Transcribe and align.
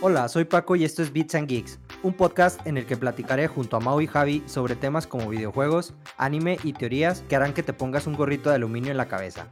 Hola, 0.00 0.28
soy 0.28 0.44
Paco 0.44 0.76
y 0.76 0.84
esto 0.84 1.02
es 1.02 1.12
Beats 1.12 1.34
and 1.34 1.48
Geeks, 1.48 1.80
un 2.04 2.12
podcast 2.12 2.64
en 2.68 2.76
el 2.76 2.86
que 2.86 2.96
platicaré 2.96 3.48
junto 3.48 3.76
a 3.76 3.80
Mau 3.80 4.00
y 4.00 4.06
Javi 4.06 4.44
sobre 4.46 4.76
temas 4.76 5.08
como 5.08 5.28
videojuegos, 5.28 5.92
anime 6.16 6.56
y 6.62 6.72
teorías 6.72 7.24
que 7.28 7.34
harán 7.34 7.52
que 7.52 7.64
te 7.64 7.72
pongas 7.72 8.06
un 8.06 8.14
gorrito 8.14 8.48
de 8.48 8.54
aluminio 8.54 8.92
en 8.92 8.96
la 8.96 9.08
cabeza. 9.08 9.48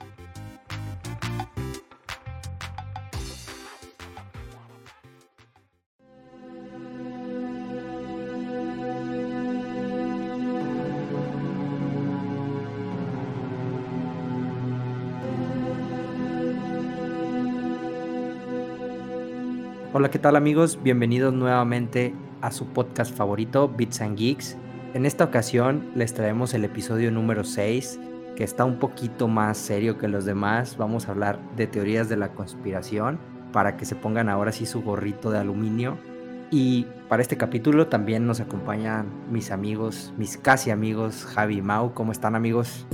Hola, 19.99 20.11
¿qué 20.11 20.18
tal 20.18 20.36
amigos? 20.36 20.79
Bienvenidos 20.82 21.32
nuevamente 21.32 22.14
a 22.43 22.50
su 22.50 22.67
podcast 22.67 23.17
favorito, 23.17 23.67
Bits 23.67 24.03
and 24.03 24.18
Geeks. 24.18 24.59
En 24.93 25.07
esta 25.07 25.25
ocasión 25.25 25.91
les 25.95 26.13
traemos 26.13 26.53
el 26.53 26.67
episodio 26.67 27.11
número 27.11 27.45
6, 27.45 27.99
que 28.37 28.45
está 28.45 28.67
un 28.67 28.79
poquito 28.79 29.27
más 29.27 29.57
serio 29.57 29.96
que 29.96 30.07
los 30.07 30.27
demás. 30.27 30.77
Vamos 30.77 31.09
a 31.09 31.13
hablar 31.13 31.40
de 31.57 31.67
teorías 31.67 32.11
de 32.11 32.19
la 32.19 32.28
conspiración 32.34 33.19
para 33.55 33.78
que 33.78 33.87
se 33.87 33.95
pongan 33.95 34.28
ahora 34.28 34.53
sí 34.53 34.67
su 34.67 34.83
gorrito 34.83 35.31
de 35.31 35.39
aluminio. 35.39 35.97
Y 36.51 36.84
para 37.09 37.23
este 37.23 37.39
capítulo 37.39 37.87
también 37.87 38.27
nos 38.27 38.41
acompañan 38.41 39.06
mis 39.31 39.51
amigos, 39.51 40.12
mis 40.19 40.37
casi 40.37 40.70
amigos, 40.70 41.25
Javi 41.25 41.56
y 41.56 41.62
Mau. 41.62 41.95
¿Cómo 41.95 42.12
están 42.12 42.34
amigos? 42.34 42.87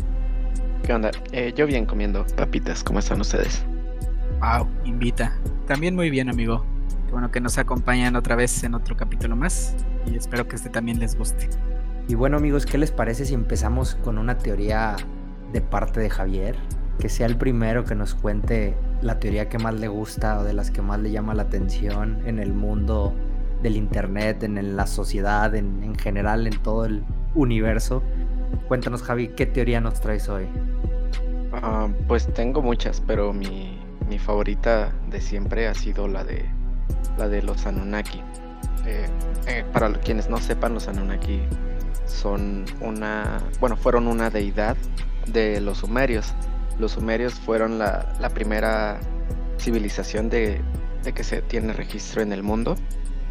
¿Qué 0.84 0.94
onda? 0.94 1.10
Eh, 1.32 1.52
yo 1.56 1.66
bien 1.66 1.84
comiendo 1.84 2.24
papitas, 2.36 2.84
¿cómo 2.84 3.00
están 3.00 3.20
ustedes? 3.20 3.66
Wow, 4.38 4.68
invita. 4.84 5.36
También 5.66 5.96
muy 5.96 6.08
bien, 6.08 6.28
amigo 6.28 6.64
bueno 7.12 7.30
que 7.30 7.42
nos 7.42 7.58
acompañan 7.58 8.16
otra 8.16 8.36
vez 8.36 8.64
en 8.64 8.74
otro 8.74 8.96
capítulo 8.96 9.36
más 9.36 9.76
y 10.06 10.16
espero 10.16 10.48
que 10.48 10.56
este 10.56 10.70
también 10.70 10.98
les 10.98 11.14
guste. 11.14 11.50
Y 12.08 12.14
bueno 12.14 12.38
amigos, 12.38 12.64
¿qué 12.64 12.78
les 12.78 12.90
parece 12.90 13.26
si 13.26 13.34
empezamos 13.34 13.96
con 13.96 14.16
una 14.16 14.38
teoría 14.38 14.96
de 15.52 15.60
parte 15.60 16.00
de 16.00 16.08
Javier? 16.08 16.56
Que 16.98 17.10
sea 17.10 17.26
el 17.26 17.36
primero 17.36 17.84
que 17.84 17.94
nos 17.94 18.14
cuente 18.14 18.74
la 19.02 19.20
teoría 19.20 19.50
que 19.50 19.58
más 19.58 19.74
le 19.74 19.88
gusta 19.88 20.38
o 20.38 20.44
de 20.44 20.54
las 20.54 20.70
que 20.70 20.80
más 20.80 21.00
le 21.00 21.10
llama 21.10 21.34
la 21.34 21.42
atención 21.42 22.26
en 22.26 22.38
el 22.38 22.54
mundo 22.54 23.14
del 23.62 23.76
Internet, 23.76 24.42
en 24.42 24.74
la 24.74 24.86
sociedad, 24.86 25.54
en, 25.54 25.94
general, 25.96 26.46
en 26.46 26.58
todo 26.62 26.86
el 26.86 27.04
universo. 27.34 28.02
Cuéntanos 28.68 29.02
Javi, 29.02 29.28
¿qué 29.28 29.44
teoría 29.44 29.82
nos 29.82 30.00
traes 30.00 30.30
hoy? 30.30 30.46
Ah, 31.52 31.88
pues 32.08 32.26
tengo 32.32 32.62
muchas, 32.62 33.02
pero 33.02 33.34
mi, 33.34 33.78
mi 34.08 34.18
favorita 34.18 34.92
de 35.10 35.20
siempre 35.20 35.68
ha 35.68 35.74
sido 35.74 36.08
la 36.08 36.24
de 36.24 36.48
la 37.18 37.28
de 37.28 37.42
los 37.42 37.66
Anunnaki. 37.66 38.22
Eh, 38.86 39.06
eh, 39.46 39.64
para 39.72 39.92
quienes 39.92 40.28
no 40.28 40.38
sepan, 40.38 40.74
los 40.74 40.88
Anunnaki 40.88 41.40
son 42.06 42.64
una, 42.80 43.40
bueno, 43.60 43.76
fueron 43.76 44.06
una 44.06 44.30
deidad 44.30 44.76
de 45.26 45.60
los 45.60 45.78
sumerios. 45.78 46.34
Los 46.78 46.92
sumerios 46.92 47.34
fueron 47.34 47.78
la, 47.78 48.30
primera 48.34 48.98
civilización 49.58 50.28
de, 50.30 50.60
de, 51.04 51.12
que 51.12 51.22
se 51.22 51.42
tiene 51.42 51.72
registro 51.72 52.22
en 52.22 52.32
el 52.32 52.42
mundo 52.42 52.76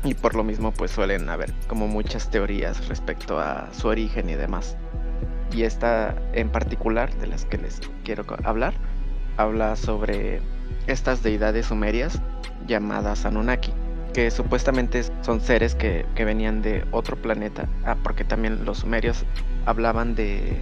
y 0.04 0.14
por 0.14 0.36
lo 0.36 0.44
mismo 0.44 0.72
pues 0.72 0.92
suelen 0.92 1.30
haber 1.30 1.54
como 1.68 1.88
muchas 1.88 2.30
teorías 2.30 2.88
respecto 2.88 3.40
a 3.40 3.70
su 3.74 3.88
origen 3.88 4.30
y 4.30 4.36
demás. 4.36 4.78
Y 5.52 5.64
esta 5.64 6.16
en 6.34 6.50
particular, 6.50 7.14
de 7.18 7.28
las 7.28 7.46
que 7.46 7.58
les 7.58 7.82
quiero 8.04 8.26
hablar, 8.44 8.74
habla 9.38 9.76
sobre 9.76 10.42
estas 10.88 11.24
deidades 11.24 11.68
sumerias 11.68 12.22
llamadas 12.68 13.26
Anunnaki, 13.26 13.74
que 14.14 14.30
supuestamente 14.32 15.04
son 15.22 15.42
seres 15.42 15.76
que, 15.76 16.06
venían 16.16 16.62
de 16.62 16.86
otro 16.92 17.16
planeta, 17.16 17.68
ah, 17.86 17.96
porque 18.04 18.24
también 18.24 18.66
los 18.66 18.80
sumerios 18.80 19.26
hablaban 19.66 20.16
de, 20.16 20.62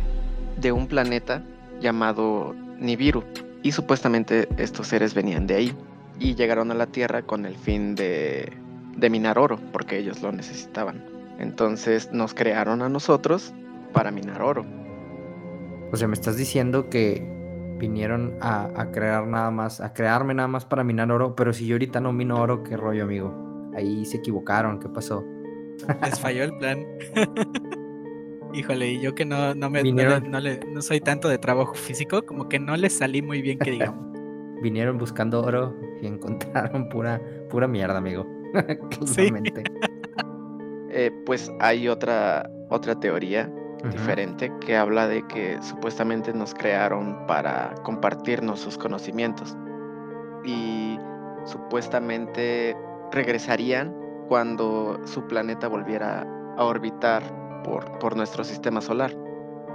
de 0.57 0.71
un 0.71 0.87
planeta 0.87 1.43
llamado 1.79 2.55
Nibiru, 2.77 3.23
y 3.61 3.71
supuestamente 3.71 4.47
estos 4.57 4.87
seres 4.87 5.13
venían 5.13 5.47
de 5.47 5.55
ahí, 5.55 5.75
y 6.19 6.35
llegaron 6.35 6.71
a 6.71 6.75
la 6.75 6.87
Tierra 6.87 7.21
con 7.21 7.45
el 7.45 7.55
fin 7.55 7.95
de, 7.95 8.51
de 8.95 9.09
minar 9.09 9.39
oro, 9.39 9.59
porque 9.71 9.97
ellos 9.97 10.21
lo 10.21 10.31
necesitaban. 10.31 11.03
Entonces 11.39 12.11
nos 12.11 12.33
crearon 12.33 12.81
a 12.81 12.89
nosotros 12.89 13.53
para 13.93 14.11
minar 14.11 14.41
oro. 14.41 14.65
O 15.91 15.95
sea, 15.95 16.07
me 16.07 16.13
estás 16.13 16.37
diciendo 16.37 16.89
que 16.89 17.38
vinieron 17.79 18.37
a, 18.41 18.91
crear 18.91 19.25
nada 19.25 19.49
más, 19.49 19.81
a 19.81 19.93
crearme 19.93 20.33
nada 20.33 20.47
más 20.47 20.65
para 20.65 20.83
minar 20.83 21.11
oro, 21.11 21.35
pero 21.35 21.53
si 21.53 21.65
yo 21.65 21.75
ahorita 21.75 21.99
no 21.99 22.13
mino 22.13 22.39
oro, 22.39 22.63
qué 22.63 22.77
rollo, 22.77 23.05
amigo. 23.05 23.71
Ahí 23.75 24.05
se 24.05 24.17
equivocaron, 24.17 24.79
¿qué 24.79 24.89
pasó? 24.89 25.23
Les 26.03 26.19
falló 26.19 26.43
el 26.43 26.57
plan. 26.57 26.85
Híjole, 28.53 28.93
y 28.93 28.99
yo 28.99 29.15
que 29.15 29.25
no, 29.25 29.55
no 29.55 29.69
me 29.69 29.83
no, 29.83 30.39
le, 30.39 30.59
no, 30.59 30.81
soy 30.81 30.99
tanto 30.99 31.29
de 31.29 31.37
trabajo 31.37 31.73
físico, 31.75 32.23
como 32.25 32.49
que 32.49 32.59
no 32.59 32.75
les 32.75 32.97
salí 32.97 33.21
muy 33.21 33.41
bien 33.41 33.59
que 33.59 33.71
digamos. 33.71 34.05
Vinieron 34.61 34.97
buscando 34.97 35.41
oro 35.41 35.73
y 36.01 36.07
encontraron 36.07 36.89
pura, 36.89 37.21
pura 37.49 37.67
mierda, 37.67 37.97
amigo. 37.97 38.27
sí. 39.05 39.29
eh, 40.89 41.11
pues 41.25 41.49
hay 41.59 41.87
otra, 41.87 42.49
otra 42.69 42.99
teoría 42.99 43.49
diferente 43.83 44.51
que 44.59 44.75
habla 44.75 45.07
de 45.07 45.25
que 45.27 45.57
supuestamente 45.61 46.33
nos 46.33 46.53
crearon 46.53 47.25
para 47.27 47.73
compartirnos 47.83 48.59
sus 48.59 48.77
conocimientos. 48.77 49.55
Y 50.43 50.99
supuestamente 51.45 52.75
regresarían 53.11 53.95
cuando 54.27 54.99
su 55.05 55.25
planeta 55.27 55.67
volviera 55.67 56.27
a 56.57 56.63
orbitar 56.63 57.23
por, 57.63 57.97
por 57.99 58.15
nuestro 58.15 58.43
sistema 58.43 58.81
solar 58.81 59.15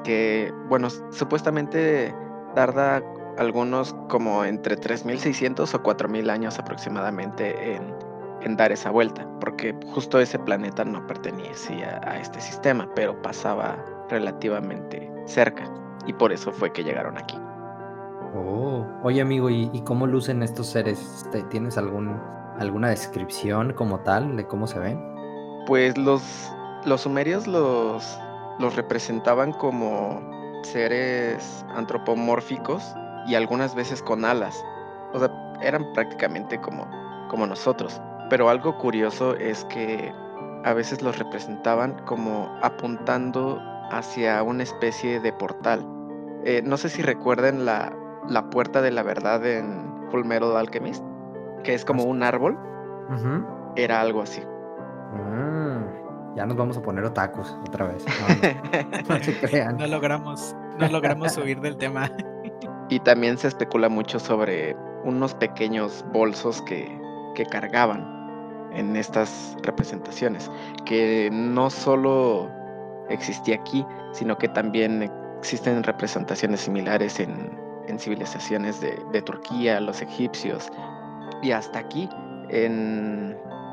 que 0.04 0.52
bueno 0.68 0.88
supuestamente 1.10 2.14
tarda 2.54 3.02
algunos 3.36 3.94
como 4.08 4.44
entre 4.44 4.76
3600 4.76 5.74
o 5.74 5.82
4000 5.82 6.30
años 6.30 6.58
aproximadamente 6.60 7.74
en, 7.74 7.92
en 8.42 8.56
dar 8.56 8.70
esa 8.70 8.90
vuelta, 8.90 9.26
porque 9.40 9.74
justo 9.92 10.20
ese 10.20 10.38
planeta 10.38 10.84
no 10.84 11.04
pertenecía 11.08 12.00
a 12.04 12.20
este 12.20 12.40
sistema, 12.40 12.88
pero 12.94 13.20
pasaba 13.22 13.76
relativamente 14.08 15.10
cerca 15.26 15.64
y 16.06 16.12
por 16.12 16.32
eso 16.32 16.52
fue 16.52 16.72
que 16.72 16.84
llegaron 16.84 17.16
aquí. 17.16 17.38
Oh, 18.34 18.84
oye 19.02 19.20
amigo, 19.20 19.48
¿y, 19.48 19.68
cómo 19.84 20.06
lucen 20.06 20.42
estos 20.42 20.66
seres? 20.66 21.24
Este, 21.24 21.42
¿Tienes 21.44 21.78
algún, 21.78 22.20
alguna 22.58 22.90
descripción 22.90 23.72
como 23.72 24.00
tal 24.00 24.36
de 24.36 24.46
cómo 24.46 24.66
se 24.66 24.78
ven? 24.78 25.00
Pues 25.66 25.96
los, 25.96 26.50
los 26.84 27.02
sumerios 27.02 27.46
los, 27.46 28.18
los 28.58 28.74
representaban 28.76 29.52
como 29.52 30.20
seres 30.62 31.64
antropomórficos 31.74 32.82
y 33.26 33.34
algunas 33.36 33.74
veces 33.74 34.02
con 34.02 34.24
alas. 34.24 34.62
O 35.12 35.18
sea, 35.18 35.30
eran 35.62 35.92
prácticamente 35.92 36.60
como, 36.60 36.88
como 37.28 37.46
nosotros. 37.46 38.00
Pero 38.30 38.48
algo 38.48 38.76
curioso 38.78 39.36
es 39.36 39.64
que 39.66 40.12
a 40.64 40.72
veces 40.72 41.02
los 41.02 41.18
representaban 41.18 41.98
como 42.06 42.50
apuntando 42.62 43.60
hacia 43.98 44.42
una 44.42 44.62
especie 44.62 45.20
de 45.20 45.32
portal. 45.32 45.86
Eh, 46.44 46.62
no 46.64 46.76
sé 46.76 46.88
si 46.88 47.02
recuerden 47.02 47.64
la, 47.64 47.96
la, 48.28 48.50
puerta 48.50 48.82
de 48.82 48.90
la 48.90 49.02
verdad 49.02 49.44
en 49.46 50.08
Fullmetal 50.10 50.56
Alchemist, 50.56 51.04
que 51.62 51.74
es 51.74 51.84
como 51.84 52.04
un 52.04 52.22
árbol. 52.22 52.58
Era 53.76 54.00
algo 54.00 54.22
así. 54.22 54.40
Mm, 54.40 56.36
ya 56.36 56.46
nos 56.46 56.56
vamos 56.56 56.76
a 56.76 56.82
poner 56.82 57.04
otakus 57.04 57.56
otra 57.66 57.86
vez. 57.86 58.04
No, 59.78 59.86
logramos, 59.86 60.54
no 60.78 60.88
logramos 60.88 61.32
subir 61.32 61.60
del 61.60 61.76
tema. 61.76 62.10
Y 62.90 63.00
también 63.00 63.38
se 63.38 63.48
especula 63.48 63.88
mucho 63.88 64.18
sobre 64.18 64.76
unos 65.04 65.34
pequeños 65.34 66.04
bolsos 66.12 66.60
que, 66.62 66.86
que 67.34 67.46
cargaban 67.46 68.70
en 68.74 68.94
estas 68.94 69.56
representaciones, 69.62 70.50
que 70.84 71.30
no 71.32 71.70
solo 71.70 72.50
existía 73.08 73.56
aquí, 73.56 73.84
sino 74.12 74.36
que 74.38 74.48
también 74.48 75.10
existen 75.38 75.82
representaciones 75.82 76.60
similares 76.62 77.20
en, 77.20 77.62
civilizaciones 77.98 78.80
de, 78.80 79.22
Turquía, 79.22 79.78
los 79.78 80.02
egipcios 80.02 80.68
y 81.42 81.52
hasta 81.52 81.78
aquí 81.78 82.08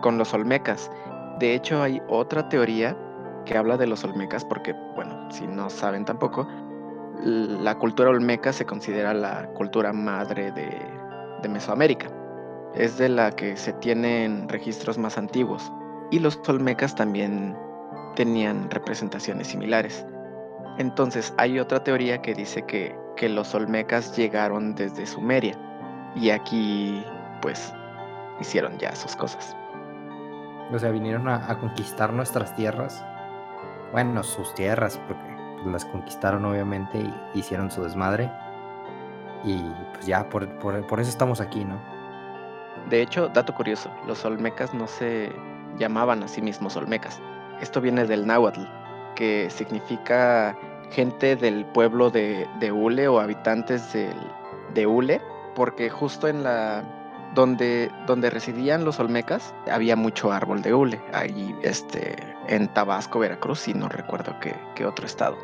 con 0.02 0.18
los 0.18 0.34
olmecas. 0.34 0.92
De 1.40 1.56
hecho, 1.56 1.82
hay 1.82 2.02
otra 2.08 2.48
teoría 2.50 2.96
que 3.46 3.58
habla 3.58 3.78
de 3.78 3.88
los 3.88 4.04
olmecas 4.04 4.46
porque, 4.46 4.74
bueno, 4.96 5.32
si 5.32 5.48
no 5.48 5.70
saben 5.72 6.06
tampoco, 6.06 6.48
la 7.24 7.76
cultura 7.80 8.10
olmeca 8.10 8.54
se 8.54 8.66
considera 8.66 9.14
la 9.14 9.48
cultura 9.54 9.92
madre 9.92 10.52
de, 10.52 10.70
de 11.42 11.50
Mesoamérica. 11.50 12.08
Es 12.76 12.98
de 12.98 13.10
la 13.10 13.32
que 13.32 13.58
se 13.58 13.74
tienen 13.74 14.48
registros 14.50 14.98
más 14.98 15.18
antiguos. 15.18 15.72
Y 16.12 16.20
los 16.20 16.40
olmecas 16.48 16.96
también 16.96 17.56
tenían 18.16 18.70
representaciones 18.70 19.48
similares. 19.48 20.06
Entonces 20.78 21.34
hay 21.38 21.60
otra 21.60 21.84
teoría 21.84 22.22
que 22.22 22.34
dice 22.34 22.66
que, 22.66 22.96
que 23.18 23.30
los 23.30 23.54
olmecas 23.54 24.16
llegaron 24.16 24.76
desde 24.76 25.06
Sumeria 25.06 25.58
y 26.16 26.30
aquí 26.30 27.04
pues 27.42 27.74
hicieron 28.40 28.78
ya 28.78 28.96
sus 28.96 29.16
cosas. 29.16 29.56
O 30.72 30.80
sea, 30.80 30.92
vinieron 30.92 31.28
a, 31.28 31.58
conquistar 31.60 32.14
nuestras 32.14 32.56
tierras. 32.56 33.04
Bueno, 33.92 34.24
sus 34.24 34.54
tierras, 34.56 35.00
porque 35.08 35.70
las 35.70 35.84
conquistaron 35.86 36.46
obviamente 36.46 37.00
y 37.34 37.40
hicieron 37.40 37.70
su 37.70 37.84
desmadre. 37.84 38.32
Y 39.44 39.62
pues 39.94 40.06
ya, 40.06 40.30
por, 40.30 40.48
por 40.60 41.00
eso 41.00 41.10
estamos 41.10 41.42
aquí, 41.42 41.66
¿no? 41.66 41.78
De 42.90 43.02
hecho, 43.02 43.28
dato 43.30 43.54
curioso, 43.54 43.92
los 44.08 44.24
olmecas 44.24 44.74
no 44.74 44.88
se 44.88 45.32
llamaban 45.78 46.24
a 46.24 46.28
sí 46.28 46.42
mismos 46.42 46.76
olmecas. 46.78 47.22
Esto 47.62 47.82
viene 47.82 48.06
del 48.06 48.26
náhuatl, 48.26 48.62
que 49.16 49.50
significa 49.50 50.58
gente 50.92 51.36
del 51.36 51.66
pueblo 51.66 52.10
de, 52.10 52.48
de 52.60 52.72
Ule 52.72 53.08
o 53.08 53.20
habitantes 53.20 53.94
del, 53.94 54.18
de 54.74 54.88
Ule, 54.88 55.22
porque 55.56 55.90
justo 55.90 56.28
en 56.28 56.44
la 56.44 56.84
donde, 57.34 57.92
donde 58.08 58.30
residían 58.30 58.84
los 58.84 59.00
olmecas 59.00 59.54
había 59.72 59.96
mucho 59.96 60.32
árbol 60.32 60.62
de 60.62 60.74
hule, 60.74 61.02
ahí 61.14 61.56
este, 61.64 62.16
en 62.48 62.68
Tabasco, 62.74 63.20
Veracruz, 63.20 63.68
y 63.68 63.74
no 63.74 63.90
recuerdo 63.90 64.36
qué, 64.40 64.86
otro 64.86 65.06
estado. 65.06 65.38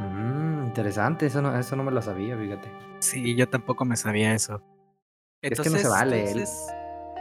Mm, 0.00 0.66
interesante, 0.66 1.26
eso 1.26 1.42
no, 1.42 1.56
eso 1.58 1.76
no 1.76 1.84
me 1.84 1.90
lo 1.90 2.02
sabía, 2.02 2.36
fíjate. 2.36 2.70
Sí, 3.00 3.34
yo 3.34 3.48
tampoco 3.48 3.84
me 3.84 3.96
sabía 3.96 4.34
eso. 4.34 4.62
es 5.40 5.60
que 5.60 5.70
no 5.70 5.78
se 5.78 5.88
vale, 5.88 6.30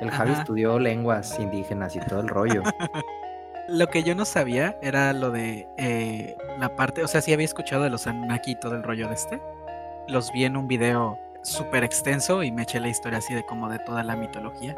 el 0.01 0.11
Javi 0.11 0.33
estudió 0.33 0.79
lenguas 0.79 1.39
indígenas 1.39 1.95
y 1.95 1.99
todo 1.99 2.21
el 2.21 2.27
rollo. 2.27 2.63
lo 3.67 3.87
que 3.87 4.03
yo 4.03 4.15
no 4.15 4.25
sabía 4.25 4.77
era 4.81 5.13
lo 5.13 5.31
de 5.31 5.67
eh, 5.77 6.37
la 6.59 6.75
parte, 6.75 7.03
o 7.03 7.07
sea, 7.07 7.21
sí 7.21 7.33
había 7.33 7.45
escuchado 7.45 7.83
de 7.83 7.89
los 7.89 8.07
Anunnaki 8.07 8.51
y 8.51 8.55
todo 8.55 8.75
el 8.75 8.83
rollo 8.83 9.07
de 9.07 9.13
este. 9.13 9.41
Los 10.07 10.31
vi 10.31 10.45
en 10.45 10.57
un 10.57 10.67
video 10.67 11.17
súper 11.43 11.83
extenso 11.83 12.43
y 12.43 12.51
me 12.51 12.63
eché 12.63 12.79
la 12.79 12.89
historia 12.89 13.19
así 13.19 13.33
de 13.33 13.45
como 13.45 13.69
de 13.69 13.79
toda 13.79 14.03
la 14.03 14.15
mitología. 14.15 14.75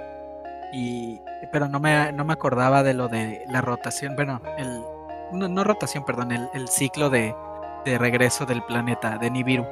Y, 0.72 1.22
pero 1.52 1.68
no 1.68 1.80
me, 1.80 2.12
no 2.12 2.26
me 2.26 2.34
acordaba 2.34 2.84
de 2.84 2.94
lo 2.94 3.08
de 3.08 3.44
la 3.48 3.62
rotación, 3.62 4.16
bueno, 4.16 4.42
el, 4.58 4.84
no, 5.32 5.64
rotación, 5.64 6.04
perdón, 6.06 6.32
el, 6.32 6.68
ciclo 6.68 7.10
de, 7.10 7.34
de, 7.86 7.98
regreso 7.98 8.46
del 8.46 8.62
planeta 8.64 9.18
de 9.18 9.32
Nibiru. 9.32 9.66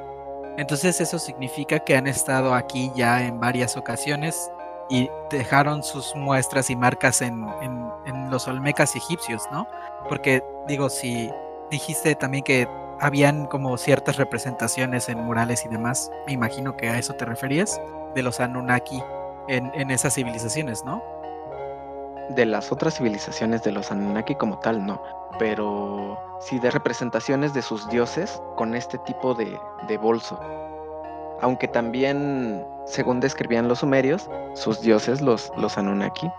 Entonces 0.56 1.00
eso 1.00 1.18
significa 1.18 1.80
que 1.80 1.96
han 1.96 2.06
estado 2.06 2.54
aquí 2.54 2.90
ya 2.94 3.24
en 3.24 3.40
varias 3.40 3.76
ocasiones 3.76 4.50
y 4.88 5.08
dejaron 5.30 5.82
sus 5.82 6.14
muestras 6.14 6.70
y 6.70 6.76
marcas 6.76 7.22
en, 7.22 7.46
en, 7.62 8.30
los 8.30 8.48
olmecas 8.48 8.96
egipcios, 8.96 9.42
¿no? 9.52 9.66
Porque 10.08 10.42
digo, 10.66 10.88
si 10.88 11.30
dijiste 11.70 12.14
también 12.14 12.42
que 12.42 12.68
habían 13.00 13.46
como 13.46 13.76
ciertas 13.76 14.16
representaciones 14.16 15.08
en 15.08 15.18
murales 15.18 15.64
y 15.64 15.68
demás. 15.68 16.10
Me 16.26 16.32
imagino 16.32 16.76
que 16.76 16.88
a 16.88 16.98
eso 16.98 17.14
te 17.14 17.24
referías, 17.24 17.80
de 18.14 18.22
los 18.22 18.40
Anunnaki 18.40 19.02
en, 19.48 19.70
en 19.74 19.90
esas 19.90 20.14
civilizaciones, 20.14 20.84
¿no? 20.84 21.02
De 22.30 22.46
las 22.46 22.72
otras 22.72 22.96
civilizaciones 22.96 23.62
de 23.62 23.72
los 23.72 23.90
Anunnaki 23.90 24.34
como 24.36 24.58
tal, 24.58 24.86
no. 24.86 25.02
Pero 25.38 26.18
sí 26.40 26.58
de 26.58 26.70
representaciones 26.70 27.52
de 27.52 27.62
sus 27.62 27.88
dioses 27.88 28.40
con 28.56 28.74
este 28.74 28.98
tipo 28.98 29.34
de, 29.34 29.58
de 29.88 29.98
bolso. 29.98 30.40
Aunque 31.40 31.68
también, 31.68 32.64
según 32.86 33.20
describían 33.20 33.68
los 33.68 33.80
sumerios, 33.80 34.30
sus 34.54 34.80
dioses, 34.80 35.20
los, 35.20 35.52
los 35.56 35.76
Anunnaki, 35.76 36.30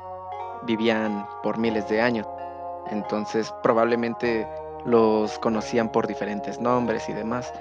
vivían 0.64 1.26
por 1.44 1.58
miles 1.58 1.88
de 1.90 2.02
años. 2.02 2.28
Entonces 2.90 3.54
probablemente 3.64 4.48
los 4.86 5.38
conocían 5.40 5.90
por 5.90 6.08
diferentes 6.08 6.60
nombres 6.60 7.10
y 7.10 7.14
demás. 7.14 7.52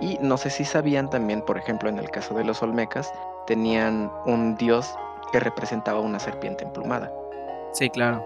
Y 0.00 0.18
no 0.20 0.36
sé 0.36 0.50
si 0.50 0.64
sabían 0.64 1.08
también, 1.08 1.42
por 1.42 1.58
ejemplo, 1.58 1.88
en 1.88 1.98
el 1.98 2.10
caso 2.10 2.34
de 2.34 2.44
los 2.44 2.62
Olmecas, 2.62 3.12
tenían 3.46 4.10
un 4.24 4.56
dios 4.56 4.94
que 5.32 5.40
representaba 5.40 6.00
una 6.00 6.18
serpiente 6.18 6.64
emplumada. 6.64 7.12
Sí, 7.72 7.90
claro. 7.90 8.24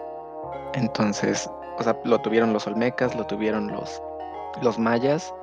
Entonces, 0.74 1.50
o 1.78 1.82
sea, 1.82 1.96
lo 2.04 2.20
tuvieron 2.20 2.52
los 2.52 2.66
Olmecas, 2.66 3.14
lo 3.14 3.26
tuvieron 3.26 3.68
los, 3.68 4.02
los 4.62 4.78
mayas 4.78 5.34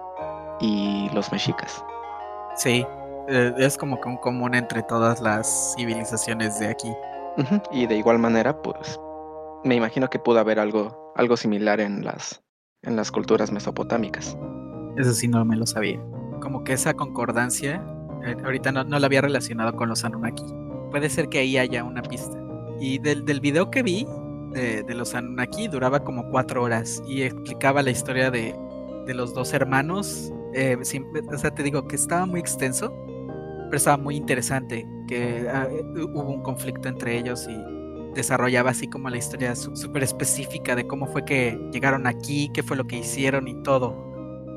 y 0.59 1.09
los 1.13 1.31
mexicas. 1.31 1.83
Sí, 2.57 2.85
eh, 3.29 3.53
es 3.57 3.77
como 3.77 4.01
que 4.01 4.09
un 4.09 4.17
común 4.17 4.55
entre 4.55 4.83
todas 4.83 5.21
las 5.21 5.75
civilizaciones 5.77 6.59
de 6.59 6.67
aquí. 6.67 6.91
Y 7.71 7.85
de 7.85 7.95
igual 7.95 8.17
manera, 8.17 8.59
pues, 8.63 8.99
me 9.63 9.75
imagino 9.75 10.09
que 10.09 10.17
pudo 10.17 10.39
haber 10.39 10.59
algo, 10.59 11.13
algo 11.15 11.37
similar 11.37 11.79
en 11.79 12.03
las 12.03 12.41
en 12.83 12.95
las 12.95 13.11
culturas 13.11 13.51
mesopotámicas. 13.51 14.37
Eso 14.97 15.13
sí 15.13 15.27
no 15.27 15.43
me 15.45 15.55
lo 15.55 15.65
sabía. 15.65 15.99
Como 16.41 16.63
que 16.63 16.73
esa 16.73 16.93
concordancia, 16.93 17.83
eh, 18.25 18.35
ahorita 18.43 18.71
no, 18.71 18.83
no 18.83 18.99
la 18.99 19.05
había 19.05 19.21
relacionado 19.21 19.75
con 19.75 19.89
los 19.89 20.03
Anunnaki. 20.03 20.43
Puede 20.91 21.09
ser 21.09 21.29
que 21.29 21.39
ahí 21.39 21.57
haya 21.57 21.83
una 21.83 22.01
pista. 22.01 22.37
Y 22.79 22.99
del, 22.99 23.25
del 23.25 23.41
video 23.41 23.69
que 23.71 23.83
vi 23.83 24.07
de, 24.53 24.83
de, 24.83 24.95
los 24.95 25.13
Anunnaki 25.15 25.67
duraba 25.67 26.03
como 26.03 26.29
cuatro 26.29 26.63
horas 26.63 27.01
y 27.07 27.23
explicaba 27.23 27.81
la 27.81 27.91
historia 27.91 28.31
de, 28.31 28.55
de 29.05 29.13
los 29.13 29.33
dos 29.33 29.53
hermanos. 29.53 30.31
Eh, 30.57 30.75
o 30.75 31.37
sea, 31.37 31.53
te 31.53 31.61
digo 31.61 31.87
que 31.87 31.95
estaba 31.95 32.25
muy 32.25 32.39
extenso, 32.39 32.91
pero 33.65 33.77
estaba 33.77 33.97
muy 33.97 34.15
interesante, 34.15 34.87
que 35.07 35.47
ah, 35.53 35.67
hubo 35.95 36.31
un 36.31 36.41
conflicto 36.41 36.89
entre 36.89 37.15
ellos 37.15 37.47
y 37.47 37.55
desarrollaba 38.15 38.71
así 38.71 38.87
como 38.87 39.07
la 39.11 39.17
historia 39.17 39.55
súper 39.55 40.01
específica 40.01 40.75
de 40.75 40.87
cómo 40.87 41.05
fue 41.05 41.23
que 41.25 41.59
llegaron 41.71 42.07
aquí, 42.07 42.49
qué 42.55 42.63
fue 42.63 42.75
lo 42.75 42.87
que 42.87 42.97
hicieron 42.97 43.47
y 43.47 43.61
todo. 43.61 44.03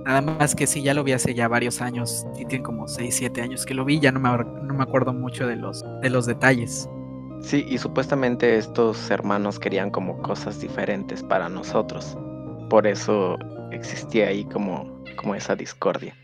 Nada 0.06 0.22
más 0.22 0.54
que 0.54 0.66
sí, 0.66 0.80
ya 0.80 0.94
lo 0.94 1.04
vi 1.04 1.12
hace 1.12 1.34
ya 1.34 1.48
varios 1.48 1.82
años, 1.82 2.26
y 2.38 2.46
tiene 2.46 2.64
como 2.64 2.88
6, 2.88 3.14
7 3.14 3.42
años 3.42 3.66
que 3.66 3.74
lo 3.74 3.84
vi, 3.84 4.00
ya 4.00 4.10
no 4.10 4.20
me, 4.20 4.30
no 4.30 4.74
me 4.74 4.82
acuerdo 4.82 5.12
mucho 5.12 5.46
de 5.46 5.56
los, 5.56 5.84
de 6.00 6.08
los 6.08 6.24
detalles. 6.24 6.88
Sí, 7.42 7.66
y 7.68 7.76
supuestamente 7.76 8.56
estos 8.56 9.10
hermanos 9.10 9.58
querían 9.58 9.90
como 9.90 10.16
cosas 10.22 10.60
diferentes 10.60 11.22
para 11.22 11.50
nosotros. 11.50 12.16
Por 12.70 12.86
eso 12.86 13.36
existía 13.72 14.28
ahí 14.28 14.44
como, 14.46 14.99
como 15.16 15.34
esa 15.34 15.54
discordia. 15.54 16.14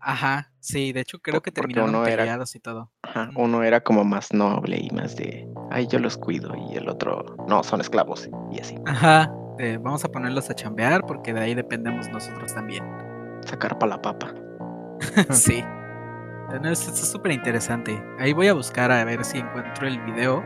Ajá, 0.00 0.52
sí, 0.60 0.92
de 0.92 1.00
hecho 1.00 1.18
creo 1.18 1.42
que 1.42 1.50
terminaron 1.50 2.04
peleados 2.04 2.54
y 2.54 2.60
todo. 2.60 2.90
Ajá, 3.02 3.30
uno 3.34 3.62
era 3.62 3.80
como 3.82 4.04
más 4.04 4.32
noble 4.32 4.78
y 4.80 4.90
más 4.90 5.16
de, 5.16 5.48
ay, 5.70 5.86
yo 5.88 5.98
los 5.98 6.16
cuido, 6.16 6.54
y 6.54 6.76
el 6.76 6.88
otro, 6.88 7.36
no, 7.48 7.62
son 7.62 7.80
esclavos, 7.80 8.28
y 8.52 8.60
así. 8.60 8.76
Ajá, 8.86 9.32
vamos 9.80 10.04
a 10.04 10.08
ponerlos 10.08 10.50
a 10.50 10.54
chambear 10.54 11.04
porque 11.06 11.34
de 11.34 11.40
ahí 11.40 11.54
dependemos 11.54 12.08
nosotros 12.08 12.54
también. 12.54 12.84
Sacar 13.44 13.78
para 13.78 13.96
la 13.96 14.02
papa. 14.02 14.34
sí. 15.30 15.64
es 16.64 16.78
súper 16.78 17.32
interesante. 17.32 18.02
Ahí 18.18 18.32
voy 18.32 18.48
a 18.48 18.54
buscar 18.54 18.90
a 18.90 19.04
ver 19.04 19.24
si 19.24 19.38
encuentro 19.38 19.86
el 19.86 20.00
video 20.00 20.44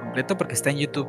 completo 0.00 0.36
porque 0.36 0.54
está 0.54 0.70
en 0.70 0.78
YouTube. 0.78 1.08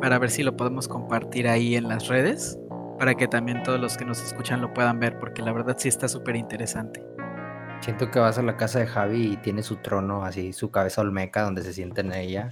Para 0.00 0.18
ver 0.18 0.30
si 0.30 0.42
lo 0.42 0.56
podemos 0.56 0.88
compartir 0.88 1.48
ahí 1.48 1.74
en 1.74 1.88
las 1.88 2.08
redes 2.08 2.58
para 2.98 3.14
que 3.14 3.28
también 3.28 3.62
todos 3.62 3.80
los 3.80 3.96
que 3.96 4.04
nos 4.04 4.20
escuchan 4.22 4.60
lo 4.60 4.72
puedan 4.72 4.98
ver, 4.98 5.18
porque 5.18 5.42
la 5.42 5.52
verdad 5.52 5.76
sí 5.78 5.88
está 5.88 6.08
súper 6.08 6.36
interesante. 6.36 7.02
Siento 7.80 8.10
que 8.10 8.18
vas 8.18 8.38
a 8.38 8.42
la 8.42 8.56
casa 8.56 8.78
de 8.78 8.86
Javi 8.86 9.32
y 9.32 9.36
tiene 9.36 9.62
su 9.62 9.76
trono, 9.76 10.24
así 10.24 10.52
su 10.52 10.70
cabeza 10.70 11.02
olmeca, 11.02 11.42
donde 11.42 11.62
se 11.62 11.72
siente 11.72 12.00
en 12.00 12.12
ella 12.12 12.50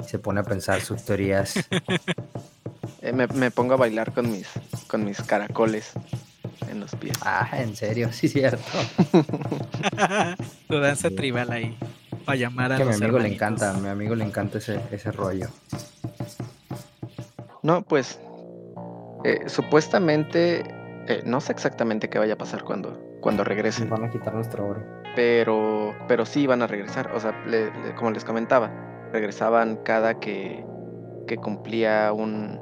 y 0.00 0.04
se 0.04 0.18
pone 0.18 0.40
a 0.40 0.42
pensar 0.42 0.80
sus 0.80 1.04
teorías. 1.04 1.54
Eh, 3.00 3.12
me, 3.12 3.50
pongo 3.50 3.74
a 3.74 3.76
bailar 3.76 4.14
con 4.14 4.30
mis, 4.30 4.48
con 4.86 5.04
mis 5.04 5.20
caracoles 5.20 5.92
en 6.70 6.80
los 6.80 6.94
pies. 6.94 7.14
Ah, 7.20 7.50
en 7.52 7.76
serio, 7.76 8.10
sí, 8.10 8.28
cierto. 8.28 8.64
tu 10.68 10.78
danza 10.78 11.10
tribal 11.10 11.52
ahí, 11.52 11.76
para 12.24 12.36
llamar 12.36 12.72
a 12.72 12.76
que 12.78 12.82
a 12.82 12.86
mi 12.86 12.94
amigo 12.94 13.18
le 13.18 13.28
encanta, 13.28 13.72
a 13.72 13.74
mi 13.74 13.88
amigo 13.88 14.14
le 14.14 14.24
encanta 14.24 14.56
ese, 14.56 14.80
ese 14.90 15.12
rollo. 15.12 15.48
No, 17.62 17.82
pues 17.82 18.18
eh, 19.24 19.48
supuestamente, 19.48 20.64
eh, 21.08 21.22
no 21.24 21.40
sé 21.40 21.52
exactamente 21.52 22.08
qué 22.08 22.18
vaya 22.18 22.34
a 22.34 22.38
pasar 22.38 22.62
cuando, 22.62 23.00
cuando 23.20 23.42
regresen. 23.42 23.88
Van 23.88 24.04
a 24.04 24.10
quitar 24.10 24.34
nuestro 24.34 24.66
oro. 24.66 24.84
Pero, 25.16 25.94
pero 26.08 26.26
sí 26.26 26.46
van 26.46 26.62
a 26.62 26.66
regresar. 26.66 27.10
O 27.14 27.20
sea, 27.20 27.34
como 27.96 28.10
les 28.10 28.24
comentaba, 28.24 28.70
regresaban 29.12 29.76
cada 29.84 30.20
que, 30.20 30.64
que 31.26 31.36
cumplía 31.36 32.12
un, 32.12 32.60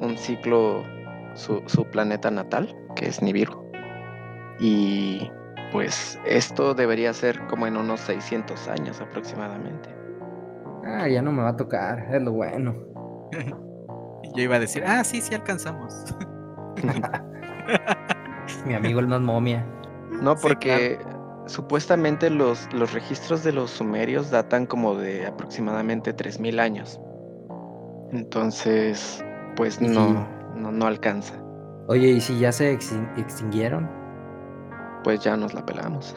un 0.00 0.16
ciclo 0.16 0.84
su, 1.34 1.62
su 1.66 1.84
planeta 1.86 2.30
natal, 2.30 2.74
que 2.94 3.06
es 3.06 3.20
Nibiru. 3.20 3.64
Y 4.60 5.30
pues 5.72 6.18
esto 6.24 6.74
debería 6.74 7.12
ser 7.12 7.46
como 7.48 7.66
en 7.66 7.76
unos 7.76 8.00
600 8.00 8.68
años 8.68 9.00
aproximadamente. 9.00 9.88
Ah, 10.84 11.08
ya 11.08 11.20
no 11.20 11.32
me 11.32 11.42
va 11.42 11.50
a 11.50 11.56
tocar, 11.56 12.14
es 12.14 12.22
lo 12.22 12.32
bueno. 12.32 12.76
Yo 14.34 14.42
iba 14.42 14.56
a 14.56 14.60
decir, 14.60 14.84
ah, 14.84 15.04
sí, 15.04 15.20
sí 15.20 15.34
alcanzamos. 15.34 16.04
Mi 18.66 18.74
amigo 18.74 19.00
el 19.00 19.08
más 19.08 19.20
momia. 19.20 19.64
No, 20.20 20.36
porque 20.36 20.98
supuestamente 21.46 22.30
los, 22.30 22.72
los 22.72 22.92
registros 22.92 23.44
de 23.44 23.52
los 23.52 23.70
sumerios 23.70 24.30
datan 24.30 24.66
como 24.66 24.94
de 24.96 25.26
aproximadamente 25.26 26.14
3.000 26.14 26.60
años. 26.60 27.00
Entonces, 28.12 29.24
pues 29.56 29.80
no, 29.80 30.26
no, 30.54 30.72
no 30.72 30.86
alcanza. 30.86 31.34
Oye, 31.88 32.08
¿y 32.08 32.20
si 32.20 32.38
ya 32.38 32.52
se 32.52 32.72
extinguieron? 32.72 33.88
Pues 35.04 35.20
ya 35.20 35.36
nos 35.36 35.54
la 35.54 35.64
pelamos. 35.64 36.14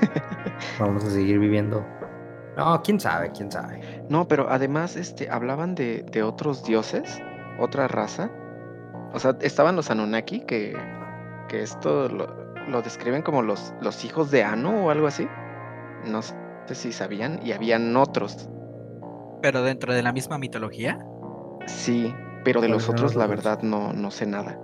Vamos 0.78 1.04
a 1.04 1.10
seguir 1.10 1.38
viviendo 1.38 1.84
No, 2.56 2.80
quién 2.82 2.98
sabe, 2.98 3.30
quién 3.32 3.50
sabe. 3.50 4.02
No, 4.08 4.26
pero 4.26 4.50
además 4.50 4.96
este, 4.96 5.28
hablaban 5.30 5.74
de, 5.74 6.02
de 6.10 6.22
otros 6.22 6.64
dioses, 6.64 7.20
otra 7.60 7.86
raza. 7.88 8.30
O 9.12 9.18
sea, 9.18 9.36
estaban 9.40 9.76
los 9.76 9.90
Anunnaki, 9.90 10.40
que, 10.40 10.76
que 11.48 11.62
esto 11.62 12.08
lo, 12.08 12.54
lo 12.68 12.82
describen 12.82 13.22
como 13.22 13.42
los, 13.42 13.74
los 13.80 14.04
hijos 14.04 14.30
de 14.30 14.42
Anu 14.44 14.86
o 14.86 14.90
algo 14.90 15.06
así. 15.06 15.28
No 16.06 16.22
sé 16.22 16.34
si 16.74 16.92
sabían, 16.92 17.40
y 17.42 17.52
habían 17.52 17.96
otros. 17.96 18.48
Pero 19.42 19.62
dentro 19.62 19.92
de 19.94 20.02
la 20.02 20.12
misma 20.12 20.38
mitología. 20.38 20.98
Sí, 21.66 22.14
pero 22.44 22.60
de 22.60 22.68
los 22.68 22.86
¿Cuáles 22.86 22.88
eran 22.88 22.98
otros 22.98 23.16
la 23.16 23.26
verdad 23.26 23.62
no, 23.62 23.92
no 23.92 24.10
sé 24.10 24.26
nada. 24.26 24.58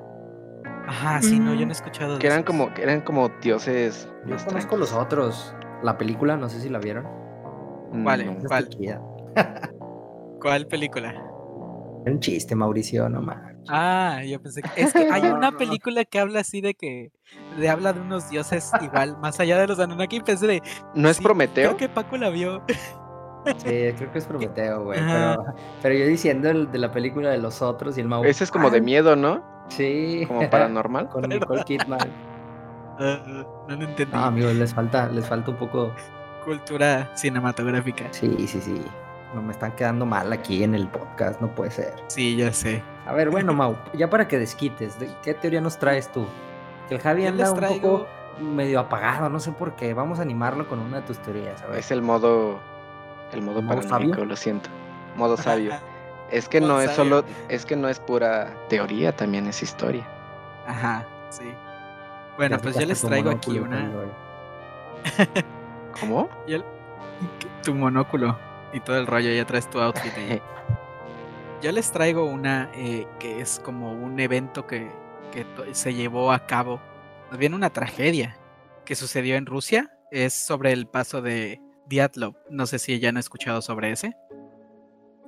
Ajá, 0.87 1.21
sí, 1.21 1.41
no, 1.41 1.53
yo 1.55 1.61
no 1.61 1.67
Mm. 1.67 1.71
he 1.71 1.73
escuchado 1.73 2.13
de 2.15 2.19
Que 2.21 2.27
eran 2.29 2.41
esos. 2.41 2.47
como, 2.47 2.73
que 2.73 2.83
eran 2.83 3.01
como 3.01 3.29
dioses. 3.43 4.09
Yo 4.27 4.37
conozco 4.45 4.77
los 4.77 4.93
otros. 4.93 5.55
La 5.83 5.99
película, 5.99 6.37
no 6.37 6.49
sé 6.49 6.61
si 6.61 6.69
la 6.69 6.79
vieron. 6.79 7.07
¿Cuál? 8.05 8.25
No. 8.27 8.33
Está 8.33 8.49
¿Cuál? 8.49 8.69
¿Cuál 10.41 10.67
película? 10.67 11.15
Un 12.07 12.21
chiste, 12.21 12.55
Mauricio, 12.55 13.09
no 13.09 13.21
más. 13.21 13.39
Ah, 13.69 14.21
yo 14.25 14.41
pensé 14.41 14.63
que 14.63 14.69
es 14.81 14.93
que 14.93 15.09
hay 15.11 15.23
una 15.23 15.51
película 15.53 16.05
que 16.05 16.21
habla 16.21 16.41
así 16.41 16.61
de 16.61 16.75
que 16.75 17.11
de 17.59 17.69
habla 17.69 17.93
de 17.93 18.01
unos 18.01 18.31
dioses 18.31 18.71
igual 18.81 19.19
más 19.19 19.41
allá 19.41 19.59
de 19.59 19.67
los 19.67 19.81
Anunnaki 19.81 20.21
pensé 20.21 20.47
de 20.47 20.63
¿No 20.95 21.09
es 21.09 21.17
sí, 21.17 21.23
Prometeo? 21.25 21.71
creo 21.71 21.77
que 21.77 21.89
Paco 21.89 22.17
la 22.17 22.31
vio. 22.31 22.63
Sí, 23.59 23.93
creo 23.97 24.13
que 24.13 24.19
es 24.19 24.27
Prometeo, 24.27 24.85
güey. 24.85 25.01
Pero, 25.01 25.45
pero 25.83 25.95
yo 25.97 26.07
diciendo 26.07 26.49
el 26.49 26.71
de 26.71 26.79
la 26.79 26.93
película 26.93 27.31
de 27.31 27.39
los 27.39 27.61
otros 27.63 27.97
y 27.99 28.01
el 28.01 28.09
Mau. 28.09 28.25
Ese 28.25 28.45
es 28.45 28.51
como 28.53 28.71
de 28.71 28.77
"Ay, 28.79 28.83
miedo, 28.85 29.17
¿no? 29.17 29.45
Sí. 29.69 30.25
Como 30.29 30.41
paranormal. 30.51 31.09
Con 31.09 31.29
Nicole 31.29 31.65
Kidman. 31.65 31.99
Ah, 32.99 33.21
no 33.69 33.77
lo 33.77 33.85
entendí. 33.85 34.13
No, 34.13 34.25
amigos, 34.25 34.55
les 34.55 34.73
falta, 34.73 35.09
les 35.09 35.27
falta 35.29 35.51
un 35.51 35.57
poco. 35.59 35.93
Cultura 36.45 37.11
cinematográfica. 37.17 38.05
Sí, 38.13 38.47
sí, 38.47 38.61
sí. 38.61 38.81
No 39.37 39.43
me 39.43 39.53
están 39.53 39.73
quedando 39.73 40.07
mal 40.07 40.33
aquí 40.33 40.65
en 40.65 40.75
el 40.75 40.89
podcast, 40.89 41.43
no 41.43 41.49
puede 41.55 41.71
ser. 41.71 41.93
Sí, 42.07 42.37
ya 42.37 42.51
sé. 42.55 42.83
A 43.07 43.13
ver, 43.13 43.29
bueno, 43.29 43.53
Mau, 43.53 43.77
ya 43.93 44.09
para 44.09 44.27
que 44.27 44.39
desquites, 44.39 44.99
¿de 44.99 45.11
¿qué 45.23 45.35
teoría 45.35 45.61
nos 45.61 45.79
traes 45.79 46.11
tú? 46.11 46.27
Que 46.89 46.95
el 46.95 47.03
Javi 47.03 47.27
anda 47.27 47.45
les 47.45 47.53
un 47.53 47.61
poco 47.81 48.07
medio 48.41 48.81
apagado, 48.81 49.29
no 49.29 49.39
sé 49.39 49.53
por 49.53 49.77
qué. 49.77 49.93
Vamos 49.93 50.19
a 50.21 50.23
animarlo 50.23 50.67
con 50.69 50.79
una 50.79 50.97
de 51.01 51.03
tus 51.03 51.19
teorías, 51.19 51.63
a 51.63 51.67
ver. 51.67 51.81
Es 51.81 51.91
el 51.91 52.01
modo. 52.01 52.59
El 53.33 53.43
modo 53.43 53.61
¿Modo 53.61 53.77
paranoico, 53.83 54.15
sabio? 54.15 54.25
lo 54.25 54.37
siento. 54.37 54.71
Modo 55.17 55.37
sabio. 55.37 55.73
Es 56.31 56.49
que 56.49 56.61
Modo 56.61 56.73
no 56.73 56.81
es 56.81 56.91
sabio. 56.93 57.21
solo. 57.21 57.25
Es 57.49 57.65
que 57.67 57.77
no 57.77 57.89
es 57.89 58.01
pura 58.01 58.53
teoría, 58.69 59.15
también 59.15 59.47
es 59.47 59.63
historia. 59.63 60.05
Ajá, 60.67 61.07
sí. 61.31 61.45
Bueno, 62.37 62.57
Ya 62.57 62.63
pues 62.63 62.75
yo 62.77 62.85
les 62.87 63.01
traigo 63.01 63.31
aquí 63.31 63.61
una 63.61 63.89
güey. 63.91 64.09
¿Cómo? 66.01 66.29
yo- 66.49 66.65
tu 67.63 67.75
monóculo 67.75 68.37
y 68.73 68.81
todo 68.81 68.99
el 68.99 69.07
rollo, 69.07 69.31
ya 69.31 69.45
traes 69.47 69.69
tu 69.69 69.81
outfit 69.81 70.13
ahí. 70.17 70.41
Yo 71.63 71.73
les 71.73 71.91
traigo 71.91 72.25
una 72.25 72.71
eh, 72.75 73.07
que 73.19 73.41
es 73.41 73.61
como 73.65 73.93
un 73.93 74.21
evento 74.21 74.67
que, 74.67 74.91
que 75.33 75.47
se 75.73 75.95
llevó 75.95 76.33
a 76.33 76.47
cabo, 76.47 76.81
más 77.31 77.39
bien 77.39 77.55
una 77.55 77.71
tragedia 77.71 78.37
que 78.85 78.95
sucedió 78.95 79.37
en 79.37 79.47
Rusia. 79.47 79.93
Es 80.11 80.33
sobre 80.33 80.73
el 80.73 80.87
paso 80.87 81.21
de 81.23 81.61
Diatlov. 81.87 82.37
No 82.51 82.67
sé 82.67 82.79
si 82.79 82.99
ya 83.01 83.09
han 83.09 83.17
escuchado 83.17 83.61
sobre 83.61 83.91
ese. 83.91 84.17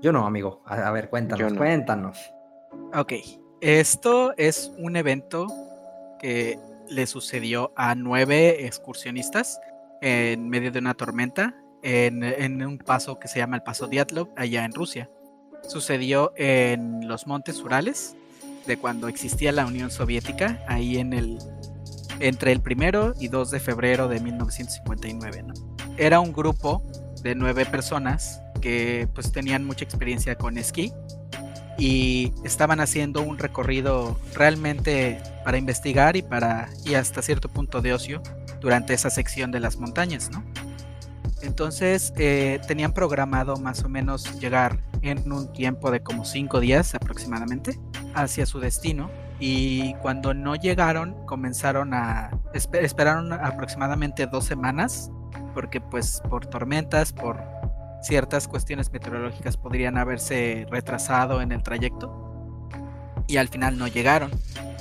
Yo 0.01 0.13
no, 0.13 0.25
amigo. 0.27 0.63
A, 0.67 0.75
a 0.77 0.91
ver, 0.93 1.11
cuéntanos, 1.11 1.53
no. 1.53 1.59
cuéntanos. 1.59 2.19
Ok, 2.95 3.15
esto 3.61 4.35
es 4.37 4.73
un 4.79 4.97
evento 4.97 5.49
que 6.21 6.59
le 6.89 7.07
sucedió 7.07 7.73
a 7.77 7.95
nueve 7.95 8.67
excursionistas 8.67 9.61
en 10.01 10.49
medio 10.49 10.71
de 10.71 10.79
una 10.79 10.95
tormenta 10.95 11.55
en, 11.83 12.63
un 12.65 12.79
paso 12.79 13.19
que 13.19 13.29
se 13.29 13.39
llama 13.39 13.57
el 13.57 13.63
Paso 13.63 13.87
Diatlov 13.87 14.29
allá 14.37 14.65
en 14.65 14.73
Rusia. 14.73 15.11
Sucedió 15.69 16.33
en 16.37 17.09
los 17.09 17.27
Montes 17.27 17.61
Urales 17.61 18.17
de 18.67 18.77
cuando 18.79 19.09
existía 19.09 19.53
la 19.53 19.67
Unión 19.67 19.91
Soviética, 19.91 20.63
ahí 20.69 20.99
en 20.99 21.13
el 21.13 21.39
entre 22.21 22.53
el 22.53 22.61
primero 22.61 23.15
y 23.21 23.29
2 23.29 23.51
de 23.51 23.61
febrero 23.61 24.09
de 24.09 24.21
1959. 24.21 25.45
¿no? 25.45 25.55
Era 25.97 26.21
un 26.21 26.33
grupo 26.33 26.83
de 27.23 27.35
nueve 27.35 27.65
personas 27.65 28.41
que 28.61 29.09
pues 29.15 29.33
tenían 29.33 29.65
mucha 29.65 29.85
experiencia 29.85 30.37
con 30.37 30.59
esquí 30.59 30.93
y 31.79 32.33
estaban 32.45 32.81
haciendo 32.81 33.23
un 33.23 33.39
recorrido 33.39 34.19
realmente 34.35 35.21
para 35.45 35.59
investigar 35.59 36.17
y 36.17 36.23
para 36.23 36.69
y 36.85 36.95
hasta 36.95 37.23
cierto 37.23 37.49
punto 37.49 37.81
de 37.81 37.93
ocio 37.93 38.21
durante 38.61 38.95
esa 38.95 39.11
sección 39.11 39.53
de 39.53 39.61
las 39.61 39.77
montañas, 39.77 40.31
¿no? 40.31 40.45
Entonces 41.43 42.13
eh, 42.17 42.61
tenían 42.67 42.93
programado 42.93 43.57
más 43.57 43.85
o 43.85 43.89
menos 43.89 44.39
llegar 44.41 44.81
en 45.03 45.31
un 45.31 45.53
tiempo 45.53 45.91
de 45.91 46.01
como 46.01 46.25
cinco 46.25 46.59
días 46.61 46.95
aproximadamente 46.95 47.79
hacia 48.15 48.45
su 48.47 48.59
destino 48.59 49.11
y 49.39 49.95
cuando 50.03 50.35
no 50.35 50.57
llegaron 50.57 51.15
comenzaron 51.27 51.95
a 51.95 52.31
espe- 52.55 52.83
esperaron 52.83 53.33
aproximadamente 53.33 54.27
dos 54.27 54.45
semanas 54.45 55.13
porque 55.55 55.81
pues 55.81 56.21
por 56.29 56.47
tormentas 56.47 57.13
por 57.13 57.41
ciertas 58.03 58.49
cuestiones 58.49 58.93
meteorológicas 58.93 59.57
podrían 59.57 59.97
haberse 59.97 60.67
retrasado 60.71 61.41
en 61.41 61.53
el 61.53 61.63
trayecto 61.63 62.69
y 63.29 63.37
al 63.37 63.49
final 63.49 63.79
no 63.79 63.87
llegaron. 63.87 64.31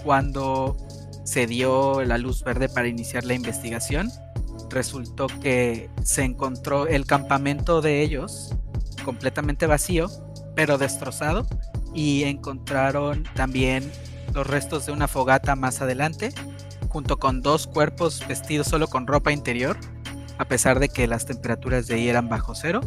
Cuando 0.04 0.76
se 1.24 1.46
dio 1.48 2.04
la 2.04 2.18
luz 2.18 2.44
verde 2.44 2.70
para 2.70 2.88
iniciar 2.88 3.26
la 3.26 3.34
investigación, 3.34 4.10
resultó 4.70 5.28
que 5.42 5.90
se 6.04 6.24
encontró 6.24 6.88
el 6.88 7.06
campamento 7.06 7.82
de 7.82 8.02
ellos 8.02 8.56
completamente 9.04 9.68
vacío, 9.68 10.10
pero 10.56 10.78
destrozado, 10.78 11.48
y 11.94 12.24
encontraron 12.24 13.24
también 13.36 13.90
los 14.34 14.46
restos 14.46 14.86
de 14.86 14.92
una 14.92 15.08
fogata 15.08 15.56
más 15.56 15.82
adelante, 15.82 16.34
junto 16.90 17.18
con 17.18 17.42
dos 17.42 17.68
cuerpos 17.68 18.24
vestidos 18.28 18.68
solo 18.68 18.88
con 18.88 19.08
ropa 19.08 19.32
interior, 19.32 19.78
a 20.38 20.46
pesar 20.46 20.80
de 20.80 20.90
que 20.90 21.08
las 21.08 21.26
temperaturas 21.26 21.88
de 21.88 21.96
ahí 21.96 22.10
eran 22.10 22.30
bajo 22.30 22.54
cero. 22.54 22.82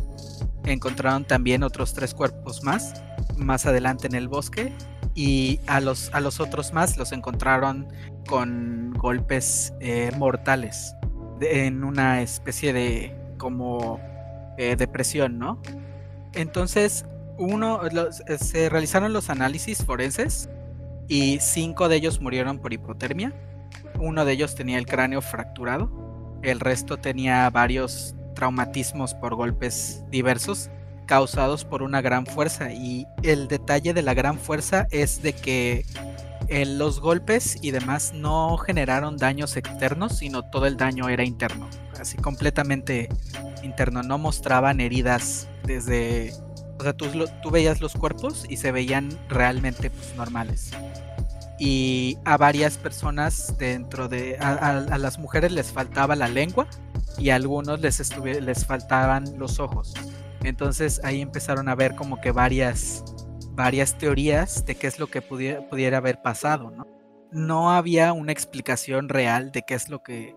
Encontraron 0.64 1.24
también 1.24 1.62
otros 1.62 1.94
tres 1.94 2.14
cuerpos 2.14 2.62
más, 2.62 3.02
más 3.36 3.66
adelante 3.66 4.06
en 4.06 4.14
el 4.14 4.28
bosque, 4.28 4.72
y 5.14 5.58
a 5.66 5.80
los, 5.80 6.10
a 6.12 6.20
los 6.20 6.38
otros 6.38 6.72
más 6.72 6.96
los 6.96 7.12
encontraron 7.12 7.88
con 8.28 8.92
golpes 8.92 9.72
eh, 9.80 10.12
mortales 10.16 10.94
en 11.40 11.84
una 11.84 12.22
especie 12.22 12.72
de 12.72 13.14
como 13.38 14.00
eh, 14.58 14.76
depresión, 14.76 15.38
¿no? 15.38 15.60
Entonces, 16.34 17.06
uno, 17.38 17.80
los- 17.92 18.22
se 18.38 18.68
realizaron 18.68 19.12
los 19.12 19.30
análisis 19.30 19.84
forenses 19.84 20.48
y 21.08 21.38
cinco 21.40 21.88
de 21.88 21.96
ellos 21.96 22.20
murieron 22.20 22.58
por 22.58 22.72
hipotermia. 22.72 23.32
Uno 23.98 24.24
de 24.24 24.32
ellos 24.32 24.54
tenía 24.54 24.78
el 24.78 24.86
cráneo 24.86 25.22
fracturado, 25.22 25.90
el 26.42 26.60
resto 26.60 26.96
tenía 26.98 27.48
varios 27.50 28.14
traumatismos 28.34 29.14
por 29.14 29.34
golpes 29.34 30.04
diversos 30.10 30.70
causados 31.06 31.64
por 31.64 31.82
una 31.82 32.00
gran 32.00 32.24
fuerza 32.24 32.72
y 32.72 33.06
el 33.22 33.48
detalle 33.48 33.92
de 33.92 34.02
la 34.02 34.14
gran 34.14 34.38
fuerza 34.38 34.86
es 34.90 35.22
de 35.22 35.32
que 35.32 35.84
eh, 36.50 36.66
los 36.66 37.00
golpes 37.00 37.58
y 37.62 37.70
demás 37.70 38.12
no 38.12 38.56
generaron 38.58 39.16
daños 39.16 39.56
externos, 39.56 40.18
sino 40.18 40.42
todo 40.42 40.66
el 40.66 40.76
daño 40.76 41.08
era 41.08 41.24
interno, 41.24 41.68
así 41.98 42.16
completamente 42.16 43.08
interno, 43.62 44.02
no 44.02 44.18
mostraban 44.18 44.80
heridas 44.80 45.48
desde, 45.64 46.32
o 46.78 46.82
sea, 46.82 46.92
tú, 46.92 47.06
tú 47.42 47.50
veías 47.50 47.80
los 47.80 47.94
cuerpos 47.94 48.46
y 48.48 48.56
se 48.56 48.72
veían 48.72 49.16
realmente 49.28 49.90
pues, 49.90 50.14
normales. 50.16 50.72
Y 51.58 52.18
a 52.24 52.36
varias 52.36 52.78
personas 52.78 53.56
dentro 53.56 54.08
de, 54.08 54.36
a, 54.38 54.98
las 54.98 55.18
mujeres 55.18 55.52
les 55.52 55.70
faltaba 55.70 56.16
la 56.16 56.26
lengua 56.26 56.66
y 57.16 57.30
a 57.30 57.36
algunos 57.36 57.80
les, 57.80 58.16
les 58.40 58.66
faltaban 58.66 59.38
los 59.38 59.60
ojos. 59.60 59.94
Entonces 60.42 61.00
ahí 61.04 61.20
empezaron 61.20 61.68
a 61.68 61.74
ver 61.74 61.94
como 61.94 62.20
que 62.20 62.32
varias, 62.32 63.04
varias 63.60 63.98
teorías 63.98 64.64
de 64.64 64.74
qué 64.74 64.86
es 64.86 64.98
lo 64.98 65.08
que 65.08 65.20
pudiera, 65.20 65.68
pudiera 65.68 65.98
haber 65.98 66.22
pasado, 66.22 66.70
¿no? 66.70 66.86
No 67.30 67.70
había 67.70 68.14
una 68.14 68.32
explicación 68.32 69.10
real 69.10 69.52
de 69.52 69.62
qué 69.66 69.74
es 69.74 69.90
lo 69.90 70.02
que, 70.02 70.34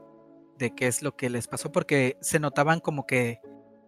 de 0.58 0.75
qué 0.75 0.88
es 0.88 1.01
lo 1.01 1.15
que 1.15 1.30
les 1.30 1.48
pasó, 1.48 1.72
porque 1.72 2.18
se 2.20 2.39
notaban 2.39 2.82
como 2.82 3.06
que 3.08 3.39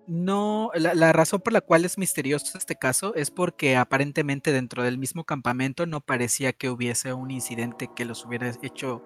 no, 0.07 0.71
la, 0.73 0.93
la 0.93 1.11
razón 1.11 1.41
por 1.41 1.51
la 1.51 1.59
cual 1.59 1.83
es 1.83 1.97
misterioso 1.97 2.57
este 2.57 2.75
caso 2.77 3.13
es 3.13 3.29
porque 3.29 3.75
aparentemente 3.75 4.53
dentro 4.53 4.83
del 4.83 4.97
mismo 4.97 5.25
campamento 5.25 5.85
no 5.85 5.99
parecía 5.99 6.53
que 6.53 6.69
hubiese 6.69 7.11
un 7.11 7.29
incidente 7.29 7.89
que 7.93 8.05
los 8.05 8.23
hubiera 8.25 8.49
hecho 8.61 9.03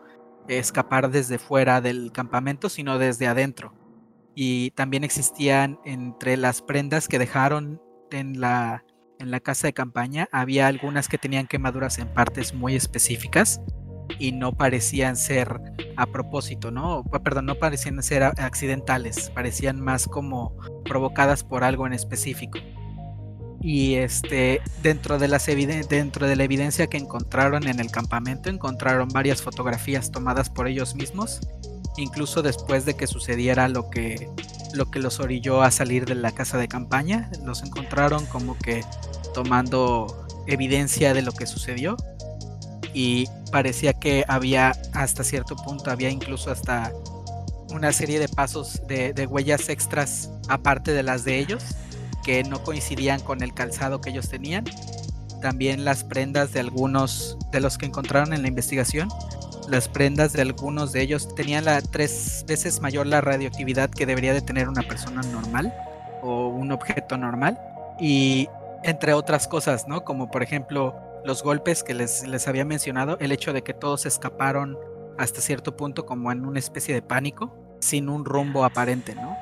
escapar 0.47 1.09
desde 1.09 1.39
fuera 1.39 1.81
del 1.81 2.11
campamento, 2.11 2.69
sino 2.69 2.99
desde 2.99 3.25
adentro 3.25 3.73
y 4.35 4.71
también 4.71 5.03
existían 5.03 5.79
entre 5.85 6.37
las 6.37 6.61
prendas 6.61 7.07
que 7.07 7.17
dejaron 7.17 7.81
en 8.11 8.39
la, 8.39 8.85
en 9.19 9.31
la 9.31 9.39
casa 9.39 9.67
de 9.67 9.73
campaña, 9.73 10.27
había 10.31 10.67
algunas 10.67 11.07
que 11.07 11.17
tenían 11.17 11.47
quemaduras 11.47 11.99
en 11.99 12.07
partes 12.07 12.53
muy 12.53 12.75
específicas 12.75 13.61
y 14.17 14.31
no 14.31 14.53
parecían 14.53 15.15
ser 15.15 15.59
a 15.95 16.07
propósito, 16.07 16.71
¿no? 16.71 17.03
Perdón, 17.23 17.45
no 17.45 17.55
parecían 17.55 18.01
ser 18.01 18.23
accidentales, 18.23 19.29
parecían 19.29 19.79
más 19.79 20.07
como 20.07 20.57
provocadas 20.85 21.43
por 21.43 21.63
algo 21.63 21.85
en 21.85 21.93
específico. 21.93 22.57
Y 23.61 23.95
este, 23.95 24.61
dentro 24.81 25.19
de, 25.19 25.27
las 25.27 25.45
dentro 25.45 26.27
de 26.27 26.35
la 26.35 26.43
evidencia 26.45 26.87
que 26.87 26.97
encontraron 26.97 27.67
en 27.67 27.79
el 27.79 27.91
campamento, 27.91 28.49
encontraron 28.49 29.09
varias 29.09 29.41
fotografías 29.41 30.11
tomadas 30.11 30.49
por 30.49 30.67
ellos 30.67 30.95
mismos, 30.95 31.41
incluso 31.99 32.41
después 32.41 32.85
de 32.85 32.95
que 32.95 33.07
sucediera 33.07 33.67
lo 33.67 33.89
que, 33.89 34.29
lo 34.73 34.89
que 34.89 34.99
los 34.99 35.19
orilló 35.19 35.61
a 35.61 35.71
salir 35.71 36.05
de 36.05 36.15
la 36.15 36.31
casa 36.31 36.57
de 36.57 36.67
campaña. 36.67 37.29
Los 37.43 37.63
encontraron 37.63 38.25
como 38.25 38.57
que 38.57 38.83
tomando 39.33 40.27
evidencia 40.47 41.13
de 41.13 41.21
lo 41.21 41.31
que 41.31 41.45
sucedió 41.45 41.95
y 42.93 43.27
parecía 43.51 43.93
que 43.93 44.25
había 44.27 44.73
hasta 44.93 45.23
cierto 45.23 45.55
punto, 45.55 45.91
había 45.91 46.09
incluso 46.09 46.51
hasta 46.51 46.91
una 47.71 47.91
serie 47.93 48.19
de 48.19 48.27
pasos 48.27 48.81
de, 48.87 49.27
huellas 49.29 49.69
extras 49.69 50.31
aparte 50.47 50.91
de 50.91 51.03
las 51.03 51.23
de 51.23 51.37
ellos 51.37 51.63
que 52.23 52.43
no 52.43 52.63
coincidían 52.63 53.19
con 53.21 53.43
el 53.43 53.53
calzado 53.53 54.01
que 54.01 54.09
ellos 54.09 54.29
tenían. 54.29 54.65
También 55.41 55.85
las 55.85 56.03
prendas 56.03 56.51
de 56.51 56.59
algunos 56.59 57.37
de 57.51 57.61
los 57.61 57.77
que 57.77 57.85
encontraron 57.85 58.33
en 58.33 58.41
la 58.41 58.47
investigación, 58.47 59.07
las 59.69 59.87
prendas 59.87 60.33
de 60.33 60.41
algunos 60.41 60.91
de 60.91 61.01
ellos 61.01 61.33
tenían 61.35 61.65
la 61.65 61.81
tres 61.81 62.43
veces 62.47 62.81
mayor 62.81 63.07
la 63.07 63.21
radioactividad 63.21 63.89
que 63.89 64.05
debería 64.05 64.33
de 64.33 64.41
tener 64.41 64.67
una 64.67 64.81
persona 64.81 65.21
normal 65.21 65.73
o 66.21 66.47
un 66.47 66.71
objeto 66.71 67.17
normal. 67.17 67.59
Y 67.99 68.49
entre 68.83 69.13
otras 69.13 69.47
cosas, 69.47 69.87
¿no? 69.87 70.03
Como 70.03 70.31
por 70.31 70.43
ejemplo 70.43 70.95
los 71.23 71.43
golpes 71.43 71.83
que 71.83 71.93
les, 71.93 72.27
les 72.27 72.47
había 72.47 72.65
mencionado, 72.65 73.17
el 73.19 73.31
hecho 73.31 73.53
de 73.53 73.61
que 73.61 73.73
todos 73.73 74.05
escaparon 74.05 74.77
hasta 75.17 75.41
cierto 75.41 75.75
punto 75.75 76.05
como 76.05 76.31
en 76.31 76.45
una 76.45 76.59
especie 76.59 76.93
de 76.93 77.01
pánico, 77.01 77.53
sin 77.79 78.09
un 78.09 78.25
rumbo 78.25 78.63
aparente, 78.63 79.15
¿no? 79.15 79.37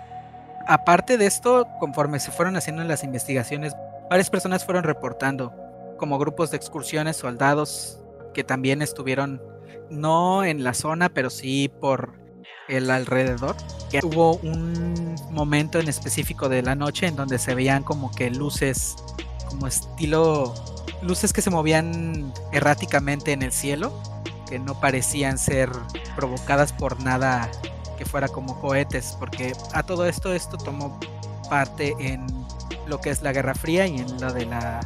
Aparte 0.67 1.17
de 1.17 1.27
esto, 1.27 1.67
conforme 1.79 2.19
se 2.19 2.31
fueron 2.31 2.57
haciendo 2.57 2.83
las 2.83 3.03
investigaciones, 3.03 3.73
varias 4.09 4.29
personas 4.29 4.65
fueron 4.65 4.83
reportando, 4.83 5.53
como 5.97 6.17
grupos 6.17 6.51
de 6.51 6.57
excursiones, 6.57 7.15
soldados 7.15 8.01
que 8.33 8.43
también 8.43 8.81
estuvieron 8.81 9.41
no 9.89 10.43
en 10.43 10.63
la 10.63 10.73
zona, 10.73 11.09
pero 11.09 11.29
sí 11.29 11.69
por 11.81 12.13
el 12.67 12.89
alrededor. 12.89 13.55
Que 13.89 13.99
hubo 14.03 14.35
un 14.37 15.15
momento 15.31 15.79
en 15.79 15.87
específico 15.87 16.49
de 16.49 16.61
la 16.61 16.75
noche 16.75 17.07
en 17.07 17.15
donde 17.15 17.39
se 17.39 17.55
veían 17.55 17.83
como 17.83 18.11
que 18.11 18.29
luces, 18.29 18.95
como 19.49 19.67
estilo 19.67 20.53
luces 21.01 21.33
que 21.33 21.41
se 21.41 21.49
movían 21.49 22.33
erráticamente 22.51 23.31
en 23.31 23.41
el 23.41 23.51
cielo, 23.51 23.93
que 24.49 24.59
no 24.59 24.79
parecían 24.79 25.37
ser 25.37 25.69
provocadas 26.15 26.73
por 26.73 27.01
nada 27.01 27.49
que 27.97 28.05
fuera 28.05 28.27
como 28.27 28.59
cohetes, 28.59 29.15
porque 29.19 29.53
a 29.73 29.83
todo 29.83 30.05
esto 30.05 30.33
esto 30.33 30.57
tomó 30.57 30.99
parte 31.49 31.95
en 31.99 32.25
lo 32.87 33.01
que 33.01 33.09
es 33.09 33.21
la 33.21 33.33
Guerra 33.33 33.55
Fría 33.55 33.87
y 33.87 33.97
en 33.99 34.21
lo 34.21 34.31
de 34.33 34.45
la, 34.45 34.79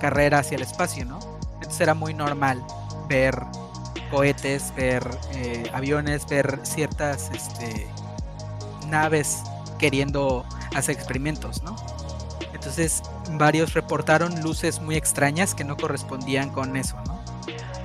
carrera 0.00 0.40
hacia 0.40 0.56
el 0.56 0.62
espacio, 0.62 1.04
¿no? 1.04 1.18
Entonces 1.54 1.80
era 1.80 1.94
muy 1.94 2.12
normal 2.12 2.62
ver 3.08 3.40
cohetes, 4.10 4.72
ver 4.76 5.08
eh, 5.32 5.70
aviones, 5.72 6.26
ver 6.26 6.60
ciertas 6.62 7.30
este, 7.32 7.86
naves 8.88 9.42
queriendo 9.78 10.44
hacer 10.74 10.96
experimentos, 10.96 11.62
¿no? 11.62 11.76
Entonces 12.52 13.02
varios 13.32 13.74
reportaron 13.74 14.42
luces 14.42 14.80
muy 14.80 14.96
extrañas 14.96 15.54
que 15.54 15.64
no 15.64 15.76
correspondían 15.76 16.50
con 16.50 16.76
eso. 16.76 16.96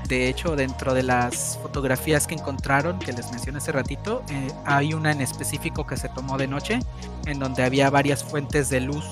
De 0.07 0.27
hecho, 0.27 0.57
dentro 0.57 0.93
de 0.93 1.03
las 1.03 1.57
fotografías 1.61 2.27
que 2.27 2.35
encontraron, 2.35 2.99
que 2.99 3.13
les 3.13 3.31
mencioné 3.31 3.59
hace 3.59 3.71
ratito, 3.71 4.23
eh, 4.29 4.51
hay 4.65 4.93
una 4.93 5.11
en 5.11 5.21
específico 5.21 5.85
que 5.85 5.95
se 5.95 6.09
tomó 6.09 6.37
de 6.37 6.47
noche, 6.47 6.79
en 7.27 7.39
donde 7.39 7.63
había 7.63 7.89
varias 7.89 8.23
fuentes 8.23 8.69
de 8.69 8.81
luz 8.81 9.05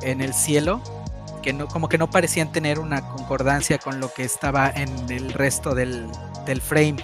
en 0.00 0.22
el 0.22 0.32
cielo, 0.32 0.80
que 1.42 1.52
no, 1.52 1.68
como 1.68 1.90
que 1.90 1.98
no 1.98 2.08
parecían 2.08 2.52
tener 2.52 2.78
una 2.78 3.06
concordancia 3.06 3.78
con 3.78 4.00
lo 4.00 4.10
que 4.14 4.24
estaba 4.24 4.70
en 4.70 4.88
el 5.10 5.34
resto 5.34 5.74
del, 5.74 6.08
del 6.46 6.62
frame. 6.62 6.96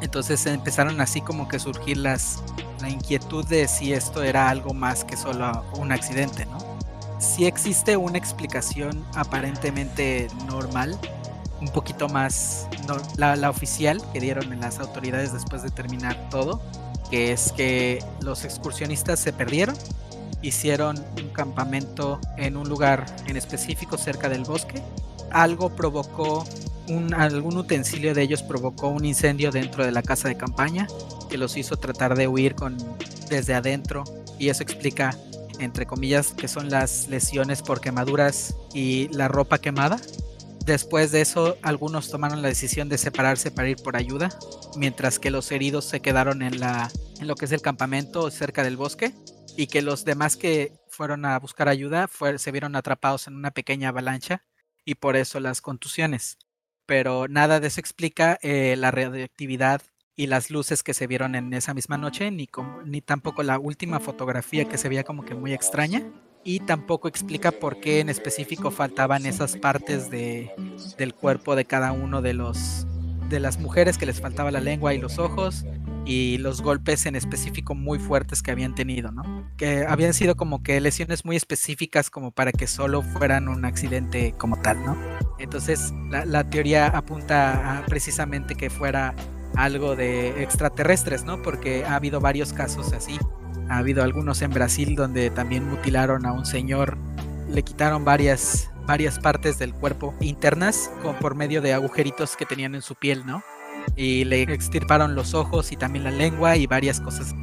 Entonces 0.00 0.46
empezaron 0.46 1.00
así 1.00 1.20
como 1.20 1.48
que 1.48 1.58
surgir 1.58 1.96
las, 1.96 2.42
la 2.80 2.88
inquietud 2.88 3.44
de 3.46 3.66
si 3.66 3.92
esto 3.92 4.22
era 4.22 4.48
algo 4.48 4.72
más 4.74 5.04
que 5.04 5.16
solo 5.16 5.64
un 5.76 5.90
accidente, 5.90 6.46
¿no? 6.46 6.68
si 7.18 7.46
existe 7.46 7.96
una 7.96 8.18
explicación 8.18 9.04
aparentemente 9.14 10.28
normal, 10.46 10.98
un 11.60 11.68
poquito 11.68 12.08
más 12.08 12.68
la, 13.16 13.50
oficial 13.50 14.00
que 14.12 14.20
dieron 14.20 14.52
en 14.52 14.60
las 14.60 14.78
autoridades 14.78 15.32
después 15.32 15.62
de 15.62 15.70
terminar 15.70 16.28
todo, 16.30 16.62
que 17.10 17.32
es 17.32 17.52
que 17.52 18.04
los 18.20 18.44
excursionistas 18.44 19.18
se 19.18 19.32
perdieron, 19.32 19.76
hicieron 20.42 21.04
un 21.20 21.30
campamento 21.30 22.20
en 22.36 22.56
un 22.56 22.68
lugar 22.68 23.06
en 23.26 23.36
específico 23.36 23.98
cerca 23.98 24.28
del 24.28 24.44
bosque, 24.44 24.80
algo 25.32 25.70
provocó 25.70 26.44
un, 26.88 27.14
algún 27.14 27.56
utensilio 27.56 28.14
de 28.14 28.22
ellos 28.22 28.42
provocó 28.42 28.88
un 28.88 29.04
incendio 29.04 29.50
dentro 29.50 29.84
de 29.84 29.92
la 29.92 30.02
casa 30.02 30.28
de 30.28 30.36
campaña 30.36 30.86
que 31.28 31.38
los 31.38 31.56
hizo 31.56 31.76
tratar 31.76 32.16
de 32.16 32.28
huir 32.28 32.54
con 32.54 32.76
desde 33.28 33.54
adentro 33.54 34.04
y 34.38 34.48
eso 34.48 34.62
explica 34.62 35.16
entre 35.58 35.86
comillas, 35.86 36.32
que 36.32 36.48
son 36.48 36.70
las 36.70 37.08
lesiones 37.08 37.62
por 37.62 37.80
quemaduras 37.80 38.54
y 38.72 39.08
la 39.08 39.28
ropa 39.28 39.58
quemada. 39.58 39.98
Después 40.64 41.12
de 41.12 41.22
eso, 41.22 41.56
algunos 41.62 42.10
tomaron 42.10 42.42
la 42.42 42.48
decisión 42.48 42.88
de 42.88 42.98
separarse 42.98 43.50
para 43.50 43.68
ir 43.68 43.78
por 43.78 43.96
ayuda, 43.96 44.30
mientras 44.76 45.18
que 45.18 45.30
los 45.30 45.50
heridos 45.50 45.84
se 45.84 46.00
quedaron 46.00 46.42
en, 46.42 46.60
la, 46.60 46.90
en 47.20 47.26
lo 47.26 47.36
que 47.36 47.46
es 47.46 47.52
el 47.52 47.62
campamento 47.62 48.30
cerca 48.30 48.62
del 48.62 48.76
bosque 48.76 49.14
y 49.56 49.66
que 49.66 49.82
los 49.82 50.04
demás 50.04 50.36
que 50.36 50.72
fueron 50.88 51.24
a 51.24 51.38
buscar 51.38 51.68
ayuda 51.68 52.08
se 52.36 52.52
vieron 52.52 52.76
atrapados 52.76 53.26
en 53.26 53.36
una 53.36 53.50
pequeña 53.50 53.88
avalancha 53.88 54.42
y 54.84 54.96
por 54.96 55.16
eso 55.16 55.40
las 55.40 55.60
contusiones. 55.60 56.38
Pero 56.88 57.28
nada 57.28 57.60
de 57.60 57.66
eso 57.68 57.80
explica 57.80 58.38
eh, 58.40 58.74
la 58.78 58.90
radioactividad 58.90 59.82
y 60.16 60.26
las 60.26 60.50
luces 60.50 60.82
que 60.82 60.94
se 60.94 61.06
vieron 61.06 61.34
en 61.34 61.52
esa 61.52 61.74
misma 61.74 61.98
noche, 61.98 62.30
ni, 62.30 62.48
ni 62.86 63.02
tampoco 63.02 63.42
la 63.42 63.58
última 63.58 64.00
fotografía 64.00 64.64
que 64.64 64.78
se 64.78 64.88
veía 64.88 65.04
como 65.04 65.22
que 65.26 65.34
muy 65.34 65.52
extraña, 65.52 66.10
y 66.44 66.60
tampoco 66.60 67.06
explica 67.06 67.52
por 67.52 67.78
qué 67.78 68.00
en 68.00 68.08
específico 68.08 68.70
faltaban 68.70 69.26
esas 69.26 69.58
partes 69.58 70.10
de, 70.10 70.50
del 70.96 71.12
cuerpo 71.12 71.56
de 71.56 71.66
cada 71.66 71.92
uno 71.92 72.22
de 72.22 72.32
los 72.32 72.86
de 73.28 73.38
las 73.38 73.58
mujeres 73.58 73.98
que 73.98 74.06
les 74.06 74.22
faltaba 74.22 74.50
la 74.50 74.62
lengua 74.62 74.94
y 74.94 74.98
los 74.98 75.18
ojos 75.18 75.66
y 76.08 76.38
los 76.38 76.62
golpes 76.62 77.04
en 77.04 77.16
específico 77.16 77.74
muy 77.74 77.98
fuertes 77.98 78.42
que 78.42 78.50
habían 78.50 78.74
tenido, 78.74 79.12
¿no? 79.12 79.46
Que 79.58 79.84
habían 79.86 80.14
sido 80.14 80.36
como 80.36 80.62
que 80.62 80.80
lesiones 80.80 81.26
muy 81.26 81.36
específicas 81.36 82.08
como 82.08 82.30
para 82.30 82.50
que 82.50 82.66
solo 82.66 83.02
fueran 83.02 83.46
un 83.46 83.66
accidente 83.66 84.34
como 84.38 84.56
tal, 84.56 84.82
¿no? 84.86 84.96
Entonces 85.38 85.92
la, 86.10 86.48
teoría 86.48 86.86
apunta 86.86 87.78
a 87.78 87.84
precisamente 87.84 88.54
que 88.54 88.70
fuera 88.70 89.14
algo 89.54 89.96
de 89.96 90.42
extraterrestres, 90.42 91.24
¿no? 91.24 91.42
Porque 91.42 91.84
ha 91.84 91.96
habido 91.96 92.20
varios 92.20 92.54
casos 92.54 92.94
así. 92.94 93.18
Ha 93.68 93.76
habido 93.76 94.02
algunos 94.02 94.40
en 94.40 94.50
Brasil 94.50 94.96
donde 94.96 95.28
también 95.28 95.68
mutilaron 95.68 96.24
a 96.24 96.32
un 96.32 96.46
señor, 96.46 96.96
le 97.50 97.62
quitaron 97.62 98.06
varias, 98.06 98.70
varias 98.86 99.18
partes 99.18 99.58
del 99.58 99.74
cuerpo 99.74 100.14
internas 100.20 100.90
por 101.20 101.34
medio 101.34 101.60
de 101.60 101.74
agujeritos 101.74 102.34
que 102.34 102.46
tenían 102.46 102.74
en 102.74 102.80
su 102.80 102.94
piel, 102.94 103.26
¿no? 103.26 103.42
Y 103.96 104.24
le 104.24 104.42
extirparon 104.42 105.14
los 105.14 105.34
ojos 105.34 105.72
y 105.72 105.76
también 105.76 106.04
la 106.04 106.10
lengua 106.10 106.56
y 106.56 106.66
varias 106.66 107.00
cosas. 107.00 107.34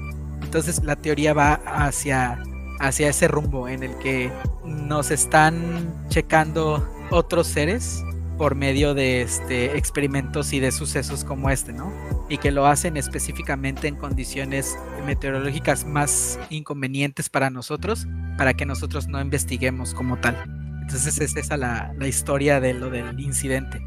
Entonces 0.41 0.83
la 0.83 0.95
teoría 0.95 1.33
va 1.33 1.55
hacia, 1.65 2.41
hacia 2.79 3.09
ese 3.09 3.27
rumbo 3.27 3.67
en 3.67 3.83
el 3.83 3.97
que 3.97 4.31
nos 4.63 5.11
están 5.11 6.05
checando 6.09 6.87
otros 7.11 7.47
seres 7.47 8.03
por 8.37 8.55
medio 8.55 8.93
de 8.93 9.21
este, 9.21 9.77
experimentos 9.77 10.53
y 10.53 10.59
de 10.59 10.71
sucesos 10.71 11.23
como 11.23 11.49
este, 11.49 11.73
¿no? 11.73 11.91
Y 12.29 12.37
que 12.37 12.51
lo 12.51 12.65
hacen 12.65 12.97
específicamente 12.97 13.87
en 13.87 13.95
condiciones 13.95 14.77
meteorológicas 15.05 15.85
más 15.85 16.39
inconvenientes 16.49 17.29
para 17.29 17.49
nosotros, 17.49 18.07
para 18.37 18.53
que 18.53 18.65
nosotros 18.65 19.07
no 19.07 19.21
investiguemos 19.21 19.93
como 19.93 20.17
tal. 20.17 20.35
Entonces 20.81 21.19
es 21.19 21.35
esa 21.35 21.57
la, 21.57 21.93
la 21.97 22.07
historia 22.07 22.59
de 22.59 22.73
lo 22.73 22.89
del 22.89 23.19
incidente. 23.19 23.81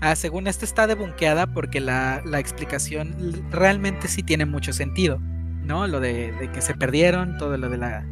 Ah, 0.00 0.14
según 0.16 0.46
esto 0.46 0.64
está 0.64 0.86
debunqueada 0.86 1.46
porque 1.48 1.80
la, 1.80 2.22
la, 2.24 2.38
explicación 2.38 3.16
realmente 3.50 4.06
sí 4.08 4.22
tiene 4.22 4.46
mucho 4.46 4.72
sentido, 4.72 5.18
¿no? 5.64 5.86
Lo 5.86 5.98
de, 6.00 6.50
que 6.52 6.60
se 6.60 6.74
perdieron, 6.74 7.36
todo 7.36 7.56
lo 7.56 7.68
de 7.68 7.78
la 7.78 8.06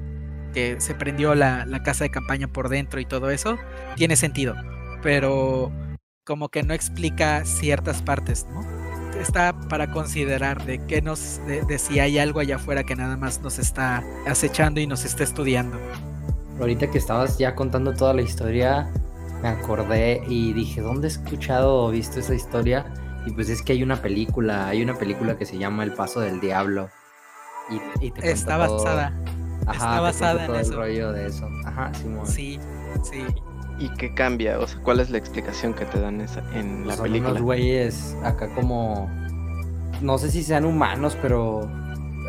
que 0.53 0.81
se 0.81 0.95
prendió 0.95 1.35
la, 1.35 1.67
la 1.67 1.83
casa 1.83 2.05
de 2.05 2.11
campaña 2.11 2.49
por 2.49 2.69
dentro 2.69 2.99
y 2.99 3.05
todo 3.05 3.31
eso, 3.31 3.59
tiene 3.97 4.17
sentido 4.17 4.57
pero 5.07 5.71
como 6.25 6.49
que 6.49 6.65
no 6.65 6.75
explica 6.75 7.45
ciertas 7.45 8.03
partes, 8.03 8.45
¿no? 8.53 8.65
Está 9.21 9.57
para 9.69 9.93
considerar 9.93 10.65
de 10.67 10.85
que 10.85 11.01
nos, 11.01 11.41
de, 11.47 11.79
si 11.79 12.01
hay 12.01 12.19
algo 12.19 12.41
allá 12.41 12.57
afuera 12.57 12.83
que 12.83 12.97
nada 12.97 13.17
más 13.17 13.41
nos 13.41 13.61
está 13.61 14.03
acechando 14.27 14.81
y 14.81 14.89
nos 14.89 15.05
está 15.05 15.23
estudiando. 15.23 15.79
Ahorita 16.59 16.91
que 16.91 16.99
estabas 16.99 17.39
ya 17.39 17.55
contando 17.55 17.95
toda 17.95 18.15
la 18.15 18.23
historia, 18.23 18.91
me 19.43 19.49
acordé 19.49 20.23
y 20.29 20.53
dije, 20.53 20.81
¿dónde 20.81 21.09
he 21.09 21.11
escuchado 21.11 21.85
o 21.85 21.91
visto 21.91 22.21
esa 22.21 22.35
historia? 22.35 22.87
Y 23.27 23.33
pues 23.33 23.49
es 23.49 23.63
que 23.63 23.73
hay 23.73 23.83
una 23.83 24.01
película, 24.01 24.69
hay 24.69 24.83
una 24.83 24.95
película 24.95 25.37
que 25.37 25.45
se 25.47 25.59
llama 25.59 25.85
El 25.85 25.93
Paso 25.93 26.21
del 26.21 26.41
Diablo. 26.41 26.89
Y, 28.01 28.11
te 28.13 28.31
Está 28.31 28.57
basada. 28.57 29.13
Ajá, 29.67 29.75
está 29.75 30.01
basada 30.01 30.41
en 30.43 30.47
todo 30.47 30.61
eso. 30.61 30.71
el 30.73 30.77
rollo 30.79 31.13
de 31.13 31.27
eso. 31.27 31.49
Ajá, 31.65 31.93
Simón. 31.95 32.27
Sí, 32.27 32.61
sí. 33.03 33.25
¿Y 33.79 33.89
qué 33.91 34.15
cambia? 34.15 34.59
O 34.61 34.67
sea, 34.67 34.81
¿cuál 34.83 35.01
es 35.01 35.11
la 35.11 35.19
explicación 35.19 35.75
que 35.75 35.85
te 35.87 36.01
dan 36.01 36.21
esa, 36.21 36.41
en 36.55 36.87
la 36.87 36.95
Son 36.95 37.05
película? 37.05 37.33
unos 37.33 37.43
güeyes 37.43 38.17
acá 38.23 38.49
como. 38.55 39.11
No 40.01 40.19
sé 40.19 40.31
si 40.31 40.45
sean 40.45 40.65
humanos, 40.65 41.17
pero 41.21 41.69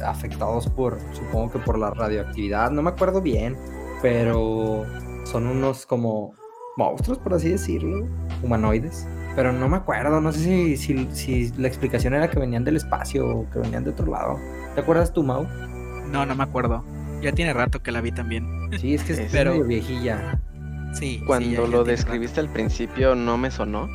afectados 0.05 0.67
por, 0.67 0.99
supongo 1.13 1.51
que 1.51 1.59
por 1.59 1.77
la 1.77 1.91
radioactividad. 1.91 2.71
No 2.71 2.81
me 2.81 2.89
acuerdo 2.89 3.21
bien, 3.21 3.55
pero 4.01 4.85
son 5.25 5.47
unos 5.47 5.85
como 5.85 6.33
monstruos, 6.77 7.17
por 7.19 7.33
así 7.33 7.49
decirlo, 7.49 8.07
humanoides. 8.43 9.07
Pero 9.35 9.51
no 9.53 9.67
me 9.69 9.77
acuerdo, 9.77 10.19
no 10.21 10.31
sé 10.31 10.39
si, 10.39 10.77
si, 10.77 11.07
si 11.11 11.51
la 11.57 11.67
explicación 11.67 12.13
era 12.15 12.29
que 12.29 12.39
venían 12.39 12.63
del 12.63 12.77
espacio 12.77 13.27
o 13.27 13.49
que 13.51 13.59
venían 13.59 13.83
de 13.83 13.91
otro 13.91 14.07
lado. 14.11 14.39
¿Te 14.73 14.81
acuerdas 14.81 15.13
tú, 15.13 15.23
Mau? 15.23 15.43
No, 16.07 16.25
no 16.25 16.35
me 16.35 16.43
acuerdo. 16.43 16.83
Ya 17.21 17.31
tiene 17.31 17.53
rato 17.53 17.83
que 17.83 17.91
la 17.91 18.01
vi 18.01 18.11
también. 18.11 18.47
Sí, 18.79 18.93
es 18.95 19.03
que 19.03 19.13
es 19.13 19.19
Es- 19.19 19.33
medio 19.33 19.51
Pero- 19.53 19.63
viejilla. 19.65 20.39
Sí. 20.93 21.17
sí, 21.19 21.23
Cuando 21.27 21.49
ya- 21.49 21.55
ya 21.57 21.61
lo 21.67 21.67
rato. 21.79 21.83
describiste 21.83 22.39
al 22.39 22.49
principio 22.49 23.13
no 23.13 23.37
me 23.37 23.51
sonó, 23.51 23.89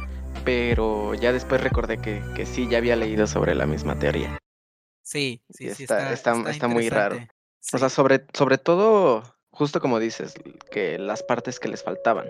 pero 0.44 1.14
ya 1.14 1.32
después 1.32 1.60
recordé 1.60 1.98
que, 1.98 2.22
que 2.36 2.46
sí, 2.46 2.68
ya 2.68 2.78
había 2.78 2.96
leído 2.96 3.26
sobre 3.26 3.54
la 3.54 3.66
misma 3.66 3.98
teoría. 3.98 4.38
Sí, 5.02 5.42
sí, 5.50 5.70
sí. 5.74 5.84
Está- 5.84 6.12
está- 6.12 6.50
está 6.50 6.68
muy 6.68 6.88
raro. 6.88 7.14
interesante. 7.16 7.34
O 7.74 7.78
sea, 7.78 7.88
Sí. 7.88 7.94
sobre, 7.96 8.24
sobre 8.32 8.58
todo, 8.58 9.22
justo 9.50 9.80
como 9.80 9.98
dices, 9.98 10.34
que 10.70 10.98
las 10.98 11.22
partes 11.22 11.58
que 11.60 11.68
les 11.68 11.82
faltaban, 11.82 12.26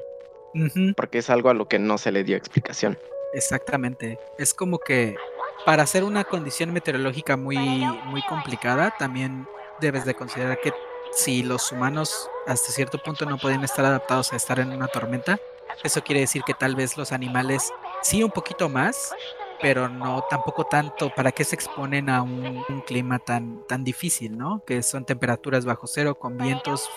Porque 0.96 1.18
es 1.18 1.30
algo 1.30 1.50
a 1.50 1.54
lo 1.54 1.66
que 1.66 1.78
no 1.78 1.98
se 1.98 2.12
le 2.12 2.24
dio 2.24 2.36
explicación. 2.36 2.98
exactamente. 3.32 4.18
Es 4.38 4.54
como 4.54 4.78
que 4.78 5.16
para 5.64 5.82
hacer 5.82 6.04
una 6.04 6.24
condición 6.24 6.72
meteorológica 6.72 7.36
muy, 7.36 7.56
muy 7.56 8.22
complicada, 8.22 8.94
también 8.98 9.46
debes 9.80 10.04
de 10.04 10.14
considerar 10.14 10.60
que 10.60 10.72
si 11.12 11.42
los 11.42 11.70
humanos 11.72 12.28
hasta 12.46 12.72
cierto 12.72 12.98
punto 12.98 13.26
no 13.26 13.38
pueden 13.38 13.62
estar 13.64 13.84
adaptados 13.84 14.32
a 14.32 14.36
estar 14.36 14.58
en 14.58 14.72
una 14.72 14.88
tormenta, 14.88 15.38
eso 15.84 16.02
quiere 16.02 16.20
decir 16.20 16.42
que 16.42 16.54
tal 16.54 16.74
vez 16.74 16.96
los 16.96 17.12
animales 17.12 17.70
sí 18.02 18.22
un 18.22 18.30
poquito 18.30 18.68
más, 18.68 19.14
pero 19.60 19.88
no 19.88 20.24
tampoco 20.28 20.64
tanto 20.64 21.10
para 21.14 21.32
que 21.32 21.44
se 21.44 21.54
exponen 21.54 22.10
a 22.10 22.22
un, 22.22 22.64
un 22.68 22.80
clima 22.82 23.18
tan, 23.18 23.64
tan 23.66 23.84
difícil, 23.84 24.36
¿no? 24.36 24.62
Que 24.66 24.82
son 24.82 25.04
temperaturas 25.04 25.64
bajo 25.64 25.86
cero 25.86 26.16
con 26.16 26.36
vientos. 26.36 26.88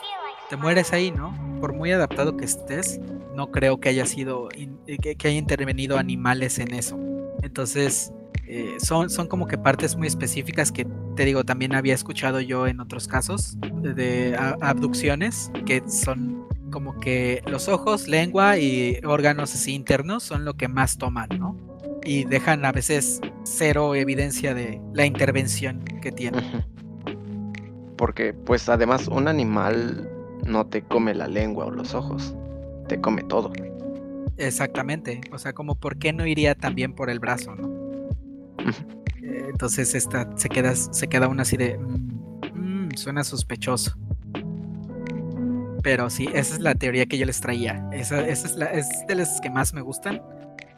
Te 0.50 0.58
mueres 0.58 0.94
ahí, 0.94 1.12
¿no? 1.12 1.34
Por 1.60 1.74
muy 1.74 1.92
adaptado 1.92 2.38
que 2.38 2.46
estés, 2.46 3.00
no 3.36 3.52
creo 3.52 3.80
que 3.80 3.90
haya 3.90 4.06
sido 4.06 4.50
eh, 4.52 4.98
que, 5.02 5.16
que 5.16 5.28
haya 5.28 5.38
intervenido 5.38 5.98
animales 5.98 6.60
en 6.60 6.74
eso. 6.74 7.00
Entonces, 7.42 8.12
eh, 8.48 8.78
son, 8.80 9.10
son 9.10 9.28
como 9.28 9.48
que 9.48 9.58
partes 9.58 9.96
muy 9.96 10.08
específicas 10.08 10.72
que 10.72 10.86
te 11.16 11.26
digo, 11.26 11.44
también 11.44 11.74
había 11.74 11.96
escuchado 11.96 12.40
yo 12.42 12.68
en 12.68 12.80
otros 12.80 13.08
casos 13.08 13.58
de, 13.82 14.36
abducciones, 14.62 15.52
que 15.66 15.82
son 15.88 16.46
como 16.72 17.00
que 17.00 17.42
los 17.48 17.68
ojos, 17.70 18.08
lengua 18.08 18.58
y 18.60 19.00
órganos 19.04 19.54
así 19.54 19.74
internos 19.74 20.24
son 20.24 20.46
lo 20.46 20.56
que 20.56 20.68
más 20.68 20.98
toman, 20.98 21.30
¿no? 21.40 21.58
Y 22.04 22.26
dejan 22.26 22.66
a 22.66 22.72
veces 22.72 23.20
cero 23.44 23.96
evidencia 23.96 24.54
de 24.54 24.80
la 24.94 25.06
intervención 25.06 25.84
que 25.84 26.12
tienen. 26.12 26.66
Porque, 27.98 28.34
pues, 28.34 28.70
además, 28.70 29.08
un 29.08 29.28
animal 29.28 30.10
no 30.46 30.66
te 30.68 30.82
come 30.84 31.14
la 31.14 31.28
lengua 31.28 31.66
o 31.66 31.72
los 31.72 31.94
ojos, 31.94 32.36
te 32.88 33.00
come 33.02 33.24
todo. 33.24 33.52
Exactamente. 34.38 35.22
O 35.32 35.38
sea, 35.38 35.54
como 35.54 35.76
por 35.76 35.98
qué 35.98 36.14
no 36.14 36.26
iría 36.26 36.56
también 36.56 36.94
por 36.94 37.10
el 37.10 37.20
brazo, 37.20 37.56
¿no? 37.56 37.68
Eh, 39.24 39.48
Entonces 39.50 39.96
esta 39.96 40.30
se 40.38 40.50
queda, 40.50 40.76
se 40.76 41.08
queda 41.08 41.28
uno 41.28 41.42
así 41.42 41.58
de. 41.58 41.78
"Mm, 41.78 42.88
mm, 42.88 42.90
suena 42.96 43.24
sospechoso. 43.24 43.96
Pero 45.84 46.10
sí, 46.10 46.28
esa 46.34 46.56
es 46.56 46.60
la 46.60 46.74
teoría 46.76 47.06
que 47.06 47.18
yo 47.18 47.26
les 47.26 47.40
traía. 47.42 47.88
Esa, 47.94 48.28
esa 48.28 48.48
es, 48.48 48.56
la, 48.56 48.66
es 48.68 48.88
de 49.08 49.16
las 49.16 49.40
que 49.40 49.50
más 49.50 49.74
me 49.74 49.82
gustan. 49.82 50.22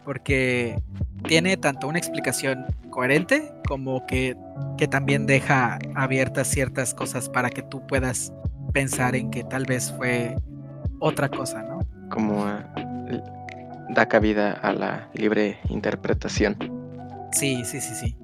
Porque 0.03 0.79
tiene 1.27 1.57
tanto 1.57 1.87
una 1.87 1.97
explicación 1.97 2.65
coherente 2.89 3.51
como 3.67 4.05
que, 4.05 4.35
que 4.77 4.87
también 4.87 5.25
deja 5.25 5.79
abiertas 5.95 6.47
ciertas 6.47 6.93
cosas 6.93 7.29
para 7.29 7.49
que 7.49 7.61
tú 7.61 7.85
puedas 7.87 8.31
pensar 8.73 9.15
en 9.15 9.31
que 9.31 9.43
tal 9.43 9.65
vez 9.65 9.93
fue 9.97 10.35
otra 10.99 11.29
cosa, 11.29 11.63
¿no? 11.63 11.79
Como 12.09 12.43
ah, 12.45 12.63
da 13.89 14.07
cabida 14.07 14.53
a 14.53 14.73
la 14.73 15.09
libre 15.13 15.57
interpretación. 15.69 16.57
Sí, 17.31 17.63
sí, 17.65 17.81
sí, 17.81 17.93
sí. 17.95 18.15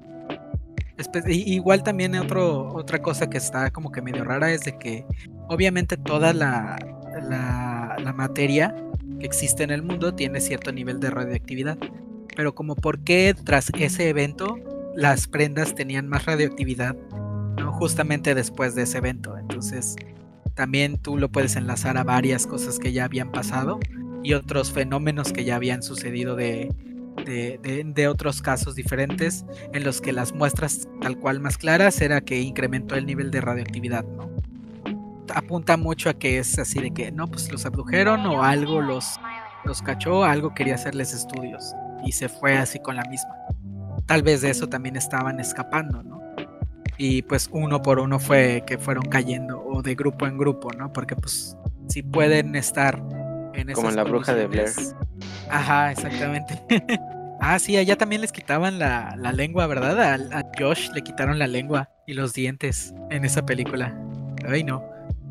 Espe- 0.96 1.24
igual 1.28 1.82
también 1.82 2.14
otro, 2.14 2.72
otra 2.74 3.00
cosa 3.02 3.28
que 3.28 3.38
está 3.38 3.70
como 3.70 3.90
que 3.90 4.00
medio 4.02 4.24
rara 4.24 4.52
es 4.52 4.62
de 4.62 4.78
que 4.78 5.04
obviamente 5.48 5.96
toda 5.96 6.32
la, 6.32 6.78
la, 7.28 7.96
la 8.02 8.12
materia 8.12 8.74
que 9.18 9.26
existe 9.26 9.64
en 9.64 9.70
el 9.70 9.82
mundo 9.82 10.14
tiene 10.14 10.40
cierto 10.40 10.72
nivel 10.72 11.00
de 11.00 11.10
radioactividad. 11.10 11.78
Pero 12.36 12.54
como 12.54 12.74
por 12.76 13.00
qué 13.00 13.34
tras 13.44 13.70
ese 13.78 14.08
evento 14.08 14.56
las 14.94 15.26
prendas 15.26 15.74
tenían 15.74 16.08
más 16.08 16.26
radioactividad, 16.26 16.94
¿no? 17.58 17.72
Justamente 17.72 18.34
después 18.34 18.74
de 18.74 18.82
ese 18.82 18.98
evento. 18.98 19.36
Entonces 19.36 19.96
también 20.54 20.98
tú 20.98 21.16
lo 21.18 21.28
puedes 21.28 21.56
enlazar 21.56 21.96
a 21.98 22.04
varias 22.04 22.46
cosas 22.46 22.78
que 22.78 22.92
ya 22.92 23.04
habían 23.04 23.30
pasado 23.32 23.80
y 24.22 24.34
otros 24.34 24.72
fenómenos 24.72 25.32
que 25.32 25.44
ya 25.44 25.56
habían 25.56 25.82
sucedido 25.82 26.36
de, 26.36 26.72
de, 27.26 27.84
de- 27.84 28.08
otros 28.08 28.40
casos 28.42 28.74
diferentes 28.74 29.44
en 29.72 29.84
los 29.84 30.00
que 30.00 30.12
las 30.12 30.32
muestras 30.34 30.88
tal 31.00 31.18
cual 31.18 31.40
más 31.40 31.58
claras 31.58 32.00
era 32.00 32.20
que 32.20 32.40
incrementó 32.40 32.94
el 32.96 33.06
nivel 33.06 33.30
de 33.30 33.40
radioactividad, 33.40 34.04
¿no? 34.04 34.30
Apunta 35.34 35.76
mucho 35.76 36.10
a 36.10 36.14
que 36.14 36.38
es 36.38 36.58
así 36.58 36.80
de 36.80 36.90
que, 36.92 37.10
no, 37.10 37.26
pues 37.26 37.50
los 37.50 37.64
abdujeron 37.66 38.24
o 38.26 38.44
algo 38.44 38.80
los, 38.80 39.18
los 39.64 39.82
cachó, 39.82 40.24
algo 40.24 40.54
quería 40.54 40.74
hacerles 40.74 41.14
estudios 41.14 41.74
y 42.04 42.12
se 42.12 42.28
fue 42.28 42.56
así 42.56 42.78
con 42.78 42.96
la 42.96 43.04
misma. 43.04 43.32
Tal 44.06 44.22
vez 44.22 44.42
de 44.42 44.50
eso 44.50 44.68
también 44.68 44.96
estaban 44.96 45.40
escapando, 45.40 46.02
¿no? 46.02 46.13
Y 46.96 47.22
pues 47.22 47.48
uno 47.52 47.82
por 47.82 47.98
uno 47.98 48.18
fue 48.18 48.62
que 48.66 48.78
fueron 48.78 49.04
cayendo 49.04 49.62
o 49.64 49.82
de 49.82 49.94
grupo 49.94 50.26
en 50.26 50.38
grupo, 50.38 50.70
¿no? 50.72 50.92
Porque 50.92 51.16
pues 51.16 51.56
si 51.88 52.02
pueden 52.02 52.54
estar 52.54 53.02
en 53.54 53.72
Como 53.72 53.88
en 53.88 53.96
la 53.96 54.04
bruja 54.04 54.34
de 54.34 54.46
Blair. 54.46 54.70
Ajá, 55.50 55.92
exactamente. 55.92 56.60
ah, 57.40 57.58
sí, 57.58 57.76
allá 57.76 57.96
también 57.96 58.20
les 58.20 58.32
quitaban 58.32 58.78
la, 58.78 59.14
la 59.16 59.32
lengua, 59.32 59.66
¿verdad? 59.66 60.18
A, 60.32 60.42
Josh 60.58 60.90
le 60.92 61.02
quitaron 61.02 61.38
la 61.38 61.46
lengua 61.46 61.90
y 62.06 62.14
los 62.14 62.32
dientes 62.32 62.94
en 63.10 63.24
esa 63.24 63.44
película. 63.44 63.96
Ay, 64.46 64.64
no. 64.64 64.82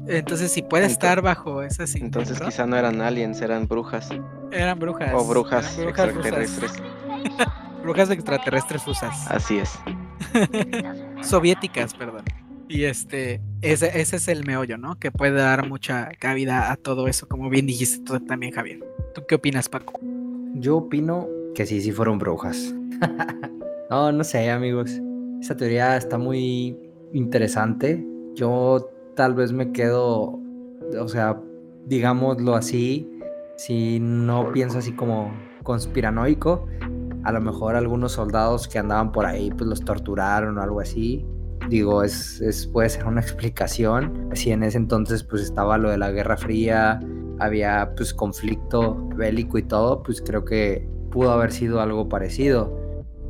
Entonces, 0.08 0.52
si 0.52 0.62
puede 0.62 0.86
estar 0.86 1.22
bajo 1.22 1.64
esa 1.64 1.88
sí, 1.88 2.00
Entonces 2.02 2.34
¿verdad? 2.34 2.52
quizá 2.52 2.66
no 2.66 2.76
eran 2.76 3.00
aliens, 3.00 3.42
eran 3.42 3.68
brujas. 3.68 4.10
eran 4.52 4.78
brujas. 4.78 5.14
O 5.14 5.26
brujas 5.26 5.78
eran 5.78 5.90
extraterrestres. 5.90 6.74
Brujas 7.84 8.10
extraterrestres 8.12 8.86
rusas. 8.86 9.28
Así 9.30 9.58
es. 9.58 9.78
Soviéticas, 11.22 11.94
perdón. 11.94 12.24
Y 12.68 12.86
este, 12.86 13.42
ese, 13.62 14.00
es 14.00 14.28
el 14.28 14.46
meollo, 14.46 14.78
¿no? 14.78 14.98
Que 14.98 15.12
puede 15.12 15.40
dar 15.40 15.68
mucha 15.68 16.10
cabida 16.20 16.72
a 16.72 16.76
todo 16.76 17.08
eso, 17.08 17.28
como 17.28 17.50
bien 17.50 17.68
dijiste 17.68 18.04
tú 18.04 18.20
también, 18.20 18.54
Javier. 18.54 18.80
¿Tú 19.14 19.24
qué 19.28 19.36
opinas, 19.36 19.70
Paco? 19.70 20.00
Yo 20.56 20.78
opino 20.78 21.28
que 21.54 21.66
sí, 21.66 21.82
sí 21.82 21.92
fueron 21.92 22.18
brujas. 22.18 22.74
no, 23.90 24.12
no 24.12 24.24
sé, 24.24 24.50
amigos. 24.50 25.00
Esa 25.42 25.56
teoría 25.56 25.98
está 25.98 26.18
muy 26.18 26.78
interesante. 27.12 28.04
Yo 28.34 28.90
tal 29.16 29.36
vez 29.36 29.52
me 29.52 29.72
quedo, 29.72 30.40
o 31.00 31.08
sea, 31.08 31.40
digámoslo 31.86 32.56
así, 32.56 33.10
si 33.58 34.00
no 34.00 34.52
pienso 34.52 34.80
así 34.80 34.94
como 34.94 35.32
conspiranoico, 35.64 36.68
a 37.24 37.32
lo 37.32 37.42
mejor 37.42 37.76
algunos 37.76 38.14
soldados 38.14 38.68
que 38.68 38.80
andaban 38.80 39.12
por 39.12 39.26
ahí 39.26 39.50
pues 39.52 39.68
los 39.70 39.82
torturaron 39.84 40.58
o 40.58 40.62
algo 40.62 40.80
así. 40.82 41.26
Digo, 41.70 42.04
es, 42.04 42.42
es- 42.42 42.68
puede 42.68 42.90
ser 42.90 43.06
una 43.06 43.22
explicación. 43.28 44.30
Si 44.34 44.52
en 44.52 44.64
ese 44.64 44.78
entonces 44.78 45.24
pues 45.24 45.42
estaba 45.44 45.78
lo 45.78 45.90
de 45.90 45.98
la 45.98 46.12
Guerra 46.12 46.38
Fría, 46.38 47.00
había 47.40 47.94
pues 47.96 48.14
conflicto 48.14 49.08
bélico 49.16 49.58
y 49.58 49.64
todo, 49.64 50.04
pues 50.04 50.22
creo 50.22 50.46
que 50.46 50.88
pudo 51.12 51.32
haber 51.32 51.52
sido 51.52 51.82
algo 51.82 52.10
parecido. 52.10 52.78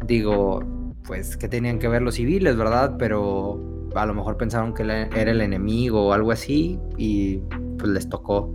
Digo, 0.06 0.62
pues 1.06 1.38
que 1.38 1.48
tenían 1.48 1.80
que 1.80 1.88
ver 1.88 2.02
los 2.02 2.16
civiles, 2.16 2.56
¿verdad? 2.58 2.96
Pero 2.98 3.60
a 3.96 4.06
lo 4.06 4.14
mejor 4.14 4.38
pensaron 4.38 4.74
que 4.74 4.82
era 4.84 5.32
el 5.32 5.42
enemigo 5.42 6.08
o 6.08 6.14
algo 6.14 6.32
así 6.32 6.80
y 6.98 7.38
pues 7.78 7.92
les 7.92 8.10
tocó. 8.10 8.52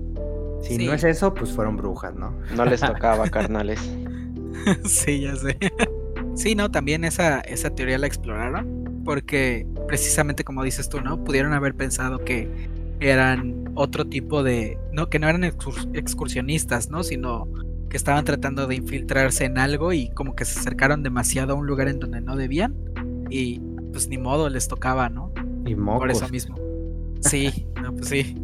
Si 0.61 0.77
Sí. 0.77 0.87
no 0.87 0.93
es 0.93 1.05
eso, 1.05 1.33
pues 1.35 1.53
fueron 1.53 1.77
brujas, 1.77 2.15
¿no? 2.17 2.33
No 2.57 2.65
les 2.65 2.81
tocaba, 2.81 3.29
carnales. 3.29 3.79
sí, 4.85 5.21
ya 5.21 5.37
sé. 5.37 5.59
sí, 6.35 6.55
no, 6.55 6.71
también 6.71 7.05
esa, 7.05 7.41
esa 7.41 7.71
teoría 7.71 7.99
la 7.99 8.07
exploraron 8.07 8.79
porque 9.05 9.67
precisamente 9.87 10.45
como 10.45 10.63
dices 10.63 10.91
tú, 10.91 11.01
¿no? 11.01 11.25
Pudieron 11.25 11.55
haber 11.55 11.75
pensado 11.75 12.19
que 12.25 12.47
eran 13.01 13.71
otro 13.75 14.07
tipo 14.07 14.43
de, 14.43 14.79
no, 14.93 15.09
que 15.09 15.19
no 15.19 15.29
eran 15.29 15.45
excurs- 15.45 15.89
excursionistas, 15.95 16.91
¿no? 16.91 17.03
Sino 17.03 17.49
que 17.89 17.97
estaban 17.97 18.25
tratando 18.27 18.67
de 18.67 18.75
infiltrarse 18.75 19.47
en 19.47 19.57
algo 19.57 19.95
y 19.95 20.11
como 20.11 20.37
que 20.37 20.45
se 20.45 20.61
acercaron 20.61 21.03
demasiado 21.03 21.55
a 21.55 21.57
un 21.57 21.67
lugar 21.67 21.89
en 21.89 22.01
donde 22.01 22.21
no 22.21 22.37
debían 22.37 22.77
y 23.31 23.61
pues 23.93 24.09
ni 24.09 24.19
modo 24.19 24.51
les 24.51 24.69
tocaba, 24.69 25.09
¿no? 25.09 25.33
Y 25.65 25.75
mocos. 25.75 26.01
Por 26.01 26.11
eso 26.11 26.29
mismo. 26.29 26.57
Sí, 27.21 27.67
no, 27.83 27.95
pues 27.95 28.09
sí. 28.09 28.37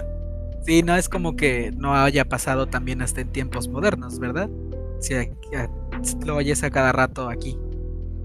sí, 0.66 0.82
no 0.82 0.96
es 0.96 1.08
como 1.08 1.34
que 1.34 1.72
no 1.76 1.94
haya 1.94 2.26
pasado 2.26 2.66
también 2.66 3.00
hasta 3.00 3.22
en 3.22 3.28
tiempos 3.28 3.68
modernos, 3.68 4.18
¿verdad? 4.18 4.50
Si 5.04 5.14
lo 6.24 6.36
oyes 6.36 6.64
a 6.64 6.70
cada 6.70 6.92
rato 6.92 7.28
aquí. 7.28 7.58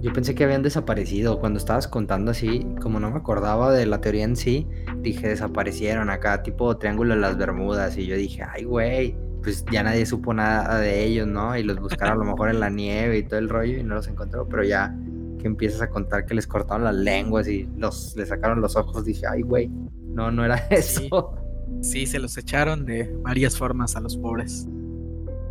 Yo 0.02 0.14
pensé 0.14 0.34
que 0.34 0.46
habían 0.46 0.64
desaparecido. 0.64 1.38
Cuando 1.40 1.60
estabas 1.60 1.90
contando 1.90 2.32
así, 2.32 2.66
como 2.82 3.02
no 3.02 3.12
me 3.12 3.18
acordaba 3.18 3.74
de 3.74 3.86
la 3.86 4.00
teoría 4.00 4.24
en 4.24 4.38
sí, 4.38 4.66
dije 5.02 5.28
desaparecieron 5.28 6.10
acá, 6.10 6.42
tipo 6.42 6.78
Triángulo 6.78 7.16
de 7.16 7.20
las 7.20 7.38
Bermudas. 7.38 7.98
Y 7.98 8.06
yo 8.06 8.16
dije, 8.16 8.44
ay, 8.50 8.64
güey, 8.64 9.18
pues 9.44 9.66
ya 9.70 9.84
nadie 9.84 10.06
supo 10.06 10.34
nada 10.34 10.80
de 10.80 11.04
ellos, 11.04 11.28
¿no? 11.28 11.58
Y 11.58 11.64
los 11.64 11.80
buscaron 11.82 12.14
a 12.14 12.24
lo 12.24 12.32
mejor 12.32 12.50
en 12.50 12.62
la 12.62 12.70
nieve 12.70 13.18
y 13.18 13.24
todo 13.24 13.40
el 13.40 13.50
rollo 13.50 13.78
y 13.78 13.84
no 13.84 13.96
los 13.96 14.08
encontró. 14.08 14.48
Pero 14.48 14.64
ya 14.64 14.96
que 15.38 15.48
empiezas 15.48 15.82
a 15.82 15.90
contar 15.90 16.26
que 16.26 16.34
les 16.34 16.48
cortaron 16.48 16.86
las 16.86 16.96
lenguas 16.96 17.50
y 17.50 17.68
los, 17.76 18.16
les 18.16 18.30
sacaron 18.30 18.62
los 18.62 18.78
ojos, 18.78 19.04
dije, 19.04 19.26
ay, 19.30 19.42
güey, 19.42 19.70
no, 20.14 20.32
no 20.32 20.46
era 20.46 20.56
eso. 20.70 21.36
Sí. 21.82 22.06
se 22.06 22.20
los 22.20 22.38
echaron 22.38 22.86
de 22.86 23.14
varias 23.22 23.58
formas 23.58 23.98
a 23.98 24.00
los 24.00 24.16
pobres. 24.16 24.66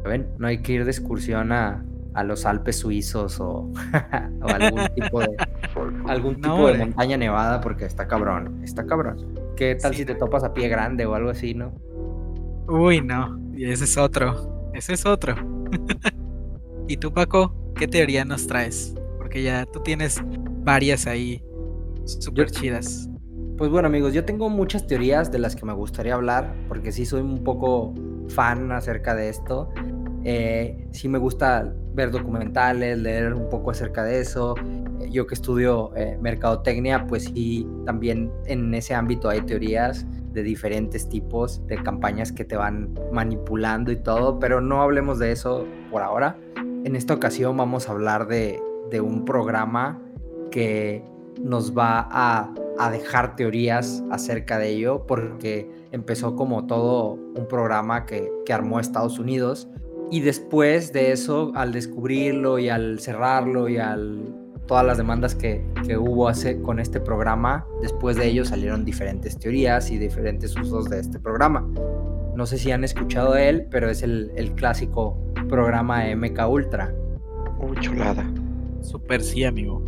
¿Ven? 0.08 0.28
No 0.38 0.46
hay 0.48 0.62
que 0.62 0.72
ir 0.72 0.84
de 0.84 0.90
excursión 0.90 1.52
a, 1.52 1.84
a 2.14 2.24
los 2.24 2.46
Alpes 2.46 2.78
suizos 2.80 3.38
o, 3.40 3.70
algún 4.42 4.88
tipo 4.94 5.20
de 5.20 5.36
algún 6.08 6.34
tipo 6.40 6.66
de 6.66 6.78
montaña 6.78 7.16
nevada 7.16 7.60
porque 7.60 7.84
está 7.84 8.08
cabrón, 8.08 8.60
está 8.64 8.84
cabrón. 8.86 9.38
¿Qué 9.56 9.76
tal 9.76 9.94
si 9.94 10.04
te 10.04 10.14
topas 10.14 10.42
a 10.42 10.52
pie 10.52 10.68
grande 10.68 11.06
o 11.06 11.14
algo 11.14 11.30
así, 11.30 11.54
no? 11.54 11.72
Uy, 12.66 13.00
no, 13.00 13.38
y 13.54 13.70
ese 13.70 13.84
es 13.84 13.96
otro, 13.96 14.70
ese 14.74 14.94
es 14.94 15.06
otro. 15.06 15.36
¿Y 16.88 16.96
tú, 16.96 17.12
Paco, 17.12 17.54
qué 17.76 17.86
teoría 17.86 18.24
nos 18.24 18.46
traes? 18.46 18.94
Porque 19.18 19.42
ya 19.42 19.66
tú 19.66 19.80
tienes 19.80 20.20
varias 20.64 21.06
ahí 21.06 21.42
súper 22.04 22.50
chidas. 22.50 23.08
Pues 23.58 23.70
bueno, 23.70 23.88
amigos, 23.88 24.14
yo 24.14 24.24
tengo 24.24 24.48
muchas 24.48 24.86
teorías 24.86 25.30
de 25.30 25.38
las 25.38 25.56
que 25.56 25.66
me 25.66 25.72
gustaría 25.72 26.14
hablar, 26.14 26.54
porque 26.68 26.92
sí 26.92 27.04
soy 27.04 27.20
un 27.22 27.44
poco 27.44 27.94
fan 28.28 28.72
acerca 28.72 29.14
de 29.14 29.28
esto. 29.28 29.70
Eh, 30.24 30.88
sí 30.90 31.08
me 31.08 31.18
gusta 31.18 31.72
ver 31.94 32.10
documentales, 32.10 32.98
leer 32.98 33.34
un 33.34 33.48
poco 33.48 33.70
acerca 33.70 34.04
de 34.04 34.20
eso. 34.20 34.54
Eh, 35.00 35.10
yo 35.10 35.26
que 35.26 35.34
estudio 35.34 35.94
eh, 35.96 36.18
mercadotecnia, 36.20 37.06
pues 37.06 37.24
sí, 37.24 37.66
también 37.86 38.30
en 38.46 38.74
ese 38.74 38.94
ámbito 38.94 39.28
hay 39.28 39.40
teorías 39.42 40.06
de 40.32 40.42
diferentes 40.42 41.08
tipos 41.08 41.66
de 41.66 41.82
campañas 41.82 42.32
que 42.32 42.44
te 42.44 42.56
van 42.56 42.94
manipulando 43.12 43.90
y 43.90 43.96
todo, 43.96 44.38
pero 44.38 44.60
no 44.60 44.82
hablemos 44.82 45.18
de 45.18 45.32
eso 45.32 45.66
por 45.90 46.02
ahora. 46.02 46.36
En 46.84 46.94
esta 46.94 47.14
ocasión 47.14 47.56
vamos 47.56 47.88
a 47.88 47.92
hablar 47.92 48.28
de, 48.28 48.60
de 48.90 49.00
un 49.00 49.24
programa 49.24 50.00
que 50.50 51.02
nos 51.40 51.76
va 51.76 52.06
a, 52.10 52.52
a, 52.78 52.90
dejar 52.90 53.36
teorías 53.36 54.02
acerca 54.10 54.58
de 54.58 54.70
ello, 54.70 55.06
porque 55.06 55.70
empezó 55.92 56.34
como 56.34 56.66
todo 56.66 57.12
un 57.12 57.46
programa 57.48 58.06
que, 58.06 58.30
que 58.44 58.52
armó 58.52 58.80
Estados 58.80 59.18
Unidos 59.18 59.68
y 60.10 60.20
después 60.20 60.92
de 60.92 61.12
eso, 61.12 61.52
al 61.54 61.72
descubrirlo 61.72 62.58
y 62.58 62.68
al 62.68 62.98
cerrarlo 63.00 63.68
y 63.68 63.78
al 63.78 64.34
todas 64.68 64.84
las 64.84 64.98
demandas 64.98 65.34
que, 65.34 65.64
que 65.86 65.96
hubo 65.96 66.28
hace, 66.28 66.60
con 66.60 66.78
este 66.78 67.00
programa, 67.00 67.66
después 67.80 68.16
de 68.16 68.26
ello 68.26 68.44
salieron 68.44 68.84
diferentes 68.84 69.36
teorías 69.38 69.90
y 69.90 69.98
diferentes 69.98 70.54
usos 70.56 70.88
de 70.90 71.00
este 71.00 71.18
programa. 71.18 71.66
No 72.36 72.46
sé 72.46 72.58
si 72.58 72.70
han 72.70 72.84
escuchado 72.84 73.32
de 73.32 73.48
él, 73.48 73.66
pero 73.70 73.90
es 73.90 74.02
el, 74.02 74.30
el 74.36 74.52
clásico 74.52 75.18
programa 75.48 76.04
MK 76.14 76.48
Ultra. 76.48 76.94
Muy 77.60 77.76
chulada. 77.80 78.30
Super 78.82 79.22
sí, 79.22 79.44
amigo. 79.44 79.82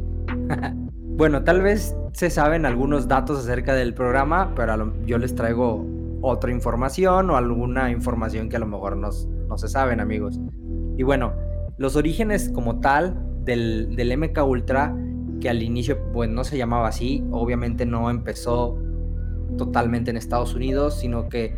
bueno, 0.97 1.45
tal 1.45 1.61
vez 1.61 1.95
se 2.13 2.31
saben 2.31 2.67
algunos 2.67 3.07
datos 3.07 3.39
acerca 3.39 3.75
del 3.75 3.95
programa, 3.95 4.53
pero 4.57 4.93
yo 5.07 5.19
les 5.19 5.35
traigo 5.35 5.87
otra 6.23 6.51
información 6.51 7.31
o 7.31 7.37
alguna 7.37 7.91
información 7.91 8.49
que 8.49 8.57
a 8.57 8.61
lo 8.61 8.67
mejor 8.67 8.97
nos, 8.97 9.29
no 9.51 9.59
se 9.59 9.69
saben, 9.69 10.01
amigos. 10.01 10.41
Y 10.97 11.03
bueno, 11.03 11.35
los 11.77 11.97
orígenes 11.97 12.51
como 12.55 12.81
tal 12.81 13.21
del, 13.45 13.97
del 13.97 14.17
MK 14.17 14.39
Ultra, 14.47 14.97
que 15.41 15.51
al 15.51 15.63
inicio 15.63 15.99
pues 16.13 16.31
no 16.31 16.45
se 16.45 16.57
llamaba 16.57 16.89
así, 16.89 17.25
obviamente 17.33 17.85
no 17.85 18.09
empezó 18.11 18.79
totalmente 19.59 20.11
en 20.11 20.17
Estados 20.17 20.55
Unidos, 20.55 20.99
sino 20.99 21.29
que 21.29 21.55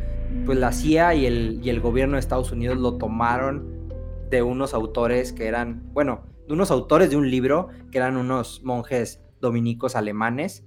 pues 0.46 0.58
la 0.58 0.72
CIA 0.72 1.14
y 1.14 1.26
el, 1.26 1.60
y 1.62 1.68
el 1.68 1.80
gobierno 1.80 2.14
de 2.14 2.20
Estados 2.20 2.50
Unidos 2.50 2.78
lo 2.78 2.96
tomaron 2.96 3.90
de 4.30 4.42
unos 4.42 4.72
autores 4.72 5.32
que 5.34 5.46
eran, 5.46 5.82
bueno, 5.92 6.22
de 6.48 6.54
unos 6.54 6.70
autores 6.70 7.10
de 7.10 7.16
un 7.16 7.30
libro 7.30 7.68
que 7.90 7.98
eran 7.98 8.16
unos 8.16 8.62
monjes 8.64 9.20
dominicos 9.42 9.96
alemanes. 9.96 10.64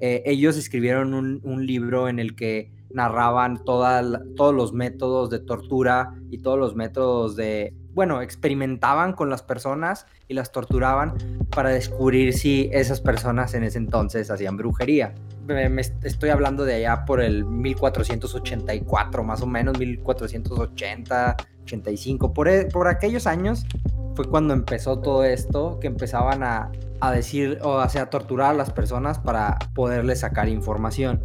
Eh, 0.00 0.22
ellos 0.24 0.56
escribieron 0.56 1.12
un, 1.12 1.40
un 1.44 1.66
libro 1.66 2.08
en 2.08 2.18
el 2.18 2.34
que 2.34 2.72
narraban 2.94 3.64
todos 3.64 4.54
los 4.54 4.72
métodos 4.72 5.30
de 5.30 5.40
tortura 5.40 6.14
y 6.30 6.38
todos 6.38 6.58
los 6.58 6.74
métodos 6.74 7.36
de, 7.36 7.74
bueno, 7.94 8.22
experimentaban 8.22 9.12
con 9.12 9.30
las 9.30 9.42
personas 9.42 10.06
y 10.28 10.34
las 10.34 10.52
torturaban 10.52 11.14
para 11.54 11.70
descubrir 11.70 12.32
si 12.32 12.68
esas 12.72 13.00
personas 13.00 13.54
en 13.54 13.64
ese 13.64 13.78
entonces 13.78 14.30
hacían 14.30 14.56
brujería. 14.56 15.14
Me, 15.46 15.80
estoy 15.80 16.30
hablando 16.30 16.64
de 16.64 16.74
allá 16.74 17.04
por 17.04 17.20
el 17.20 17.44
1484, 17.44 19.24
más 19.24 19.42
o 19.42 19.46
menos, 19.46 19.78
1480, 19.78 21.36
85, 21.64 22.32
por, 22.32 22.48
e, 22.48 22.66
por 22.66 22.88
aquellos 22.88 23.26
años 23.26 23.66
fue 24.14 24.26
cuando 24.26 24.54
empezó 24.54 24.98
todo 25.00 25.24
esto, 25.24 25.78
que 25.80 25.86
empezaban 25.86 26.42
a, 26.42 26.70
a 27.00 27.12
decir 27.12 27.58
o 27.62 27.86
sea, 27.88 28.02
a 28.02 28.10
torturar 28.10 28.50
a 28.50 28.54
las 28.54 28.70
personas 28.70 29.18
para 29.18 29.58
poderles 29.74 30.20
sacar 30.20 30.48
información 30.48 31.20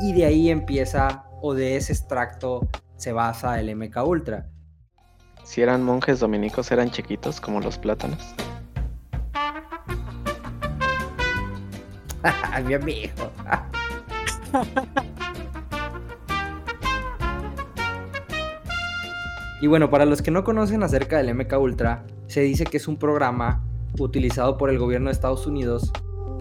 y 0.00 0.12
de 0.12 0.24
ahí 0.24 0.50
empieza 0.50 1.24
o 1.40 1.54
de 1.54 1.76
ese 1.76 1.92
extracto 1.92 2.68
se 2.96 3.12
basa 3.12 3.58
el 3.60 3.74
MK 3.74 3.96
Ultra. 4.06 4.46
Si 5.44 5.60
eran 5.60 5.82
monjes 5.82 6.20
dominicos, 6.20 6.70
eran 6.70 6.90
chiquitos 6.90 7.40
como 7.40 7.60
los 7.60 7.78
plátanos. 7.78 8.34
Mi 12.66 12.74
amigo. 12.74 13.30
y 19.60 19.66
bueno, 19.66 19.90
para 19.90 20.04
los 20.04 20.22
que 20.22 20.30
no 20.30 20.44
conocen 20.44 20.84
acerca 20.84 21.16
del 21.18 21.34
MK 21.34 21.58
Ultra, 21.58 22.04
se 22.28 22.42
dice 22.42 22.64
que 22.64 22.76
es 22.76 22.86
un 22.86 22.98
programa 22.98 23.64
utilizado 23.98 24.56
por 24.58 24.70
el 24.70 24.78
gobierno 24.78 25.08
de 25.08 25.12
Estados 25.12 25.46
Unidos 25.46 25.92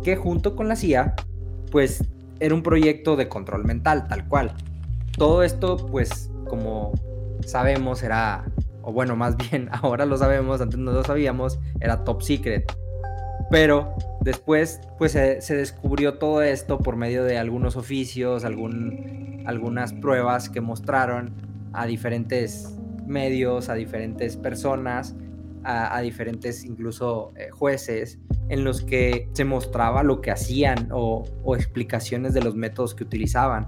que 0.03 0.15
junto 0.15 0.55
con 0.55 0.67
la 0.67 0.75
CIA, 0.75 1.15
pues 1.71 2.03
era 2.41 2.56
un 2.56 2.63
proyecto 2.63 3.15
de 3.15 3.30
control 3.30 3.63
mental, 3.63 4.08
tal 4.08 4.27
cual. 4.27 4.54
Todo 5.17 5.43
esto, 5.43 5.77
pues, 5.77 6.32
como 6.49 6.91
sabemos, 7.45 8.01
era, 8.01 8.45
o 8.82 8.91
bueno, 8.91 9.15
más 9.15 9.38
bien 9.38 9.69
ahora 9.71 10.06
lo 10.06 10.17
sabemos, 10.17 10.60
antes 10.60 10.80
no 10.80 10.91
lo 10.91 11.04
sabíamos, 11.04 11.60
era 11.80 12.04
top 12.04 12.21
secret. 12.23 12.75
Pero 13.51 13.93
después, 14.21 14.82
pues 14.97 15.12
se, 15.12 15.56
descubrió 15.56 16.15
todo 16.15 16.41
esto 16.41 16.80
por 16.80 16.95
medio 16.95 17.23
de 17.23 17.38
algunos 17.38 17.75
oficios, 17.75 18.43
algún, 18.43 19.43
algunas 19.45 19.93
pruebas 19.93 20.49
que 20.49 20.62
mostraron 20.62 21.34
a 21.73 21.86
diferentes 21.86 22.75
medios, 23.06 23.69
a 23.69 23.75
diferentes 23.75 24.36
personas, 24.36 25.15
a, 25.63 26.00
diferentes 26.02 26.63
incluso 26.63 27.34
eh, 27.36 27.50
jueces 27.52 28.19
en 28.50 28.63
los 28.63 28.82
que 28.82 29.30
se 29.34 29.45
mostraba 29.45 30.04
lo 30.04 30.21
que 30.21 30.32
hacían 30.32 30.89
o, 30.91 31.24
explicaciones 31.56 32.34
de 32.34 32.41
los 32.41 32.56
métodos 32.56 32.95
que 32.95 33.04
utilizaban. 33.04 33.67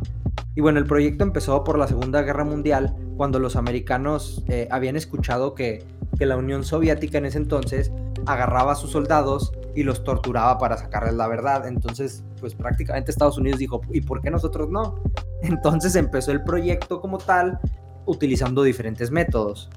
Y 0.56 0.62
bueno, 0.62 0.80
el 0.80 0.86
proyecto 0.86 1.24
empezó 1.24 1.64
por 1.64 1.78
la 1.78 1.88
Segunda 1.88 2.22
Guerra 2.22 2.44
Mundial, 2.44 2.96
cuando 3.18 3.40
los 3.40 3.56
americanos 3.56 4.44
eh, 4.48 4.68
habían 4.72 4.96
escuchado 4.96 5.54
que, 5.54 5.86
que 6.18 6.26
la 6.26 6.38
Unión 6.38 6.64
Soviética 6.64 7.18
en 7.18 7.26
ese 7.26 7.38
entonces 7.38 7.92
agarraba 8.26 8.74
a 8.74 8.76
sus 8.76 8.92
soldados 8.92 9.52
y 9.76 9.84
los 9.84 10.04
torturaba 10.04 10.58
para 10.58 10.78
sacarles 10.78 11.16
la 11.16 11.28
verdad. 11.28 11.68
Entonces, 11.68 12.24
pues 12.40 12.56
prácticamente 12.56 13.12
Estados 13.12 13.38
Unidos 13.38 13.60
dijo, 13.60 13.82
¿y 13.92 14.02
por 14.02 14.22
qué 14.22 14.32
nosotros 14.32 14.70
no? 14.70 15.02
Entonces 15.42 15.96
empezó 15.96 16.32
el 16.32 16.44
proyecto 16.44 17.02
como 17.02 17.18
tal, 17.18 17.60
utilizando 18.06 18.64
diferentes 18.64 19.12
métodos 19.12 19.70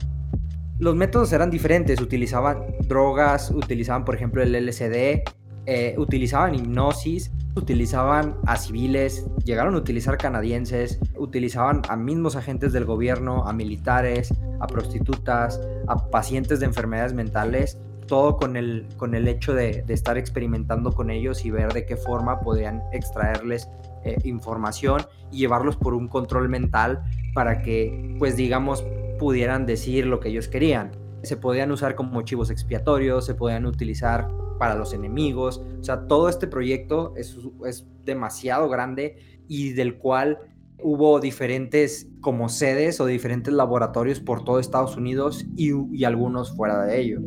los 0.79 0.95
métodos 0.95 1.33
eran 1.33 1.51
diferentes, 1.51 2.01
utilizaban 2.01 2.65
drogas, 2.87 3.51
utilizaban 3.51 4.05
por 4.05 4.15
ejemplo 4.15 4.43
el 4.43 4.55
LSD, 4.55 5.23
eh, 5.67 5.95
utilizaban 5.99 6.55
hipnosis, 6.55 7.33
utilizaban 7.57 8.37
a 8.47 8.57
civiles, 8.57 9.27
llegaron 9.45 9.75
a 9.75 9.79
utilizar 9.79 10.19
canadienses, 10.19 11.01
utilizaban 11.17 11.83
a 11.89 11.97
mismos 11.97 12.37
agentes 12.37 12.73
del 12.73 12.85
gobierno, 12.85 13.47
a 13.49 13.53
militares, 13.53 14.33
a 14.61 14.67
prostitutas, 14.67 15.61
a 15.89 16.11
pacientes 16.11 16.61
de 16.61 16.67
enfermedades 16.67 17.15
mentales, 17.15 17.79
todo 18.07 18.37
con 18.37 18.57
el, 18.57 18.87
con 18.97 19.15
el 19.15 19.27
hecho 19.27 19.55
de, 19.55 19.85
estar 19.89 20.19
experimentando 20.19 20.93
con 20.93 21.11
ellos 21.11 21.45
y 21.45 21.51
ver 21.51 21.73
de 21.73 21.87
qué 21.87 21.97
forma 21.97 22.41
podían 22.41 22.83
extraerles 22.93 23.69
eh, 24.05 24.17
información 24.25 25.03
y 25.33 25.39
llevarlos 25.39 25.77
por 25.77 25.95
un 25.95 26.07
control 26.07 26.49
mental 26.49 27.03
para 27.35 27.63
que, 27.63 28.15
pues 28.19 28.37
digamos, 28.37 28.85
pudieran 29.19 29.67
decir 29.67 30.07
lo 30.07 30.21
que 30.21 30.29
ellos 30.29 30.49
querían. 30.49 30.93
Se 31.23 31.37
podían 31.37 31.73
usar 31.73 31.95
como 31.95 32.23
chivos 32.23 32.51
expiatorios, 32.51 33.27
se 33.27 33.35
podían 33.35 33.67
utilizar 33.67 34.29
para 34.59 34.75
los 34.75 34.93
enemigos. 34.93 35.63
O 35.81 35.85
sea, 35.85 36.07
todo 36.07 36.29
este 36.29 36.47
proyecto 36.47 37.15
es, 37.17 37.39
es 37.67 37.87
demasiado 38.05 38.69
grande 38.69 39.17
y 39.49 39.73
del 39.73 39.99
cual 39.99 40.39
hubo 40.83 41.21
diferentes 41.21 42.09
como 42.21 42.49
sedes 42.49 43.01
o 43.01 43.07
diferentes 43.07 43.53
laboratorios 43.53 44.21
por 44.21 44.45
todo 44.45 44.59
Estados 44.59 44.97
Unidos 44.97 45.47
y, 45.57 46.05
algunos 46.05 46.55
fuera 46.55 46.85
de 46.85 47.01
ello. 47.01 47.21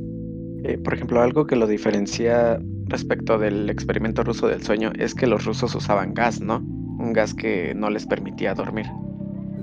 Eh, 0.64 0.78
por 0.78 0.94
ejemplo, 0.94 1.22
algo 1.22 1.46
que 1.46 1.56
lo 1.56 1.68
diferencia 1.68 2.60
respecto 2.86 3.38
del 3.38 3.70
experimento 3.70 4.24
ruso 4.24 4.48
del 4.48 4.62
sueño 4.64 4.92
es 4.98 5.16
que 5.16 5.28
los 5.28 5.46
rusos 5.46 5.74
usaban 5.76 6.14
gas, 6.14 6.42
¿no? 6.42 6.58
Un 6.58 7.14
gas 7.14 7.34
que 7.34 7.74
no 7.76 7.90
les 7.90 8.06
permitía 8.06 8.54
dormir. 8.54 8.86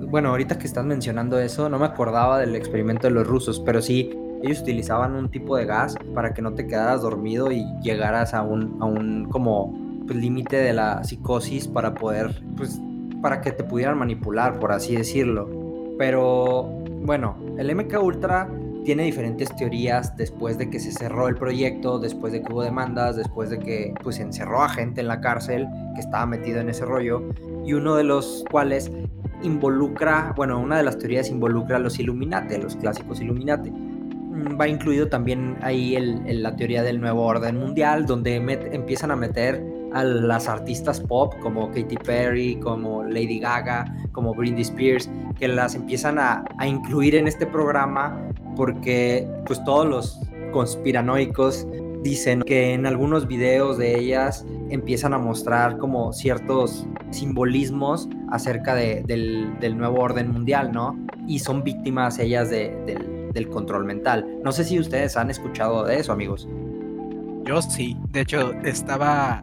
Bueno, 0.09 0.31
ahorita 0.31 0.57
que 0.59 0.67
estás 0.67 0.85
mencionando 0.85 1.39
eso, 1.41 1.69
no 1.69 1.79
me 1.79 1.87
acordaba 1.87 2.39
del 2.39 2.55
experimento 2.55 3.09
de 3.09 3.13
los 3.13 3.27
rusos, 3.27 3.61
pero 3.61 3.83
sí, 3.83 4.11
ellos 4.43 4.61
utilizaban 4.61 5.15
un 5.15 5.31
tipo 5.31 5.57
de 5.57 5.67
gas 5.67 5.97
para 6.15 6.33
que 6.33 6.43
no 6.43 6.55
te 6.55 6.67
quedaras 6.67 7.03
dormido 7.03 7.51
y 7.51 7.65
llegaras 7.83 8.33
a 8.33 8.43
un, 8.43 8.77
a 8.81 8.85
un 8.85 9.27
como 9.31 9.75
pues, 10.07 10.17
límite 10.17 10.57
de 10.57 10.73
la 10.73 11.03
psicosis 11.03 11.67
para 11.67 11.95
poder, 11.95 12.41
pues, 12.57 12.81
para 13.21 13.41
que 13.41 13.51
te 13.51 13.65
pudieran 13.65 13.99
manipular, 13.99 14.61
por 14.61 14.71
así 14.71 14.95
decirlo. 14.95 15.51
Pero 15.99 16.63
bueno, 17.03 17.37
el 17.59 17.75
MK 17.75 18.01
Ultra 18.01 18.49
tiene 18.85 19.03
diferentes 19.03 19.55
teorías 19.57 20.17
después 20.17 20.57
de 20.59 20.71
que 20.71 20.79
se 20.79 20.93
cerró 20.93 21.27
el 21.27 21.35
proyecto, 21.35 21.99
después 21.99 22.33
de 22.33 22.43
que 22.43 22.53
hubo 22.53 22.63
demandas, 22.63 23.17
después 23.17 23.51
de 23.51 23.59
que 23.59 23.93
pues 24.05 24.21
encerró 24.21 24.63
a 24.63 24.69
gente 24.69 25.01
en 25.01 25.09
la 25.09 25.21
cárcel 25.21 25.67
que 25.95 26.01
estaba 26.01 26.25
metido 26.27 26.61
en 26.61 26.69
ese 26.69 26.85
rollo 26.85 27.25
y 27.65 27.73
uno 27.73 27.97
de 27.97 28.05
los 28.05 28.45
cuales 28.49 28.93
involucra, 29.43 30.33
bueno, 30.37 30.59
una 30.61 30.79
de 30.79 30.83
las 30.83 30.99
teorías 30.99 31.31
involucra 31.31 31.77
a 31.77 31.81
los 31.81 31.99
Illuminati, 31.99 32.57
los 32.59 32.77
clásicos 32.77 33.21
Illuminati. 33.21 33.71
Mm, 33.71 34.61
va 34.61 34.69
incluido 34.69 35.09
también 35.09 35.57
ahí 35.63 35.97
el, 35.97 36.43
la 36.43 36.57
teoría 36.57 36.83
del 36.83 37.01
nuevo 37.01 37.25
orden 37.25 37.59
mundial, 37.59 38.07
donde 38.07 38.37
empiezan 38.37 39.11
a 39.11 39.17
meter 39.17 39.63
a 39.93 40.05
las 40.05 40.49
artistas 40.49 41.01
pop 41.01 41.35
como 41.41 41.69
Katy 41.69 41.97
Perry, 42.05 42.57
como 42.57 43.05
Lady 43.05 43.39
Gaga, 43.39 43.85
como 44.13 44.35
Britney 44.35 44.63
Spears, 44.63 45.09
que 45.39 45.49
las 45.49 45.75
empiezan 45.75 46.19
a, 46.19 46.45
a 46.59 46.67
incluir 46.67 47.15
en 47.15 47.29
este 47.29 47.47
programa 47.47 48.31
porque 48.57 49.29
pues 49.47 49.63
todos 49.65 49.87
los 49.87 50.21
conspiranoicos 50.53 51.67
dicen 52.07 52.43
que 52.43 52.73
en 52.73 52.87
algunos 52.87 53.27
videos 53.27 53.79
de 53.79 53.99
ellas 53.99 54.47
empiezan 54.71 55.13
a 55.13 55.19
mostrar 55.19 55.77
como 55.79 56.13
ciertos 56.13 56.87
simbolismos 57.11 58.09
acerca 58.31 58.77
de, 58.77 59.03
del, 59.03 59.77
nuevo 59.77 59.99
orden 59.99 60.31
mundial, 60.31 60.71
¿no? 60.71 60.97
Y 61.27 61.41
son 61.41 61.65
víctimas 61.65 62.21
ellas 62.21 62.49
del, 62.51 63.33
del 63.33 63.49
control 63.49 63.85
mental. 63.85 64.25
No 64.45 64.53
sé 64.53 64.63
si 64.63 64.79
ustedes 64.79 65.17
han 65.17 65.31
escuchado 65.31 65.85
de 65.85 65.99
eso, 65.99 66.13
amigos. 66.13 66.49
Yo 67.45 67.61
sí, 67.61 67.97
de 68.13 68.21
hecho 68.21 68.53
estaba 68.63 69.43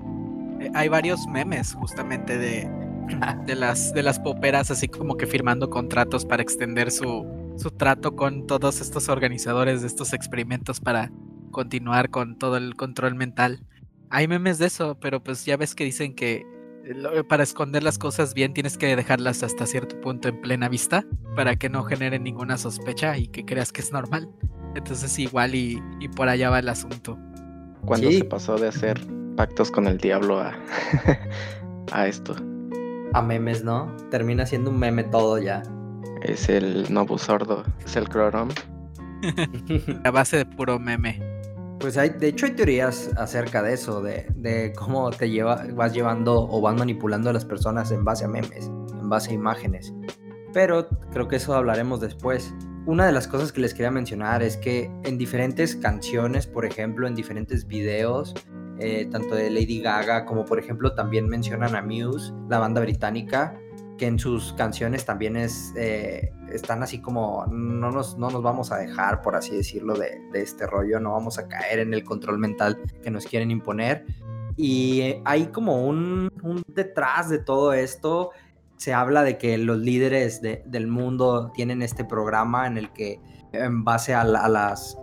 eh, 0.61 0.71
hay 0.73 0.87
varios 0.87 1.27
memes 1.27 1.73
justamente 1.73 2.37
de, 2.37 2.69
de, 3.45 3.55
las, 3.55 3.93
de 3.93 4.03
las 4.03 4.19
poperas 4.19 4.71
así 4.71 4.87
como 4.87 5.17
que 5.17 5.27
firmando 5.27 5.69
contratos 5.69 6.25
para 6.25 6.41
extender 6.41 6.91
su, 6.91 7.25
su 7.57 7.71
trato 7.71 8.15
con 8.15 8.47
todos 8.47 8.79
estos 8.79 9.09
organizadores 9.09 9.81
de 9.81 9.87
estos 9.87 10.13
experimentos 10.13 10.79
para 10.79 11.11
continuar 11.53 12.09
con 12.09 12.37
todo 12.37 12.57
el 12.57 12.75
control 12.75 13.15
mental. 13.15 13.65
Hay 14.09 14.27
memes 14.27 14.57
de 14.57 14.65
eso, 14.65 14.97
pero 14.99 15.23
pues 15.23 15.45
ya 15.45 15.55
ves 15.55 15.73
que 15.73 15.85
dicen 15.85 16.13
que 16.13 16.45
eh, 16.83 17.23
para 17.27 17.43
esconder 17.43 17.81
las 17.81 17.97
cosas 17.97 18.33
bien 18.33 18.53
tienes 18.53 18.77
que 18.77 18.93
dejarlas 18.93 19.41
hasta 19.41 19.65
cierto 19.65 19.99
punto 20.01 20.27
en 20.27 20.41
plena 20.41 20.67
vista 20.67 21.05
para 21.37 21.55
que 21.55 21.69
no 21.69 21.83
genere 21.83 22.19
ninguna 22.19 22.57
sospecha 22.57 23.17
y 23.17 23.27
que 23.27 23.45
creas 23.45 23.71
que 23.71 23.79
es 23.79 23.93
normal. 23.93 24.29
Entonces 24.75 25.17
igual 25.17 25.55
y, 25.55 25.81
y 26.01 26.09
por 26.09 26.27
allá 26.27 26.49
va 26.49 26.59
el 26.59 26.67
asunto. 26.67 27.17
Cuando 27.85 28.11
se 28.11 28.25
pasó 28.25 28.57
de 28.57 28.67
hacer 28.67 28.99
pactos 29.37 29.71
con 29.71 29.87
el 29.87 29.97
diablo 29.97 30.39
a, 30.39 30.57
a 31.93 32.07
esto. 32.07 32.35
A 33.13 33.21
memes, 33.21 33.63
¿no? 33.63 33.95
Termina 34.11 34.45
siendo 34.45 34.69
un 34.69 34.79
meme 34.79 35.03
todo 35.05 35.37
ya. 35.37 35.63
Es 36.21 36.49
el 36.49 36.91
Nobu 36.91 37.17
Sordo, 37.17 37.63
es 37.85 37.95
el 37.95 38.09
Crorom. 38.09 38.49
a 40.03 40.11
base 40.11 40.37
de 40.37 40.45
puro 40.45 40.79
meme. 40.79 41.32
Pues 41.83 41.97
hay, 41.97 42.11
de 42.11 42.29
hecho 42.29 42.45
hay 42.45 42.53
teorías 42.53 43.11
acerca 43.17 43.61
de 43.61 43.73
eso, 43.73 44.01
de, 44.01 44.25
de 44.37 44.71
cómo 44.71 45.11
te 45.11 45.29
lleva, 45.29 45.65
vas 45.73 45.93
llevando 45.93 46.47
o 46.49 46.61
vas 46.61 46.77
manipulando 46.77 47.29
a 47.29 47.33
las 47.33 47.43
personas 47.43 47.91
en 47.91 48.05
base 48.05 48.23
a 48.23 48.29
memes, 48.29 48.67
en 48.67 49.09
base 49.09 49.31
a 49.31 49.33
imágenes. 49.33 49.93
Pero 50.53 50.87
creo 51.11 51.27
que 51.27 51.35
eso 51.35 51.53
hablaremos 51.53 51.99
después. 51.99 52.53
Una 52.85 53.05
de 53.05 53.11
las 53.11 53.27
cosas 53.27 53.51
que 53.51 53.59
les 53.59 53.73
quería 53.73 53.91
mencionar 53.91 54.41
es 54.41 54.55
que 54.55 54.89
en 55.03 55.17
diferentes 55.17 55.75
canciones, 55.75 56.47
por 56.47 56.63
ejemplo, 56.63 57.05
en 57.05 57.15
diferentes 57.15 57.67
videos, 57.67 58.33
eh, 58.79 59.09
tanto 59.11 59.35
de 59.35 59.49
Lady 59.49 59.81
Gaga 59.81 60.23
como 60.23 60.45
por 60.45 60.59
ejemplo 60.59 60.95
también 60.95 61.27
mencionan 61.27 61.75
a 61.75 61.81
Muse, 61.81 62.31
la 62.49 62.59
banda 62.59 62.79
británica, 62.79 63.59
que 63.97 64.07
en 64.07 64.19
sus 64.19 64.53
canciones 64.53 65.05
también 65.05 65.35
es, 65.35 65.73
eh, 65.75 66.31
están 66.51 66.83
así 66.83 66.99
como, 66.99 67.45
no 67.47 67.91
nos, 67.91 68.17
no 68.17 68.29
nos 68.29 68.41
vamos 68.41 68.71
a 68.71 68.77
dejar, 68.77 69.21
por 69.21 69.35
así 69.35 69.55
decirlo, 69.55 69.93
de, 69.95 70.21
este 70.33 70.65
rollo, 70.67 70.99
no 70.99 71.11
vamos 71.11 71.37
a 71.37 71.47
caer 71.47 71.79
en 71.79 71.93
el 71.93 72.03
control 72.03 72.39
mental 72.39 72.81
que 73.01 73.11
nos 73.11 73.25
quieren 73.25 73.51
imponer. 73.51 74.05
Y 74.55 75.15
hay 75.25 75.47
como 75.47 75.85
un, 75.85 76.29
detrás 76.67 77.29
de 77.29 77.39
todo 77.39 77.73
esto, 77.73 78.31
se 78.77 78.93
habla 78.93 79.23
de 79.23 79.37
que 79.37 79.57
los 79.57 79.77
líderes 79.77 80.41
del 80.41 80.87
mundo 80.87 81.51
tienen 81.53 81.81
este 81.81 82.03
programa 82.03 82.67
en 82.67 82.77
el 82.77 82.91
que 82.91 83.19
en 83.51 83.83
base 83.83 84.13
a 84.13 84.23
las 84.23 84.97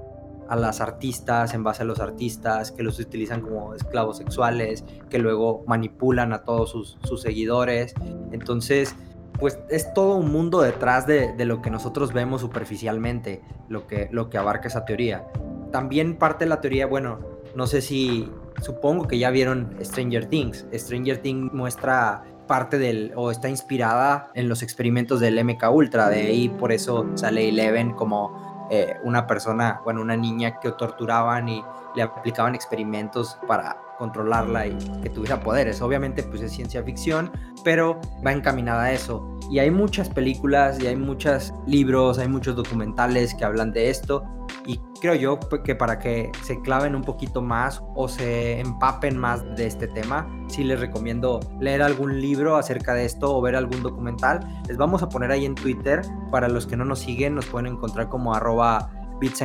a 0.51 0.57
las 0.57 0.81
artistas 0.81 1.55
en 1.55 1.63
base 1.63 1.85
a 1.85 1.87
los 1.87 2.01
artistas, 2.01 2.73
que 2.73 2.83
los 2.83 2.99
utilizan 2.99 3.41
como 3.41 3.73
esclavos 3.73 4.17
sexuales, 4.17 4.85
que 5.09 5.21
luego 5.21 5.63
manipulan 5.69 6.33
a 6.33 6.43
todos 6.43 6.71
sus, 6.73 7.23
seguidores. 7.23 7.95
Entonces, 8.33 8.97
pues 9.39 9.61
es 9.69 9.95
todo 9.95 10.17
un 10.17 10.33
mundo 10.33 10.61
detrás 10.61 11.07
de, 11.07 11.33
lo 11.45 11.63
que 11.63 11.71
nosotros 11.71 12.13
vemos 12.13 12.41
superficialmente, 12.41 13.43
lo 13.69 13.87
que, 13.87 14.09
lo 14.11 14.29
que 14.29 14.39
abarca 14.39 14.67
esa 14.67 14.85
teoría. 14.85 15.25
También 15.71 16.19
parte 16.19 16.47
de 16.47 16.49
la 16.49 16.61
teoría, 16.61 16.87
bueno, 16.87 17.21
no 17.55 17.69
sé 17.69 17.81
si, 17.81 18.29
supongo 18.61 19.07
que 19.07 19.21
ya 19.21 19.31
vieron 19.31 19.77
Stranger 19.81 20.27
Things. 20.27 20.67
Stranger 20.75 21.19
Things 21.19 21.53
muestra 21.53 22.25
parte 22.49 22.77
del, 22.81 23.13
o 23.15 23.31
está 23.31 23.49
inspirada 23.49 24.33
en 24.35 24.49
los 24.49 24.65
experimentos 24.65 25.21
del 25.21 25.45
MK 25.45 25.71
Ultra, 25.71 26.09
de 26.09 26.23
ahí 26.23 26.49
por 26.49 26.73
eso 26.73 27.07
sale 27.15 27.49
Eleven 27.49 27.93
como 27.93 28.50
eh, 28.71 28.97
una 29.03 29.27
persona, 29.27 29.81
bueno, 29.85 30.01
una 30.01 30.17
niña 30.17 30.61
que 30.61 30.71
torturaban 30.73 31.49
y 31.49 31.65
le 31.97 32.03
aplicaban 32.03 32.55
experimentos 32.55 33.37
para 33.49 33.77
controlarla 33.99 34.67
y 34.67 34.79
que 35.03 35.11
tuviera 35.11 35.41
poderes. 35.41 35.83
Obviamente, 35.83 36.23
pues 36.23 36.41
es 36.41 36.53
ciencia 36.53 36.83
ficción, 36.83 37.31
pero 37.65 38.01
va 38.25 38.33
encaminada 38.33 38.85
a 38.85 38.93
eso. 38.93 39.39
Y 39.51 39.59
hay 39.59 39.71
muchas 39.71 40.09
películas 40.09 40.81
y 40.81 40.87
hay 40.87 40.97
muchos 40.97 41.53
libros, 41.67 42.19
hay 42.19 42.29
muchos 42.29 42.57
documentales 42.57 43.35
que 43.35 43.45
hablan 43.45 43.73
de 43.73 43.91
esto. 43.91 44.25
Y 44.67 44.79
creo 45.01 45.15
yo 45.15 45.39
que 45.65 45.75
para 45.75 45.99
que 45.99 46.31
se 46.43 46.61
claven 46.61 46.95
un 46.95 47.03
poquito 47.03 47.43
más 47.43 47.83
o 47.95 48.09
se 48.09 48.61
empapen 48.61 49.17
más 49.17 49.45
de 49.57 49.67
este 49.67 49.89
tema, 49.89 50.29
sí 50.49 50.65
les 50.65 50.81
recomiendo 50.81 51.41
leer 51.61 51.83
algún 51.83 52.21
libro 52.21 52.57
acerca 52.57 52.95
de 52.95 53.05
esto 53.05 53.35
o 53.35 53.41
ver 53.41 53.57
algún 53.57 53.83
documental. 53.83 54.41
Les 54.69 54.77
vamos 54.77 55.03
a 55.03 55.09
poner 55.09 55.31
ahí 55.31 55.47
en 55.47 55.55
Twitter. 55.55 56.03
Para 56.31 56.49
los 56.49 56.67
que 56.67 56.77
no 56.77 56.85
nos 56.85 57.01
siguen, 57.01 57.35
nos 57.35 57.47
pueden 57.47 57.73
encontrar 57.73 58.09
como 58.09 58.35
arroba 58.35 58.91
Bits. 59.21 59.43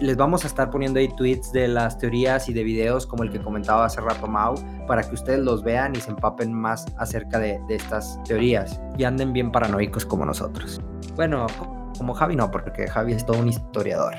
Les 0.00 0.16
vamos 0.16 0.44
a 0.44 0.46
estar 0.46 0.70
poniendo 0.70 0.98
ahí 0.98 1.08
tweets 1.16 1.52
de 1.52 1.68
las 1.68 1.98
teorías 1.98 2.48
y 2.48 2.52
de 2.52 2.64
videos 2.64 3.06
como 3.06 3.22
el 3.22 3.30
que 3.30 3.40
comentaba 3.40 3.84
hace 3.84 4.00
rato 4.00 4.26
Mau, 4.26 4.54
para 4.86 5.02
que 5.02 5.14
ustedes 5.14 5.40
los 5.40 5.62
vean 5.62 5.94
y 5.94 6.00
se 6.00 6.10
empapen 6.10 6.52
más 6.52 6.86
acerca 6.98 7.38
de, 7.38 7.60
de 7.68 7.76
estas 7.76 8.20
teorías 8.24 8.80
y 8.98 9.04
anden 9.04 9.32
bien 9.32 9.52
paranoicos 9.52 10.04
como 10.04 10.24
nosotros. 10.24 10.80
Bueno, 11.14 11.46
como 12.00 12.14
Javi 12.14 12.34
no, 12.34 12.50
porque 12.50 12.88
Javi 12.88 13.12
es 13.12 13.26
todo 13.26 13.40
un 13.40 13.48
historiador. 13.48 14.14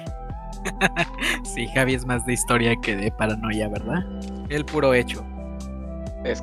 sí, 1.43 1.68
Javi 1.70 1.95
es 1.95 2.06
más 2.06 2.24
de 2.28 2.34
historia 2.34 2.76
que 2.80 2.95
de 2.95 3.12
paranoia, 3.12 3.70
¿verdad? 3.70 4.06
El 4.49 4.64
puro 4.66 4.93
hecho. 4.93 5.26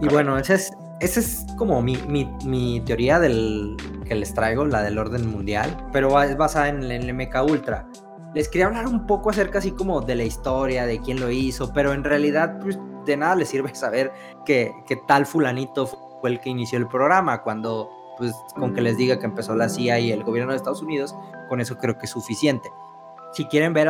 y 0.02 0.08
bueno, 0.08 0.36
esa 0.36 0.54
es, 0.54 0.72
esa 0.98 1.20
es 1.20 1.46
como 1.56 1.80
mi, 1.80 1.96
mi, 2.08 2.28
mi, 2.44 2.80
teoría 2.80 3.20
del 3.20 3.76
que 4.04 4.16
les 4.16 4.34
traigo, 4.34 4.64
la 4.64 4.82
del 4.82 4.98
orden 4.98 5.30
mundial, 5.30 5.76
pero 5.92 6.20
es 6.20 6.36
basada 6.36 6.70
en 6.70 6.82
el 6.82 7.14
MK 7.14 7.36
Ultra. 7.48 7.86
Les 8.34 8.48
quería 8.48 8.66
hablar 8.66 8.88
un 8.88 9.06
poco 9.06 9.30
acerca 9.30 9.60
así 9.60 9.70
como 9.70 10.00
de 10.00 10.16
la 10.16 10.24
historia, 10.24 10.86
de 10.86 10.98
quién 11.00 11.20
lo 11.20 11.30
hizo, 11.30 11.72
pero 11.72 11.92
en 11.92 12.02
realidad 12.02 12.58
pues, 12.60 12.80
de 13.06 13.16
nada 13.16 13.36
les 13.36 13.48
sirve 13.48 13.72
saber 13.76 14.10
que, 14.44 14.72
que 14.88 14.96
tal 15.06 15.24
fulanito 15.24 15.86
fue 15.86 16.30
el 16.30 16.40
que 16.40 16.50
inició 16.50 16.80
el 16.80 16.88
programa, 16.88 17.42
cuando 17.44 17.92
pues 18.18 18.34
con 18.54 18.74
que 18.74 18.80
les 18.80 18.96
diga 18.96 19.18
que 19.18 19.26
empezó 19.26 19.54
la 19.54 19.68
CIA 19.68 20.00
y 20.00 20.12
el 20.12 20.24
gobierno 20.24 20.52
de 20.52 20.56
Estados 20.56 20.82
Unidos, 20.82 21.14
con 21.48 21.60
eso 21.60 21.78
creo 21.78 21.96
que 21.96 22.06
es 22.06 22.10
suficiente. 22.10 22.68
Si 23.32 23.44
quieren 23.46 23.72
ver 23.72 23.88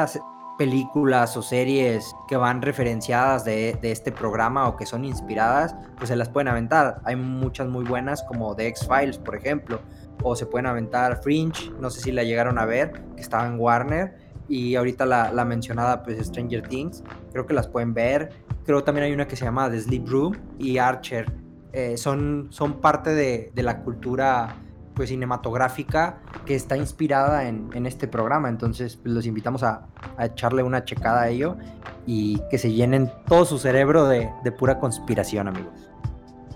películas 0.59 1.37
o 1.37 1.43
series 1.43 2.15
que 2.27 2.37
van 2.37 2.61
referenciadas 2.61 3.45
de, 3.45 3.79
este 3.83 4.13
programa 4.13 4.69
o 4.69 4.77
que 4.77 4.85
son 4.85 5.05
inspiradas, 5.05 5.75
pues 5.97 6.09
se 6.09 6.17
las 6.17 6.29
pueden 6.29 6.49
aventar. 6.49 7.01
Hay 7.05 7.17
muchas 7.17 7.69
muy 7.69 7.85
buenas 7.85 8.23
como 8.25 8.55
The 8.55 8.67
X-Files, 8.67 9.19
por 9.19 9.37
ejemplo, 9.37 9.81
o 10.23 10.37
se 10.37 10.45
pueden 10.45 10.67
aventar 10.67 11.23
Fringe, 11.23 11.71
no 11.81 11.91
sé 11.91 12.01
si 12.01 12.13
la 12.13 12.25
llegaron 12.25 12.59
a 12.59 12.67
ver, 12.67 12.93
que 13.15 13.23
estaba 13.23 13.47
en 13.47 13.59
Warner, 13.59 14.29
y 14.49 14.75
ahorita 14.75 15.07
la, 15.07 15.45
mencionada 15.45 16.03
pues 16.03 16.19
Stranger 16.27 16.67
Things, 16.67 17.05
creo 17.33 17.47
que 17.47 17.55
las 17.55 17.69
pueden 17.69 17.95
ver, 17.95 18.31
creo 18.65 18.83
también 18.83 19.05
hay 19.05 19.13
una 19.13 19.29
que 19.29 19.37
se 19.37 19.45
llama 19.45 19.71
The 19.71 19.81
Sleep 19.81 20.09
Room 20.09 20.37
y 20.59 20.79
Archer, 20.79 21.31
eh, 21.79 21.97
son, 21.97 22.49
son 22.51 22.81
parte 22.81 23.15
de, 23.15 23.53
la 23.63 23.85
cultura 23.85 24.57
pues 24.95 25.11
cinematográfica 25.11 26.19
que 26.45 26.57
está 26.57 26.77
inspirada 26.77 27.47
en, 27.47 27.87
este 27.87 28.09
programa. 28.09 28.49
Entonces, 28.49 28.97
pues, 28.97 29.15
los 29.15 29.27
invitamos 29.27 29.63
a, 29.63 29.87
echarle 30.19 30.65
una 30.65 30.85
checada 30.85 31.23
a 31.23 31.29
ello 31.29 31.57
y 32.05 32.43
que 32.51 32.59
se 32.59 32.73
llenen 32.73 33.13
todo 33.29 33.45
su 33.45 33.59
cerebro 33.59 34.09
de, 34.09 34.29
de, 34.43 34.51
pura 34.51 34.81
conspiración, 34.81 35.47
amigos. 35.47 35.89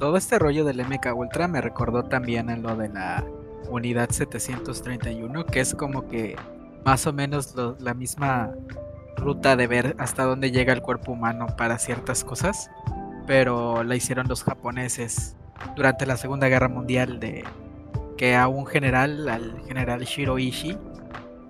Todo 0.01 0.17
este 0.17 0.41
rollo 0.41 0.65
del 0.65 0.85
MK 0.85 1.15
Ultra 1.15 1.47
me 1.47 1.61
recordó 1.61 2.03
también 2.03 2.51
a 2.51 2.57
lo 2.57 2.75
de 2.75 2.89
la 2.89 3.25
unidad 3.71 4.11
731, 4.11 5.47
que 5.47 5.61
es 5.61 5.73
como 5.77 6.09
que 6.09 6.35
más 6.85 7.07
o 7.07 7.13
menos 7.13 7.55
la 7.79 7.95
misma 7.95 8.51
ruta 9.17 9.55
de 9.55 9.69
ver 9.69 9.95
hasta 9.99 10.25
dónde 10.25 10.51
llega 10.51 10.73
el 10.73 10.83
cuerpo 10.83 11.13
humano 11.13 11.47
para 11.57 11.79
ciertas 11.79 12.25
cosas, 12.25 12.73
pero 13.27 13.85
la 13.85 13.97
hicieron 13.97 14.29
los 14.29 14.43
japoneses 14.43 15.37
durante 15.77 16.07
la 16.07 16.17
Segunda 16.17 16.49
Guerra 16.49 16.69
Mundial 16.69 17.21
de 17.21 17.45
que 18.17 18.37
a 18.37 18.49
un 18.49 18.67
general, 18.67 19.29
al 19.29 19.63
general 19.67 20.05
Shiroishi, 20.05 20.77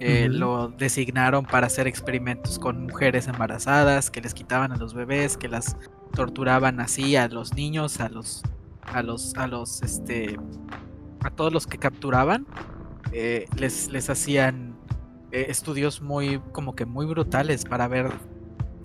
eh, 0.00 0.28
lo 0.28 0.68
designaron 0.68 1.44
para 1.44 1.68
hacer 1.68 1.86
experimentos 1.86 2.58
con 2.58 2.86
mujeres 2.86 3.28
embarazadas, 3.28 4.10
que 4.10 4.20
les 4.20 4.34
quitaban 4.34 4.72
a 4.72 4.76
los 4.76 4.94
bebés, 4.94 5.36
que 5.36 5.48
las 5.48 5.76
torturaban 6.12 6.80
así 6.80 7.14
a 7.14 7.28
los 7.28 7.54
niños, 7.54 8.00
a 8.00 8.08
los, 8.08 8.42
a 8.82 9.02
los, 9.02 9.34
a 9.36 9.46
los, 9.46 9.82
este, 9.82 10.38
a 11.20 11.30
todos 11.30 11.52
los 11.52 11.66
que 11.68 11.78
capturaban, 11.78 12.46
eh, 13.12 13.46
les, 13.56 13.90
les 13.90 14.10
hacían 14.10 14.76
eh, 15.30 15.46
estudios 15.48 16.02
muy, 16.02 16.40
como 16.52 16.74
que 16.74 16.84
muy 16.84 17.06
brutales 17.06 17.64
para 17.64 17.86
ver, 17.86 18.10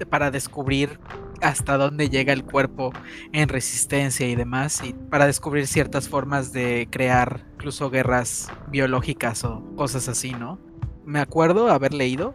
para 0.10 0.30
descubrir 0.30 1.00
hasta 1.42 1.78
dónde 1.78 2.10
llega 2.10 2.34
el 2.34 2.44
cuerpo 2.44 2.92
en 3.34 3.50
resistencia 3.50 4.28
y 4.28 4.36
demás, 4.36 4.84
y 4.84 4.94
para 4.94 5.28
descubrir 5.28 5.68
ciertas 5.68 6.10
formas 6.10 6.52
de 6.54 6.88
crear 6.90 7.46
incluso 7.56 7.90
guerras 7.90 8.52
biológicas 8.70 9.44
o 9.44 9.64
cosas 9.76 10.08
así, 10.08 10.32
¿no? 10.32 10.60
Me 11.06 11.20
acuerdo 11.20 11.70
haber 11.70 11.94
leído 11.94 12.34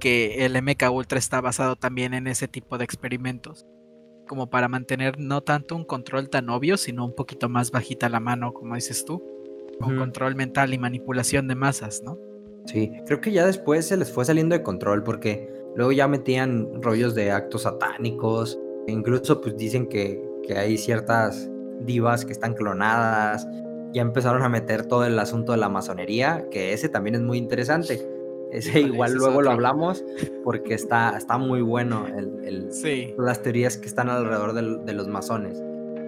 que 0.00 0.44
el 0.44 0.60
MK 0.60 0.90
Ultra 0.90 1.18
está 1.18 1.40
basado 1.40 1.76
también 1.76 2.14
en 2.14 2.26
ese 2.26 2.48
tipo 2.48 2.78
de 2.78 2.84
experimentos 2.84 3.66
como 4.26 4.48
para 4.48 4.68
mantener 4.68 5.18
no 5.18 5.42
tanto 5.42 5.76
un 5.76 5.84
control 5.84 6.30
tan 6.30 6.48
obvio, 6.48 6.76
sino 6.76 7.04
un 7.04 7.14
poquito 7.14 7.48
más 7.48 7.70
bajita 7.70 8.08
la 8.08 8.20
mano, 8.20 8.52
como 8.52 8.74
dices 8.74 9.04
tú, 9.04 9.22
con 9.80 9.96
control 9.96 10.34
mental 10.34 10.72
y 10.72 10.78
manipulación 10.78 11.48
de 11.48 11.54
masas, 11.54 12.02
¿no? 12.04 12.18
Sí, 12.66 12.90
creo 13.06 13.20
que 13.20 13.32
ya 13.32 13.46
después 13.46 13.86
se 13.86 13.96
les 13.96 14.10
fue 14.10 14.24
saliendo 14.24 14.56
de 14.56 14.62
control 14.62 15.02
porque 15.02 15.50
luego 15.74 15.92
ya 15.92 16.08
metían 16.08 16.82
rollos 16.82 17.14
de 17.14 17.30
actos 17.30 17.62
satánicos, 17.62 18.58
e 18.86 18.92
incluso 18.92 19.40
pues 19.40 19.56
dicen 19.56 19.88
que, 19.88 20.22
que 20.42 20.56
hay 20.56 20.76
ciertas 20.76 21.50
divas 21.80 22.24
que 22.24 22.32
están 22.32 22.54
clonadas, 22.54 23.46
ya 23.92 24.02
empezaron 24.02 24.42
a 24.42 24.48
meter 24.48 24.86
todo 24.86 25.04
el 25.04 25.18
asunto 25.18 25.52
de 25.52 25.58
la 25.58 25.68
masonería, 25.68 26.46
que 26.50 26.72
ese 26.72 26.88
también 26.88 27.14
es 27.14 27.22
muy 27.22 27.38
interesante. 27.38 28.06
Ese 28.50 28.80
igual 28.80 29.14
luego 29.14 29.42
lo 29.42 29.50
hablamos 29.50 30.04
porque 30.44 30.74
está, 30.74 31.16
está 31.16 31.38
muy 31.38 31.60
bueno 31.60 32.06
el, 32.06 32.70
las 33.18 33.42
teorías 33.42 33.76
que 33.76 33.86
están 33.86 34.08
alrededor 34.08 34.52
de, 34.52 34.92
los 34.92 35.08
masones. 35.08 35.60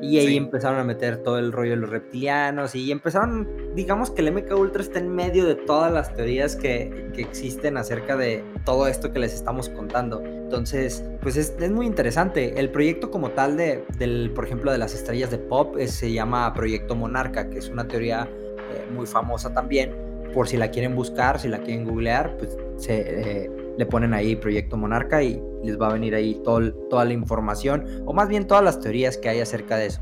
Y 0.02 0.18
ahí 0.18 0.36
empezaron 0.36 0.78
a 0.78 0.84
meter 0.84 1.18
todo 1.18 1.38
el 1.38 1.52
rollo 1.52 1.70
de 1.70 1.76
los 1.76 1.90
reptilianos 1.90 2.74
y 2.74 2.92
empezaron, 2.92 3.48
digamos 3.74 4.10
que 4.10 4.22
el 4.22 4.32
MK 4.32 4.52
Ultra 4.56 4.82
está 4.82 4.98
en 4.98 5.08
medio 5.08 5.46
de 5.46 5.54
todas 5.54 5.92
las 5.92 6.14
teorías 6.14 6.54
que, 6.56 7.10
que 7.14 7.22
existen 7.22 7.76
acerca 7.76 8.16
de 8.16 8.44
todo 8.64 8.86
esto 8.86 9.12
que 9.12 9.18
les 9.18 9.34
estamos 9.34 9.68
contando. 9.68 10.22
Entonces, 10.24 11.04
pues 11.20 11.36
es, 11.36 11.54
es, 11.58 11.70
muy 11.70 11.86
interesante. 11.86 12.58
El 12.60 12.70
proyecto 12.70 13.10
como 13.10 13.30
tal 13.30 13.56
de, 13.56 13.84
del, 13.98 14.30
por 14.34 14.44
ejemplo, 14.44 14.70
de 14.70 14.78
las 14.78 14.94
estrellas 14.94 15.30
de 15.30 15.38
pop 15.38 15.76
se 15.86 16.12
llama 16.12 16.52
Proyecto 16.54 16.94
Monarca, 16.94 17.48
que 17.48 17.58
es 17.58 17.68
una 17.68 17.88
teoría 17.88 18.28
eh, 18.30 18.86
muy 18.92 19.06
famosa 19.06 19.52
también 19.52 20.06
por 20.36 20.48
si 20.48 20.58
la 20.58 20.70
quieren 20.70 20.94
buscar, 20.94 21.40
si 21.40 21.48
la 21.48 21.60
quieren 21.60 21.86
googlear, 21.86 22.36
pues 22.36 22.58
se, 22.76 23.44
eh, 23.44 23.50
le 23.76 23.86
ponen 23.86 24.14
ahí 24.14 24.36
Proyecto 24.36 24.76
Monarca 24.76 25.22
y 25.22 25.40
les 25.62 25.80
va 25.80 25.88
a 25.88 25.92
venir 25.92 26.14
ahí 26.14 26.40
toda 26.44 27.04
la 27.04 27.12
información, 27.12 27.84
o 28.06 28.12
más 28.12 28.28
bien 28.28 28.46
todas 28.46 28.64
las 28.64 28.80
teorías 28.80 29.18
que 29.18 29.28
hay 29.28 29.40
acerca 29.40 29.76
de 29.76 29.86
eso. 29.86 30.00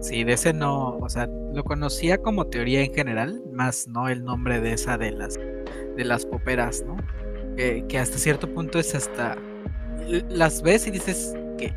Sí, 0.00 0.24
de 0.24 0.34
ese 0.34 0.52
no, 0.52 0.98
o 0.98 1.08
sea, 1.08 1.26
lo 1.26 1.64
conocía 1.64 2.18
como 2.18 2.46
teoría 2.46 2.82
en 2.82 2.92
general, 2.94 3.42
más 3.52 3.88
no 3.88 4.08
el 4.08 4.24
nombre 4.24 4.60
de 4.60 4.74
esa 4.74 4.98
de 4.98 5.10
las, 5.10 5.38
de 5.96 6.04
las 6.04 6.26
poperas, 6.26 6.84
¿no? 6.86 6.96
que 7.56 7.98
hasta 7.98 8.18
cierto 8.18 8.52
punto 8.52 8.78
es 8.78 8.94
hasta, 8.94 9.34
las 10.28 10.62
ves 10.62 10.86
y 10.86 10.90
dices 10.90 11.34
que, 11.56 11.72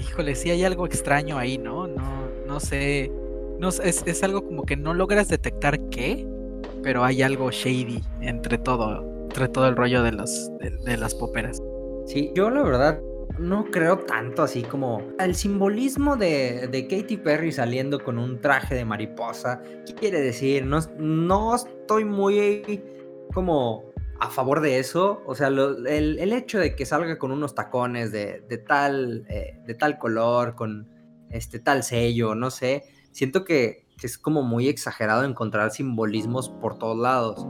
híjole, 0.00 0.34
sí 0.34 0.50
hay 0.50 0.64
algo 0.64 0.86
extraño 0.86 1.38
ahí, 1.38 1.58
¿no? 1.58 1.86
No, 1.86 2.26
no 2.46 2.58
sé, 2.58 3.12
no, 3.58 3.68
es, 3.68 4.02
es 4.06 4.22
algo 4.22 4.44
como 4.44 4.64
que 4.64 4.76
no 4.76 4.94
logras 4.94 5.28
detectar 5.28 5.78
qué, 5.90 6.26
pero 6.82 7.04
hay 7.04 7.22
algo 7.22 7.50
shady 7.50 8.02
entre 8.20 8.58
todo, 8.58 9.04
entre 9.30 9.46
todo 9.46 9.68
el 9.68 9.76
rollo 9.76 10.02
de, 10.02 10.10
los, 10.10 10.50
de, 10.58 10.96
las 10.96 11.14
poperas. 11.14 11.62
Sí, 12.04 12.32
yo 12.34 12.50
la 12.50 12.64
verdad 12.64 13.00
no 13.38 13.66
creo 13.66 14.00
tanto 14.00 14.42
así 14.42 14.62
como 14.62 15.02
el 15.20 15.36
simbolismo 15.36 16.16
de, 16.16 16.66
de, 16.66 16.88
Katy 16.88 17.16
Perry 17.18 17.52
saliendo 17.52 18.02
con 18.02 18.18
un 18.18 18.40
traje 18.40 18.74
de 18.74 18.84
mariposa. 18.84 19.62
¿Qué 19.86 19.94
quiere 19.94 20.20
decir? 20.20 20.66
No, 20.66 20.80
no 20.98 21.54
estoy 21.54 22.04
muy 22.04 22.82
como 23.32 23.84
a 24.18 24.30
favor 24.30 24.60
de 24.60 24.80
eso. 24.80 25.22
O 25.26 25.36
sea, 25.36 25.46
el, 25.46 25.86
el, 25.86 26.32
hecho 26.32 26.58
de 26.58 26.74
que 26.74 26.84
salga 26.84 27.16
con 27.16 27.30
unos 27.30 27.54
tacones 27.54 28.10
de, 28.10 28.44
de 28.48 28.58
tal, 28.58 29.24
eh, 29.28 29.60
de 29.64 29.74
tal 29.74 29.96
color, 29.96 30.56
con 30.56 30.88
este 31.30 31.60
tal 31.60 31.84
sello, 31.84 32.34
no 32.34 32.50
sé. 32.50 32.82
Siento 33.12 33.44
que 33.44 33.86
es 34.02 34.18
como 34.18 34.42
muy 34.42 34.68
exagerado 34.68 35.22
encontrar 35.22 35.70
simbolismos 35.70 36.48
por 36.48 36.78
todos 36.78 36.98
lados. 36.98 37.46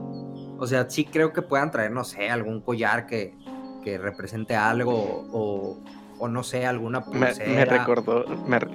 O 0.61 0.67
sea, 0.67 0.89
sí 0.89 1.05
creo 1.05 1.33
que 1.33 1.43
puedan 1.43 1.71
traer, 1.71 1.91
no 1.91 2.05
sé, 2.05 2.31
algún 2.31 2.61
collar 2.61 3.07
que, 3.07 3.35
que 3.83 3.99
represente 3.99 4.55
algo 4.55 4.93
o, 5.33 5.79
o, 6.19 6.29
no 6.29 6.43
sé, 6.43 6.67
alguna 6.67 7.05
pulsera. 7.05 7.51
Me, 7.51 7.65
recordó, 7.65 8.25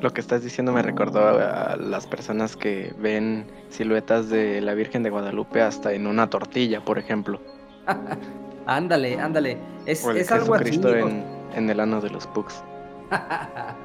lo 0.01 0.09
que 0.11 0.19
estás 0.19 0.43
diciendo 0.43 0.73
me 0.73 0.81
recordó 0.81 1.19
a, 1.27 1.77
las 1.77 2.07
personas 2.07 2.57
que 2.57 2.93
ven 2.97 3.45
siluetas 3.69 4.29
de 4.29 4.61
la 4.61 4.73
Virgen 4.73 5.03
de 5.03 5.11
Guadalupe 5.11 5.61
hasta 5.61 5.93
en 5.93 6.07
una 6.07 6.29
tortilla, 6.29 6.83
por 6.83 6.97
ejemplo. 6.97 7.39
ándale, 8.65 9.19
ándale. 9.19 9.57
Es, 9.85 10.03
es 10.05 10.31
algo 10.31 10.55
así. 10.55 10.81
En, 10.83 11.23
en 11.53 11.69
el 11.69 11.79
ano 11.79 12.01
de 12.01 12.09
los 12.09 12.25
pugs. 12.27 12.63
ah, 13.11 13.75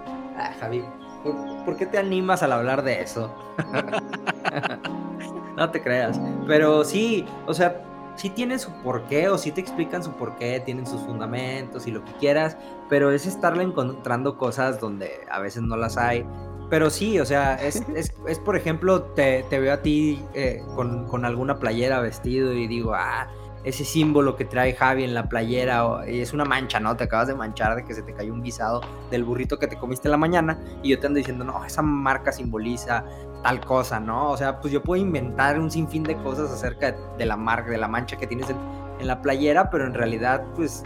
Javi, 0.58 0.82
¿Por, 1.22 1.76
qué 1.76 1.86
te 1.86 1.98
animas 1.98 2.42
al 2.42 2.52
hablar 2.52 2.82
de 2.82 3.02
eso? 3.02 3.34
no 5.56 5.70
te 5.70 5.82
creas. 5.82 6.18
Pero 6.46 6.84
sí, 6.84 7.26
o 7.46 7.52
sea, 7.52 7.82
sí 8.20 8.28
tiene 8.28 8.58
su 8.58 8.70
porqué 8.82 9.28
o 9.30 9.38
sí 9.38 9.50
te 9.50 9.62
explican 9.62 10.04
su 10.04 10.12
porqué, 10.12 10.60
tienen 10.60 10.86
sus 10.86 11.00
fundamentos 11.00 11.86
y 11.86 11.90
lo 11.90 12.04
que 12.04 12.12
quieras, 12.20 12.58
pero 12.90 13.10
es 13.12 13.24
estarle 13.24 13.62
encontrando 13.62 14.36
cosas 14.36 14.78
donde 14.78 15.10
a 15.30 15.40
veces 15.40 15.62
no 15.62 15.76
las 15.76 15.96
hay. 15.96 16.26
Pero 16.68 16.90
sí, 16.90 17.18
o 17.18 17.24
sea, 17.24 17.54
es, 17.54 17.82
es, 17.96 18.38
por 18.38 18.56
ejemplo, 18.56 19.02
te, 19.02 19.42
veo 19.50 19.72
a 19.72 19.80
ti 19.80 20.22
eh, 20.34 20.62
con, 20.76 21.06
con, 21.06 21.24
alguna 21.24 21.58
playera 21.58 22.00
vestido 22.00 22.52
y 22.52 22.66
digo, 22.66 22.92
ah, 22.94 23.26
ese 23.64 23.84
símbolo 23.84 24.36
que 24.36 24.44
trae 24.44 24.74
Javi 24.74 25.04
en 25.04 25.14
la 25.14 25.28
playera 25.28 26.08
y 26.08 26.20
es 26.20 26.32
una 26.32 26.44
mancha, 26.44 26.78
¿no? 26.78 26.96
Te 26.96 27.04
acabas 27.04 27.28
de 27.28 27.34
manchar 27.34 27.76
de 27.76 27.84
que 27.84 27.94
se 27.94 28.02
te 28.02 28.14
cayó 28.14 28.32
un 28.32 28.42
guisado 28.42 28.80
del 29.10 29.24
burrito 29.24 29.58
que 29.58 29.66
te 29.66 29.76
comiste 29.76 30.08
en 30.08 30.12
la 30.12 30.16
mañana 30.16 30.58
y 30.82 30.90
yo 30.90 30.98
te 30.98 31.06
ando 31.06 31.18
diciendo, 31.18 31.44
no, 31.44 31.64
esa 31.64 31.82
marca 31.82 32.32
simboliza 32.32 33.04
tal 33.42 33.60
cosa, 33.64 34.00
¿no? 34.00 34.30
O 34.30 34.36
sea, 34.36 34.60
pues 34.60 34.72
yo 34.72 34.82
puedo 34.82 35.00
inventar 35.00 35.58
un 35.58 35.70
sinfín 35.70 36.02
de 36.02 36.16
cosas 36.16 36.50
acerca 36.50 36.94
de 37.16 37.26
la 37.26 37.36
marca, 37.36 37.70
de 37.70 37.78
la 37.78 37.88
mancha 37.88 38.16
que 38.16 38.26
tienes 38.26 38.50
en, 38.50 38.80
la 39.06 39.22
playera, 39.22 39.70
pero 39.70 39.86
en 39.86 39.94
realidad, 39.94 40.44
pues 40.54 40.82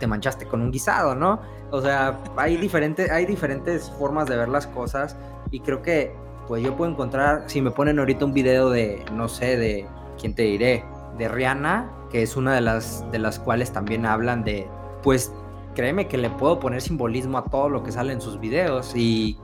te 0.00 0.08
manchaste 0.08 0.46
con 0.46 0.62
un 0.62 0.72
guisado, 0.72 1.14
¿no? 1.14 1.40
O 1.70 1.80
sea, 1.80 2.18
hay, 2.36 2.56
diferentes 2.56 3.08
hay 3.08 3.24
diferentes 3.24 3.88
formas 4.00 4.26
de 4.26 4.36
ver 4.36 4.48
las 4.48 4.66
cosas 4.66 5.16
y 5.52 5.60
creo 5.60 5.80
que, 5.80 6.12
pues 6.48 6.60
yo 6.64 6.76
puedo 6.76 6.90
encontrar, 6.90 7.44
si 7.46 7.62
me 7.62 7.70
ponen 7.70 8.00
ahorita 8.00 8.24
un 8.24 8.32
video 8.32 8.68
de, 8.68 9.04
no 9.12 9.28
sé, 9.28 9.56
de, 9.56 9.86
¿quién 10.20 10.34
te 10.34 10.42
diré? 10.42 10.84
De 11.18 11.28
Rihanna, 11.28 11.88
que 12.10 12.22
es 12.22 12.36
una 12.36 12.52
de 12.52 12.62
las, 12.62 13.08
de 13.12 13.20
las 13.20 13.38
cuales 13.38 13.72
también 13.72 14.06
hablan 14.06 14.42
de, 14.42 14.66
pues 15.04 15.32
créeme 15.76 16.08
que 16.08 16.18
le 16.18 16.30
puedo 16.30 16.58
poner 16.58 16.82
simbolismo 16.82 17.38
a 17.38 17.44
todo 17.44 17.68
lo 17.68 17.84
que 17.84 17.92
sale 17.92 18.12
en 18.12 18.20
sus 18.20 18.40
videos 18.40 18.92
y, 18.96 19.38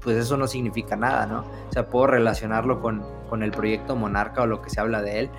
pues 0.00 0.16
eso 0.16 0.36
no 0.36 0.46
significa 0.46 0.96
nada, 0.96 1.26
¿no? 1.26 1.40
O 1.68 1.72
sea, 1.72 1.88
puedo 1.88 2.08
relacionarlo 2.08 2.80
con, 2.80 3.04
con 3.28 3.42
el 3.42 3.50
proyecto 3.50 3.96
Monarca 3.96 4.42
o 4.42 4.46
lo 4.46 4.62
que 4.62 4.70
se 4.70 4.80
habla 4.80 5.02
de 5.02 5.20
él, 5.20 5.30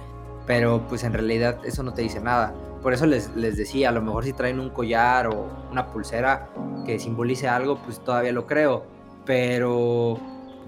pero 0.45 0.85
pues 0.87 1.03
en 1.03 1.13
realidad 1.13 1.59
eso 1.63 1.83
no 1.83 1.93
te 1.93 2.01
dice 2.01 2.21
nada. 2.21 2.53
Por 2.81 2.93
eso 2.93 3.05
les, 3.05 3.35
les 3.35 3.57
decía, 3.57 3.89
a 3.89 3.91
lo 3.91 4.01
mejor 4.01 4.23
si 4.23 4.33
traen 4.33 4.59
un 4.59 4.69
collar 4.69 5.27
o 5.27 5.47
una 5.71 5.87
pulsera 5.87 6.49
que 6.85 6.97
simbolice 6.99 7.47
algo, 7.47 7.77
pues 7.83 7.99
todavía 7.99 8.31
lo 8.31 8.47
creo, 8.47 8.85
pero 9.25 10.17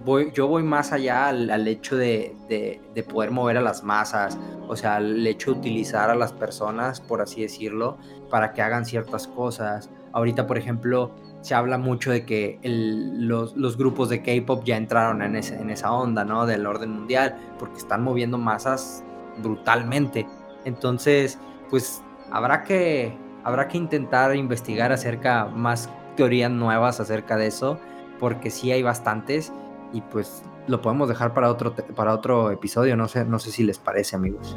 voy, 0.03 0.31
yo 0.33 0.47
voy 0.47 0.63
más 0.63 0.91
allá 0.91 1.27
al, 1.27 1.67
hecho 1.67 1.95
de, 1.95 2.35
de, 2.47 3.03
poder 3.03 3.31
mover 3.31 3.57
a 3.57 3.61
las 3.61 3.83
masas, 3.83 4.37
o 4.67 4.75
sea, 4.75 4.97
el 4.97 5.25
hecho 5.25 5.53
de 5.53 5.59
utilizar 5.59 6.09
a 6.09 6.15
las 6.15 6.33
personas, 6.33 7.01
por 7.01 7.21
así 7.21 7.41
decirlo, 7.41 7.97
para 8.29 8.53
que 8.53 8.61
hagan 8.61 8.85
ciertas 8.85 9.27
cosas. 9.27 9.89
Ahorita, 10.13 10.47
por 10.47 10.57
ejemplo, 10.57 11.11
se 11.41 11.55
habla 11.55 11.77
mucho 11.77 12.11
de 12.11 12.25
que 12.25 12.59
los, 12.63 13.55
los, 13.55 13.77
grupos 13.77 14.09
de 14.09 14.21
K-pop 14.21 14.63
ya 14.63 14.77
entraron 14.77 15.21
en, 15.21 15.35
ese, 15.35 15.55
en 15.55 15.69
esa 15.69 15.91
onda, 15.91 16.23
¿no? 16.23 16.45
Del 16.45 16.65
orden 16.65 16.91
mundial, 16.91 17.35
porque 17.57 17.77
están 17.77 18.03
moviendo 18.03 18.37
masas 18.37 19.03
brutalmente. 19.41 20.27
Entonces, 20.65 21.39
pues 21.69 22.03
habrá 22.31 22.63
que, 22.63 23.17
habrá 23.43 23.67
que 23.67 23.77
intentar 23.77 24.35
investigar 24.35 24.91
acerca 24.91 25.45
más 25.45 25.89
teorías 26.15 26.51
nuevas 26.51 26.99
acerca 26.99 27.37
de 27.37 27.47
eso, 27.47 27.79
porque 28.19 28.51
sí 28.51 28.71
hay 28.71 28.83
bastantes 28.83 29.51
y 29.93 30.01
pues 30.01 30.43
lo 30.67 30.81
podemos 30.81 31.09
dejar 31.09 31.33
para 31.33 31.49
otro, 31.49 31.73
para 31.73 32.13
otro 32.13 32.51
episodio, 32.51 32.95
no 32.95 33.07
sé, 33.07 33.25
no 33.25 33.39
sé 33.39 33.51
si 33.51 33.63
les 33.63 33.79
parece, 33.79 34.15
amigos. 34.15 34.55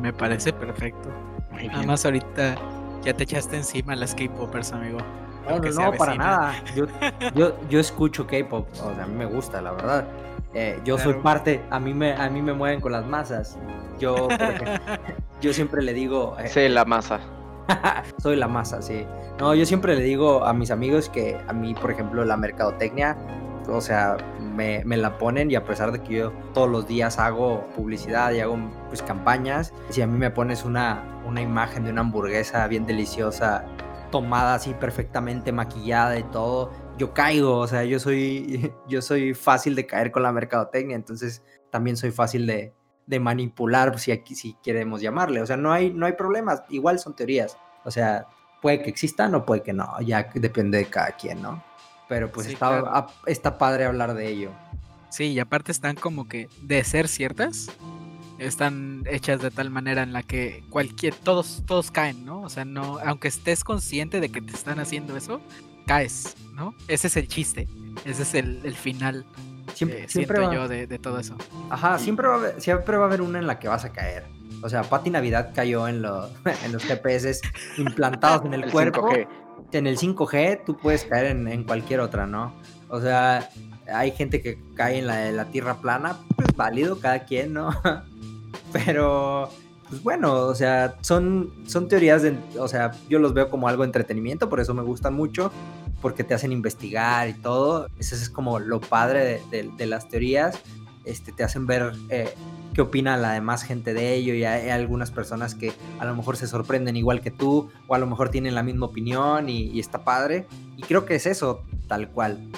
Me 0.00 0.12
parece 0.12 0.52
perfecto. 0.52 1.08
Además, 1.72 2.04
ahorita 2.04 2.56
ya 3.02 3.14
te 3.14 3.24
echaste 3.24 3.56
encima 3.56 3.96
las 3.96 4.14
K-popers, 4.14 4.72
amigo. 4.72 4.98
No, 5.48 5.58
no, 5.58 5.70
no, 5.70 5.92
para 5.92 6.14
nada. 6.14 6.54
Yo, 7.34 7.56
yo, 7.68 7.80
escucho 7.80 8.26
K-pop, 8.26 8.66
o 8.72 8.74
sea, 8.74 9.04
a 9.04 9.06
mí 9.06 9.14
me 9.14 9.26
gusta, 9.26 9.60
la 9.60 9.72
verdad. 9.72 10.06
Eh, 10.54 10.80
yo 10.84 10.96
soy 10.98 11.14
parte, 11.14 11.60
a 11.70 11.80
mí, 11.80 11.92
me, 11.92 12.12
a 12.12 12.30
mí 12.30 12.40
me 12.40 12.52
mueven 12.52 12.80
con 12.80 12.92
las 12.92 13.04
masas. 13.04 13.58
Yo, 13.98 14.28
yo 15.40 15.52
siempre 15.52 15.82
le 15.82 15.92
digo... 15.92 16.36
Eh, 16.38 16.48
sí, 16.48 16.68
la 16.68 16.84
masa. 16.84 17.20
soy 18.22 18.36
la 18.36 18.46
masa, 18.46 18.80
sí. 18.80 19.04
No, 19.38 19.54
yo 19.54 19.66
siempre 19.66 19.96
le 19.96 20.02
digo 20.02 20.44
a 20.44 20.52
mis 20.52 20.70
amigos 20.70 21.08
que 21.08 21.36
a 21.48 21.52
mí, 21.52 21.74
por 21.74 21.90
ejemplo, 21.90 22.24
la 22.24 22.36
mercadotecnia, 22.36 23.16
o 23.68 23.80
sea, 23.80 24.16
me, 24.40 24.84
me, 24.84 24.96
la 24.96 25.18
ponen 25.18 25.50
y 25.50 25.56
a 25.56 25.64
pesar 25.64 25.90
de 25.90 26.00
que 26.00 26.14
yo 26.14 26.32
todos 26.52 26.70
los 26.70 26.86
días 26.86 27.18
hago 27.18 27.66
publicidad 27.74 28.32
y 28.32 28.40
hago 28.40 28.56
pues 28.88 29.02
campañas, 29.02 29.72
si 29.88 30.02
a 30.02 30.06
mí 30.06 30.16
me 30.16 30.30
pones 30.30 30.64
una, 30.64 31.02
una 31.26 31.40
imagen 31.40 31.84
de 31.84 31.90
una 31.90 32.02
hamburguesa 32.02 32.66
bien 32.68 32.86
deliciosa, 32.86 33.64
tomada 34.14 34.54
así 34.54 34.72
perfectamente 34.74 35.50
maquillada 35.50 36.16
y 36.16 36.22
todo, 36.22 36.70
yo 36.96 37.12
caigo, 37.12 37.58
o 37.58 37.66
sea, 37.66 37.82
yo 37.82 37.98
soy, 37.98 38.72
yo 38.88 39.02
soy 39.02 39.34
fácil 39.34 39.74
de 39.74 39.86
caer 39.86 40.12
con 40.12 40.22
la 40.22 40.30
mercadotecnia, 40.30 40.94
entonces 40.94 41.42
también 41.68 41.96
soy 41.96 42.12
fácil 42.12 42.46
de, 42.46 42.72
de 43.08 43.18
manipular, 43.18 43.98
si, 43.98 44.12
aquí, 44.12 44.36
si 44.36 44.54
queremos 44.62 45.00
llamarle, 45.00 45.42
o 45.42 45.46
sea, 45.46 45.56
no 45.56 45.72
hay, 45.72 45.92
no 45.92 46.06
hay 46.06 46.12
problemas, 46.12 46.62
igual 46.68 47.00
son 47.00 47.16
teorías, 47.16 47.58
o 47.84 47.90
sea, 47.90 48.28
puede 48.62 48.82
que 48.82 48.90
existan 48.90 49.34
o 49.34 49.44
puede 49.44 49.64
que 49.64 49.72
no, 49.72 50.00
ya 50.00 50.30
depende 50.32 50.78
de 50.78 50.84
cada 50.84 51.10
quien, 51.16 51.42
¿no? 51.42 51.64
Pero 52.08 52.30
pues 52.30 52.46
está, 52.46 53.08
está 53.26 53.58
padre 53.58 53.84
hablar 53.84 54.14
de 54.14 54.28
ello. 54.28 54.52
Sí, 55.08 55.32
y 55.32 55.40
aparte 55.40 55.72
están 55.72 55.96
como 55.96 56.28
que 56.28 56.46
de 56.62 56.84
ser 56.84 57.08
ciertas, 57.08 57.66
están 58.38 59.04
hechas 59.06 59.40
de 59.40 59.50
tal 59.50 59.70
manera 59.70 60.02
en 60.02 60.12
la 60.12 60.22
que 60.22 60.64
cualquier 60.70 61.14
todos 61.14 61.62
todos 61.66 61.90
caen, 61.90 62.24
¿no? 62.24 62.42
O 62.42 62.48
sea, 62.48 62.64
no 62.64 62.98
aunque 63.04 63.28
estés 63.28 63.64
consciente 63.64 64.20
de 64.20 64.28
que 64.30 64.40
te 64.40 64.52
están 64.52 64.80
haciendo 64.80 65.16
eso, 65.16 65.40
caes, 65.86 66.36
¿no? 66.54 66.74
Ese 66.88 67.06
es 67.06 67.16
el 67.16 67.28
chiste, 67.28 67.68
ese 68.04 68.22
es 68.22 68.34
el, 68.34 68.74
final. 68.74 69.24
Siempre, 69.74 70.08
siempre 70.08 70.42
yo 70.52 70.68
de, 70.68 70.86
todo 70.98 71.18
eso. 71.18 71.36
Ajá, 71.70 71.98
siempre 71.98 72.28
va, 72.28 72.34
a 72.34 72.38
haber, 72.38 72.60
siempre 72.60 72.96
va 72.96 73.04
a 73.04 73.06
haber 73.06 73.22
una 73.22 73.38
en 73.38 73.46
la 73.46 73.58
que 73.58 73.68
vas 73.68 73.84
a 73.84 73.92
caer. 73.92 74.24
O 74.62 74.68
sea, 74.68 74.82
Pati 74.82 75.10
Navidad 75.10 75.52
cayó 75.54 75.88
en, 75.88 75.96
en 76.64 76.72
los 76.72 76.84
GPS 76.84 77.40
implantados 77.78 78.44
en 78.44 78.54
el, 78.54 78.64
cuerpo. 78.70 79.08
En 79.72 79.86
el 79.86 79.98
5G 79.98 80.64
tú 80.64 80.76
puedes 80.76 81.04
caer 81.04 81.26
en, 81.26 81.64
cualquier 81.64 82.00
otra, 82.00 82.26
¿no? 82.26 82.54
O 82.88 83.00
sea, 83.00 83.48
hay 83.92 84.12
gente 84.12 84.40
que 84.40 84.58
cae 84.76 84.98
en 84.98 85.06
la, 85.06 85.32
la 85.32 85.46
tierra 85.46 85.80
plana, 85.80 86.16
pues 86.36 86.48
válido, 86.54 87.00
cada 87.00 87.24
quien, 87.24 87.52
¿no? 87.54 87.70
Pero, 88.74 89.48
pues 89.88 90.02
bueno, 90.02 90.34
o 90.34 90.54
sea, 90.56 90.96
son, 91.00 91.52
son 91.64 91.86
teorías, 91.86 92.22
de, 92.22 92.36
o 92.58 92.66
sea, 92.66 92.90
yo 93.08 93.20
los 93.20 93.32
veo 93.32 93.48
como 93.48 93.68
algo 93.68 93.84
de 93.84 93.86
entretenimiento, 93.86 94.48
por 94.48 94.58
eso 94.58 94.74
me 94.74 94.82
gustan 94.82 95.14
mucho, 95.14 95.52
porque 96.02 96.24
te 96.24 96.34
hacen 96.34 96.50
investigar 96.50 97.28
y 97.28 97.34
todo. 97.34 97.86
Eso 98.00 98.16
es 98.16 98.28
como 98.28 98.58
lo 98.58 98.80
padre 98.80 99.40
de, 99.50 99.86
las 99.86 100.08
teorías. 100.08 100.60
Este, 101.04 101.30
te 101.30 101.44
hacen 101.44 101.66
ver 101.66 101.92
eh, 102.08 102.34
qué 102.72 102.80
opina 102.80 103.16
la 103.16 103.32
demás 103.32 103.62
gente 103.62 103.94
de 103.94 104.14
ello 104.14 104.34
y 104.34 104.44
hay, 104.44 104.70
algunas 104.70 105.10
personas 105.10 105.54
que 105.54 105.72
a 106.00 106.04
lo 106.04 106.16
mejor 106.16 106.36
se 106.36 106.46
sorprenden 106.46 106.96
igual 106.96 107.20
que 107.20 107.30
tú 107.30 107.70
o 107.86 107.94
a 107.94 107.98
lo 107.98 108.06
mejor 108.06 108.30
tienen 108.30 108.54
la 108.54 108.62
misma 108.62 108.86
opinión 108.86 109.48
y, 109.48 109.78
está 109.78 110.02
padre. 110.02 110.48
Y 110.76 110.82
creo 110.82 111.04
que 111.04 111.14
es 111.14 111.26
eso, 111.26 111.62
tal 111.86 112.08
cual. 112.08 112.50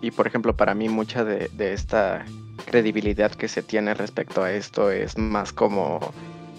Y 0.00 0.12
por 0.12 0.26
ejemplo, 0.26 0.56
para 0.56 0.74
mí 0.74 0.88
mucha 0.88 1.24
de 1.24 1.50
esta 1.58 2.24
credibilidad 2.66 3.32
que 3.32 3.48
se 3.48 3.62
tiene 3.62 3.94
respecto 3.94 4.42
a 4.42 4.52
esto 4.52 4.90
es 4.90 5.16
más 5.16 5.52
como 5.52 6.00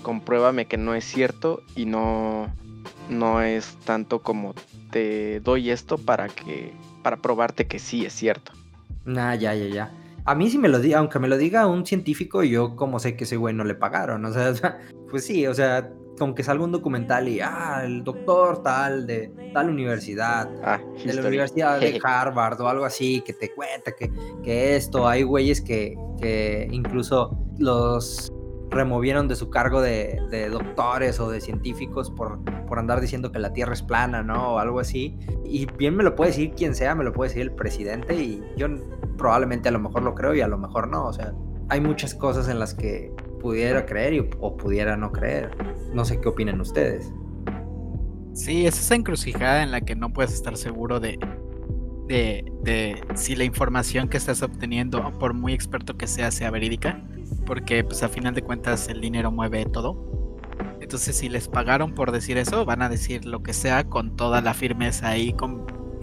compruébame 0.01 0.65
que 0.65 0.77
no 0.77 0.95
es 0.95 1.03
cierto 1.05 1.61
y 1.75 1.85
no 1.85 2.47
no 3.09 3.41
es 3.41 3.77
tanto 3.85 4.21
como 4.21 4.55
te 4.91 5.39
doy 5.41 5.69
esto 5.69 5.97
para 5.97 6.27
que 6.29 6.73
para 7.03 7.17
probarte 7.17 7.67
que 7.67 7.79
sí 7.79 8.05
es 8.05 8.13
cierto. 8.13 8.51
Nah, 9.05 9.35
ya, 9.35 9.53
ya, 9.53 9.67
ya. 9.67 9.91
A 10.25 10.35
mí 10.35 10.49
sí 10.49 10.57
me 10.57 10.67
lo 10.67 10.79
diga, 10.79 10.99
aunque 10.99 11.19
me 11.19 11.29
lo 11.29 11.37
diga 11.37 11.67
un 11.67 11.85
científico, 11.85 12.43
yo 12.43 12.75
como 12.75 12.99
sé 12.99 13.15
que 13.15 13.23
ese 13.23 13.37
güey 13.37 13.53
no 13.53 13.63
le 13.63 13.75
pagaron, 13.75 14.25
o 14.25 14.33
sea, 14.33 14.53
pues 15.09 15.25
sí, 15.25 15.47
o 15.47 15.53
sea, 15.53 15.89
como 16.18 16.36
que 16.36 16.43
salga 16.43 16.63
un 16.63 16.72
documental 16.72 17.28
y, 17.28 17.39
ah, 17.39 17.82
el 17.84 18.03
doctor 18.03 18.63
tal 18.63 19.07
de 19.07 19.32
tal 19.53 19.70
universidad, 19.70 20.49
ah, 20.63 20.80
de 21.05 21.13
la 21.13 21.28
Universidad 21.28 21.80
de 21.80 21.99
Harvard 22.03 22.59
o 22.61 22.68
algo 22.68 22.86
así, 22.86 23.22
que 23.22 23.34
te 23.34 23.53
cuenta 23.53 23.91
que, 23.93 24.11
que 24.43 24.76
esto, 24.76 25.07
hay 25.07 25.24
güeyes 25.24 25.61
que, 25.61 25.95
que 26.20 26.68
incluso 26.72 27.38
los 27.57 28.32
removieron 28.70 29.28
de 29.28 29.36
su 29.36 29.49
cargo 29.49 29.82
de, 29.82 30.20
de, 30.30 30.49
doctores 30.49 31.20
o 31.20 31.30
de 31.30 31.39
científicos 31.39 32.11
por, 32.11 32.43
por 32.65 32.80
andar 32.80 32.99
diciendo 32.99 33.32
que 33.32 33.39
la 33.39 33.53
Tierra 33.53 33.74
es 33.74 33.82
plana, 33.82 34.24
¿no? 34.24 34.55
O 34.55 34.59
algo 34.59 34.80
así. 34.80 35.18
Y 35.45 35.65
bien 35.78 35.95
me 35.95 36.03
lo 36.03 36.15
puede 36.15 36.32
decir 36.32 36.51
quien 36.51 36.76
sea, 36.76 36.93
me 36.93 37.03
lo 37.03 37.13
puede 37.13 37.30
decir 37.30 37.43
el 37.43 37.53
presidente 37.53 38.15
y 38.15 38.43
yo 38.57 38.68
probablemente 39.18 39.70
a 39.70 39.72
lo 39.72 39.80
mejor 39.80 40.03
lo 40.03 40.13
creo 40.13 40.36
y 40.36 40.41
a 40.41 40.47
lo 40.47 40.57
mejor 40.57 40.89
no. 40.89 41.05
O 41.05 41.13
sea, 41.13 41.34
hay 41.70 41.82
muchas 41.82 42.13
cosas 42.13 42.49
en 42.49 42.59
las 42.59 42.74
que 42.74 43.11
pudiera 43.39 43.85
creer 43.85 44.29
o 44.39 44.57
pudiera 44.57 44.97
no 44.97 45.11
creer. 45.11 45.51
No 45.93 46.05
sé 46.05 46.19
qué 46.19 46.29
opinan 46.29 46.59
ustedes. 46.61 47.11
Sí, 48.33 48.67
es 48.67 48.79
esa 48.79 48.95
encrucijada 48.95 49.63
en 49.63 49.71
la 49.71 49.81
que 49.81 49.95
no 49.95 50.13
puedes 50.13 50.33
estar 50.33 50.57
seguro 50.57 50.99
de, 50.99 51.17
de, 52.07 52.51
de, 52.61 53.03
si 53.15 53.35
la 53.35 53.43
información 53.43 54.09
que 54.09 54.17
estás 54.17 54.43
obteniendo, 54.43 55.11
por 55.17 55.33
muy 55.33 55.53
experto 55.53 55.97
que 55.97 56.05
sea, 56.05 56.29
sea 56.29 56.51
verídica, 56.51 57.03
porque 57.45 57.83
pues 57.83 58.03
a 58.03 58.09
final 58.09 58.35
de 58.35 58.43
cuentas 58.43 58.89
el 58.89 59.01
dinero 59.01 59.31
mueve 59.31 59.65
todo. 59.65 60.38
Entonces 60.79 61.17
si 61.17 61.29
les 61.29 61.47
pagaron 61.47 61.93
por 61.95 62.11
decir 62.11 62.38
eso, 62.38 62.63
van 62.63 62.81
a 62.81 62.89
decir 62.89 63.25
lo 63.25 63.41
que 63.41 63.53
sea 63.53 63.85
con 63.85 64.15
toda 64.15 64.41
la 64.41 64.53
firmeza 64.53 65.17
y 65.17 65.33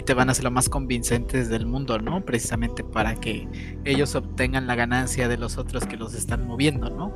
te 0.04 0.14
van 0.14 0.30
a 0.30 0.34
ser 0.34 0.44
lo 0.44 0.50
más 0.50 0.68
convincentes 0.68 1.48
del 1.48 1.66
mundo, 1.66 1.98
¿no? 1.98 2.24
Precisamente 2.24 2.84
para 2.84 3.14
que 3.14 3.48
ellos 3.84 4.14
obtengan 4.14 4.66
la 4.66 4.74
ganancia 4.74 5.28
de 5.28 5.36
los 5.36 5.58
otros 5.58 5.86
que 5.86 5.96
los 5.96 6.14
están 6.14 6.46
moviendo, 6.46 6.90
¿no? 6.90 7.12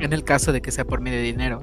En 0.00 0.12
el 0.12 0.24
caso 0.24 0.52
de 0.52 0.62
que 0.62 0.70
sea 0.70 0.84
por 0.84 1.00
medio 1.00 1.18
de 1.18 1.24
dinero. 1.24 1.62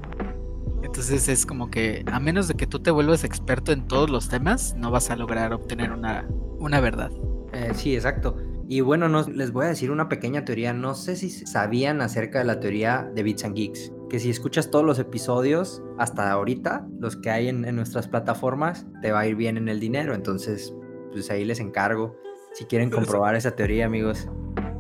Entonces 0.84 1.28
es 1.28 1.46
como 1.46 1.70
que 1.70 2.04
a 2.12 2.20
menos 2.20 2.48
de 2.48 2.54
que 2.54 2.68
tú 2.68 2.80
te 2.80 2.92
vuelvas 2.92 3.24
experto 3.24 3.72
en 3.72 3.88
todos 3.88 4.10
los 4.10 4.30
temas, 4.30 4.76
no 4.78 4.92
vas 4.92 5.10
a 5.10 5.16
lograr 5.16 5.54
obtener 5.54 5.92
una, 5.92 6.28
una 6.60 6.80
verdad. 6.80 7.12
Eh, 7.54 7.72
sí, 7.74 7.96
exacto. 7.96 8.38
Y 8.70 8.82
bueno, 8.82 9.08
no, 9.08 9.24
les 9.28 9.52
voy 9.52 9.66
a 9.66 9.70
decir 9.70 9.92
una 9.92 10.10
pequeña 10.10 10.44
teoría. 10.44 10.74
No 10.74 10.94
sé 10.94 11.16
si 11.16 11.30
sabían 11.30 12.02
acerca 12.02 12.40
de 12.40 12.46
la 12.46 12.60
teoría 12.60 13.10
de 13.16 13.24
Bits 13.24 13.46
and 13.46 13.56
Geeks. 13.56 13.92
Que 14.10 14.20
si 14.20 14.30
escuchas 14.30 14.72
todos 14.72 14.86
los 14.86 15.00
episodios 15.00 15.82
hasta 15.98 16.32
ahorita, 16.32 16.88
los 17.00 17.18
que 17.18 17.30
hay 17.30 17.50
en, 17.50 17.76
nuestras 17.76 18.08
plataformas, 18.08 18.86
te 19.02 19.12
va 19.12 19.22
a 19.22 19.28
ir 19.28 19.36
bien 19.36 19.58
en 19.58 19.68
el 19.68 19.80
dinero. 19.80 20.14
Entonces, 20.14 20.74
pues 21.12 21.30
ahí 21.30 21.44
les 21.44 21.60
encargo. 21.60 22.16
Si 22.54 22.66
quieren 22.66 22.90
comprobar 22.90 23.36
esa 23.36 23.52
teoría, 23.52 23.86
amigos. 23.86 24.30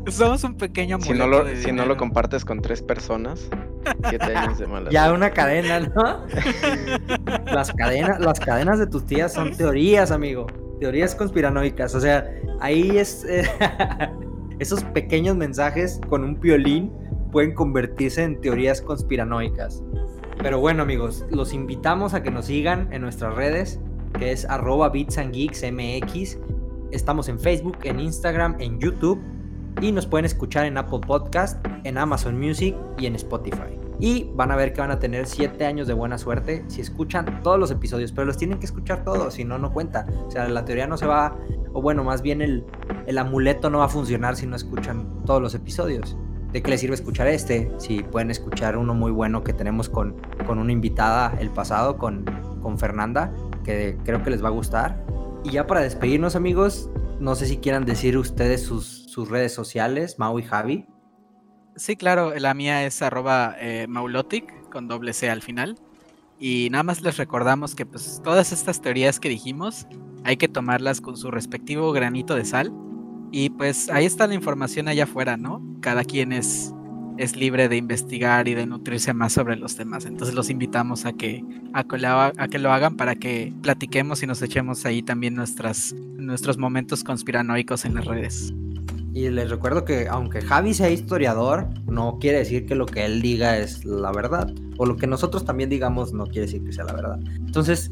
Somos 0.08 0.44
un 0.46 0.56
pequeño 0.56 1.00
Si 1.02 1.14
no 1.14 1.28
lo, 1.28 1.46
si 1.56 1.72
no 1.74 1.86
lo 1.86 1.98
compartes 1.98 2.46
con 2.46 2.62
tres 2.62 2.82
personas, 2.82 3.50
siete 4.08 4.36
años 4.36 4.58
de 4.58 4.68
mala 4.68 4.90
Ya 4.92 5.12
una 5.12 5.32
cadena, 5.32 5.82
¿no? 5.82 6.26
las, 7.46 7.74
cadenas, 7.74 8.20
las 8.22 8.40
cadenas 8.40 8.80
de 8.80 8.88
tus 8.88 9.06
tías 9.06 9.34
son 9.34 9.56
teorías, 9.56 10.12
amigo. 10.12 10.48
Teorías 10.80 11.14
conspiranoicas. 11.16 11.94
O 11.96 12.00
sea, 12.00 12.30
ahí 12.62 12.98
es. 12.98 13.26
Eh, 13.26 13.44
esos 14.60 14.84
pequeños 14.86 15.36
mensajes 15.36 16.00
con 16.10 16.24
un 16.24 16.40
violín 16.40 16.92
pueden 17.38 17.54
convertirse 17.54 18.24
en 18.24 18.42
teorías 18.42 18.82
conspiranoicas. 18.82 19.84
Pero 20.42 20.60
bueno, 20.60 20.82
amigos, 20.82 21.24
los 21.30 21.54
invitamos 21.54 22.16
a 22.16 22.24
que 22.24 22.32
nos 22.32 22.46
sigan 22.46 22.92
en 22.92 23.04
nuestras 23.04 23.36
redes, 23.36 23.80
que 24.18 24.32
es 24.32 24.44
arroba. 24.46 24.92
Estamos 26.90 27.30
en 27.30 27.40
Facebook, 27.40 27.78
en 27.84 28.00
Instagram, 28.00 28.56
en 28.58 28.80
YouTube 28.80 29.22
y 29.80 29.92
nos 29.92 30.08
pueden 30.08 30.26
escuchar 30.26 30.66
en 30.66 30.80
Apple 30.80 31.02
Podcast, 31.06 31.64
en 31.84 32.00
Amazon 32.00 32.40
Music 32.40 32.76
y 32.98 33.06
en 33.06 33.14
Spotify. 33.14 33.78
Y 34.00 34.32
van 34.34 34.52
a 34.52 34.56
ver 34.56 34.74
que 34.74 34.82
van 34.82 34.90
a 34.90 34.98
tener 34.98 35.28
7 35.28 35.64
años 35.64 35.86
de 35.86 35.94
buena 35.94 36.18
suerte 36.18 36.66
si 36.70 36.82
escuchan 36.82 37.44
todos 37.44 37.60
los 37.60 37.70
episodios, 37.70 38.12
pero 38.14 38.26
los 38.26 38.38
tienen 38.38 38.58
que 38.58 38.66
escuchar 38.66 39.04
todos, 39.04 39.36
si 39.36 39.46
no, 39.46 39.60
no 39.60 39.72
cuenta. 39.72 40.08
O 40.26 40.32
sea, 40.32 40.48
la 40.48 40.66
teoría 40.66 40.88
no 40.88 40.98
se 40.98 41.06
va, 41.06 41.38
o 41.72 41.84
bueno, 41.84 42.04
más 42.04 42.24
bien 42.24 42.42
el, 42.42 42.66
el 43.06 43.20
amuleto 43.20 43.70
no 43.70 43.78
va 43.78 43.86
a 43.86 43.90
funcionar 43.90 44.36
si 44.36 44.48
no 44.48 44.56
escuchan 44.56 45.24
todos 45.24 45.40
los 45.40 45.54
episodios. 45.54 46.18
¿De 46.52 46.62
qué 46.62 46.72
les 46.72 46.80
sirve 46.80 46.96
escuchar 46.96 47.28
este? 47.28 47.72
Si 47.78 48.04
pueden 48.04 48.32
escuchar 48.32 48.78
uno 48.78 48.94
muy 48.94 49.12
bueno 49.12 49.44
que 49.44 49.54
tenemos 49.54 49.90
con, 49.90 50.16
con 50.46 50.60
una 50.60 50.72
invitada 50.72 51.36
el 51.40 51.50
pasado, 51.50 51.98
con, 51.98 52.26
con 52.62 52.80
Fernanda, 52.80 53.34
que 53.64 53.98
creo 54.06 54.24
que 54.24 54.30
les 54.30 54.44
va 54.44 54.48
a 54.48 54.52
gustar. 54.52 55.06
Y 55.44 55.52
ya 55.52 55.68
para 55.68 55.82
despedirnos, 55.82 56.36
amigos, 56.36 56.90
no 57.20 57.36
sé 57.36 57.46
si 57.48 57.58
quieran 57.58 57.86
decir 57.86 58.18
ustedes 58.18 58.64
sus, 58.64 59.06
sus 59.12 59.30
redes 59.30 59.54
sociales, 59.54 60.20
Mau 60.20 60.40
y 60.40 60.44
Javi. 60.44 60.86
Sí, 61.76 61.96
claro, 61.96 62.34
la 62.36 62.54
mía 62.54 62.86
es 62.86 63.02
arroba 63.02 63.56
eh, 63.60 63.86
maulotic 63.88 64.70
con 64.70 64.88
doble 64.88 65.14
C 65.14 65.30
al 65.30 65.42
final. 65.42 65.76
Y 66.40 66.70
nada 66.72 66.84
más 66.84 67.02
les 67.02 67.18
recordamos 67.18 67.76
que 67.76 67.86
pues 67.86 68.22
todas 68.24 68.52
estas 68.52 68.82
teorías 68.82 69.20
que 69.20 69.30
dijimos 69.30 69.88
hay 70.24 70.38
que 70.38 70.48
tomarlas 70.48 71.02
con 71.02 71.18
su 71.18 71.32
respectivo 71.32 71.92
granito 71.92 72.36
de 72.36 72.46
sal. 72.46 72.72
Y 73.40 73.52
pues 73.52 73.92
ahí 73.92 74.08
está 74.08 74.26
la 74.26 74.34
información 74.34 74.88
allá 74.88 75.04
afuera, 75.04 75.38
¿no? 75.38 75.62
Cada 75.80 76.04
quien 76.04 76.32
es, 76.32 76.74
es 77.20 77.36
libre 77.36 77.70
de 77.70 77.78
investigar 77.78 78.48
y 78.48 78.56
de 78.56 78.66
nutrirse 78.66 79.14
más 79.14 79.34
sobre 79.34 79.58
los 79.58 79.76
temas. 79.76 80.08
Entonces 80.08 80.34
los 80.34 80.50
invitamos 80.50 81.06
a 81.06 81.14
que, 81.14 81.46
a 81.72 81.84
que, 81.84 82.00
lo, 82.00 82.20
a 82.20 82.48
que 82.50 82.58
lo 82.58 82.74
hagan 82.74 82.98
para 82.98 83.14
que 83.14 83.54
platiquemos 83.62 84.24
y 84.24 84.26
nos 84.26 84.42
echemos 84.42 84.88
ahí 84.88 85.04
también 85.04 85.36
nuestras, 85.36 85.94
nuestros 85.94 86.58
momentos 86.58 87.04
conspiranoicos 87.04 87.86
en 87.86 87.94
las 87.94 88.06
redes. 88.06 88.56
Y 89.18 89.32
les 89.32 89.50
recuerdo 89.50 89.84
que 89.84 90.08
aunque 90.08 90.42
Javi 90.42 90.76
sea 90.76 90.92
historiador, 90.92 91.68
no 91.88 92.20
quiere 92.22 92.38
decir 92.38 92.68
que 92.68 92.76
lo 92.76 92.86
que 92.86 93.04
él 93.04 93.20
diga 93.20 93.58
es 93.58 93.84
la 93.84 94.12
verdad. 94.12 94.54
O 94.78 94.86
lo 94.86 94.96
que 94.96 95.08
nosotros 95.08 95.44
también 95.44 95.72
digamos 95.72 96.14
no 96.14 96.26
quiere 96.26 96.42
decir 96.42 96.64
que 96.64 96.72
sea 96.72 96.84
la 96.84 96.94
verdad. 96.94 97.20
Entonces, 97.40 97.90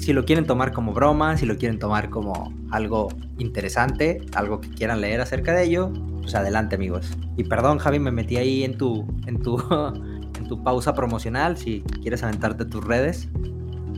si 0.00 0.14
lo 0.14 0.24
quieren 0.24 0.46
tomar 0.46 0.72
como 0.72 0.94
broma, 0.94 1.36
si 1.36 1.44
lo 1.44 1.58
quieren 1.58 1.78
tomar 1.78 2.08
como 2.08 2.50
algo 2.70 3.10
interesante, 3.36 4.22
algo 4.34 4.62
que 4.62 4.70
quieran 4.70 5.02
leer 5.02 5.20
acerca 5.20 5.52
de 5.52 5.64
ello, 5.64 5.92
pues 6.22 6.34
adelante 6.34 6.76
amigos. 6.76 7.10
Y 7.36 7.44
perdón 7.44 7.76
Javi, 7.76 7.98
me 7.98 8.10
metí 8.10 8.38
ahí 8.38 8.64
en 8.64 8.78
tu, 8.78 9.06
en 9.26 9.42
tu, 9.42 9.62
en 10.38 10.48
tu 10.48 10.64
pausa 10.64 10.94
promocional, 10.94 11.58
si 11.58 11.82
quieres 12.00 12.22
aventarte 12.22 12.64
tus 12.64 12.82
redes. 12.82 13.28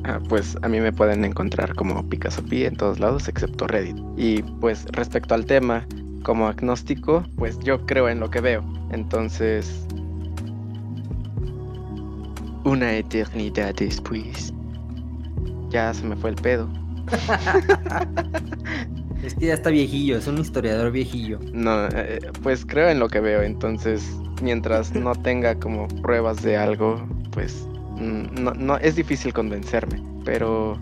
Ah, 0.03 0.19
pues 0.29 0.59
a 0.63 0.69
mí 0.69 0.81
me 0.81 0.93
pueden 0.93 1.25
encontrar 1.25 1.77
como 1.77 2.09
Picasso 2.09 2.43
Pi 2.43 2.65
en 2.65 2.75
todos 2.75 2.99
lados 2.99 3.29
excepto 3.29 3.69
Reddit. 3.69 3.97
Y 4.17 4.43
pues 4.61 4.85
respecto 4.87 5.33
al 5.35 5.47
tema, 5.47 5.87
como 6.27 6.49
agnóstico, 6.49 7.23
pues 7.37 7.57
yo 7.61 7.87
creo 7.87 8.09
en 8.09 8.19
lo 8.19 8.29
que 8.29 8.41
veo. 8.41 8.65
Entonces, 8.91 9.87
una 12.65 12.97
eternidad 12.97 13.73
después, 13.77 14.53
ya 15.69 15.95
se 15.95 16.05
me 16.05 16.17
fue 16.17 16.31
el 16.31 16.37
pedo. 16.37 16.69
es 19.23 19.37
que 19.37 19.47
ya 19.47 19.55
está 19.55 19.71
viejillo, 19.71 20.19
es 20.19 20.27
un 20.27 20.39
historiador 20.39 20.91
viejillo. 20.91 21.39
No, 21.53 21.87
eh, 21.93 22.19
pues 22.43 22.67
creo 22.67 22.89
en 22.89 22.99
lo 22.99 23.09
que 23.09 23.21
veo, 23.21 23.43
entonces 23.43 24.03
mientras 24.43 24.93
no 24.97 25.15
tenga 25.23 25.55
como 25.55 25.87
pruebas 26.03 26.43
de 26.43 26.57
algo, 26.57 27.07
pues 27.31 27.69
mm, 28.01 28.43
no, 28.43 28.53
no 28.53 28.79
es 28.79 28.97
difícil 28.97 29.33
convencerme, 29.33 30.03
pero 30.25 30.77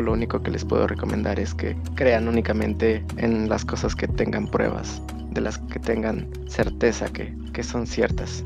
lo 0.00 0.12
único 0.12 0.42
que 0.42 0.50
les 0.50 0.64
puedo 0.64 0.86
recomendar 0.86 1.38
es 1.38 1.54
que 1.54 1.76
crean 1.94 2.28
únicamente 2.28 3.04
en 3.16 3.48
las 3.48 3.64
cosas 3.64 3.94
que 3.94 4.08
tengan 4.08 4.46
pruebas, 4.46 5.02
de 5.30 5.40
las 5.40 5.58
que 5.58 5.78
tengan 5.78 6.28
certeza 6.48 7.08
que, 7.08 7.34
que 7.52 7.62
son 7.62 7.86
ciertas. 7.86 8.42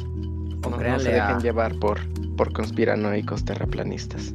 O 0.64 0.70
no, 0.70 0.98
se 0.98 1.12
dejen 1.12 1.40
llevar 1.40 1.74
por, 1.76 1.98
por 2.36 2.52
conspiranoicos 2.52 3.44
terraplanistas. 3.44 4.34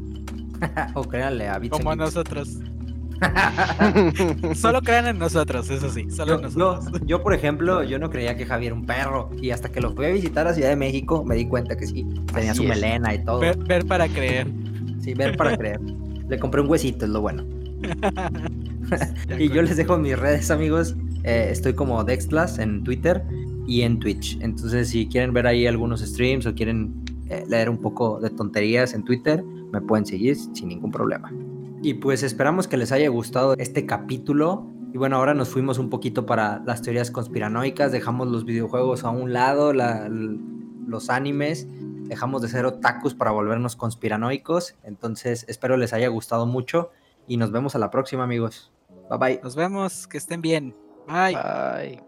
o 0.93 1.03
créanle 1.03 1.47
a 1.47 1.59
Como 1.69 1.91
a 1.91 1.95
nosotros. 1.95 2.59
solo 4.55 4.81
crean 4.81 5.07
en 5.07 5.17
nosotros, 5.17 5.69
eso 5.71 5.89
sí, 5.89 6.07
solo 6.11 6.35
yo, 6.35 6.41
nosotros. 6.41 7.01
Yo, 7.05 7.23
por 7.23 7.33
ejemplo, 7.33 7.83
yo 7.83 7.97
no 7.97 8.11
creía 8.11 8.37
que 8.37 8.45
Javier 8.45 8.73
era 8.73 8.79
un 8.79 8.85
perro. 8.85 9.29
Y 9.41 9.51
hasta 9.51 9.69
que 9.69 9.81
lo 9.81 9.93
fui 9.93 10.05
a 10.05 10.09
visitar 10.09 10.47
a 10.47 10.53
Ciudad 10.53 10.69
de 10.69 10.75
México, 10.75 11.23
me 11.23 11.35
di 11.35 11.47
cuenta 11.47 11.75
que 11.75 11.87
sí. 11.87 12.05
Tenía 12.33 12.53
su 12.53 12.63
melena 12.63 13.13
y 13.13 13.23
todo. 13.23 13.39
Ver, 13.39 13.57
ver 13.57 13.85
para 13.85 14.07
creer. 14.07 14.47
Sí, 14.99 15.13
ver 15.13 15.35
para 15.35 15.57
creer. 15.57 15.79
Le 16.27 16.39
compré 16.39 16.61
un 16.61 16.69
huesito, 16.69 17.05
es 17.05 17.11
lo 17.11 17.21
bueno. 17.21 17.45
y 19.39 19.49
yo 19.49 19.61
les 19.61 19.77
dejo 19.77 19.97
mis 19.97 20.17
redes, 20.17 20.51
amigos. 20.51 20.95
Eh, 21.23 21.49
estoy 21.51 21.73
como 21.73 22.03
Dextlas 22.03 22.59
en 22.59 22.83
Twitter 22.83 23.23
y 23.65 23.81
en 23.81 23.99
Twitch. 23.99 24.37
Entonces, 24.41 24.89
si 24.89 25.07
quieren 25.07 25.33
ver 25.33 25.47
ahí 25.47 25.67
algunos 25.67 26.01
streams 26.01 26.45
o 26.45 26.53
quieren 26.53 26.93
eh, 27.29 27.43
leer 27.47 27.69
un 27.69 27.77
poco 27.77 28.19
de 28.19 28.29
tonterías 28.29 28.93
en 28.93 29.03
Twitter, 29.03 29.43
me 29.71 29.81
pueden 29.81 30.05
seguir 30.05 30.35
sin 30.35 30.69
ningún 30.69 30.91
problema. 30.91 31.31
Y 31.81 31.95
pues 31.95 32.23
esperamos 32.23 32.67
que 32.67 32.77
les 32.77 32.91
haya 32.91 33.09
gustado 33.09 33.55
este 33.57 33.85
capítulo. 33.85 34.67
Y 34.93 34.97
bueno, 34.97 35.17
ahora 35.17 35.33
nos 35.33 35.49
fuimos 35.49 35.79
un 35.79 35.89
poquito 35.89 36.25
para 36.25 36.63
las 36.65 36.81
teorías 36.81 37.11
conspiranoicas, 37.11 37.91
dejamos 37.91 38.29
los 38.29 38.45
videojuegos 38.45 39.03
a 39.03 39.09
un 39.09 39.31
lado, 39.31 39.73
los 40.87 41.09
animes 41.09 41.67
dejamos 42.07 42.41
de 42.41 42.47
ser 42.47 42.65
otakus 42.65 43.13
para 43.13 43.31
volvernos 43.31 43.75
conspiranoicos. 43.75 44.75
Entonces, 44.83 45.45
espero 45.47 45.77
les 45.77 45.93
haya 45.93 46.07
gustado 46.07 46.45
mucho 46.45 46.91
y 47.27 47.37
nos 47.37 47.51
vemos 47.51 47.75
a 47.75 47.79
la 47.79 47.91
próxima, 47.91 48.23
amigos. 48.23 48.71
Bye 49.09 49.19
bye. 49.19 49.39
Nos 49.43 49.55
vemos, 49.55 50.07
que 50.07 50.17
estén 50.17 50.41
bien. 50.41 50.75
Bye. 51.07 51.35
Bye. 51.35 52.06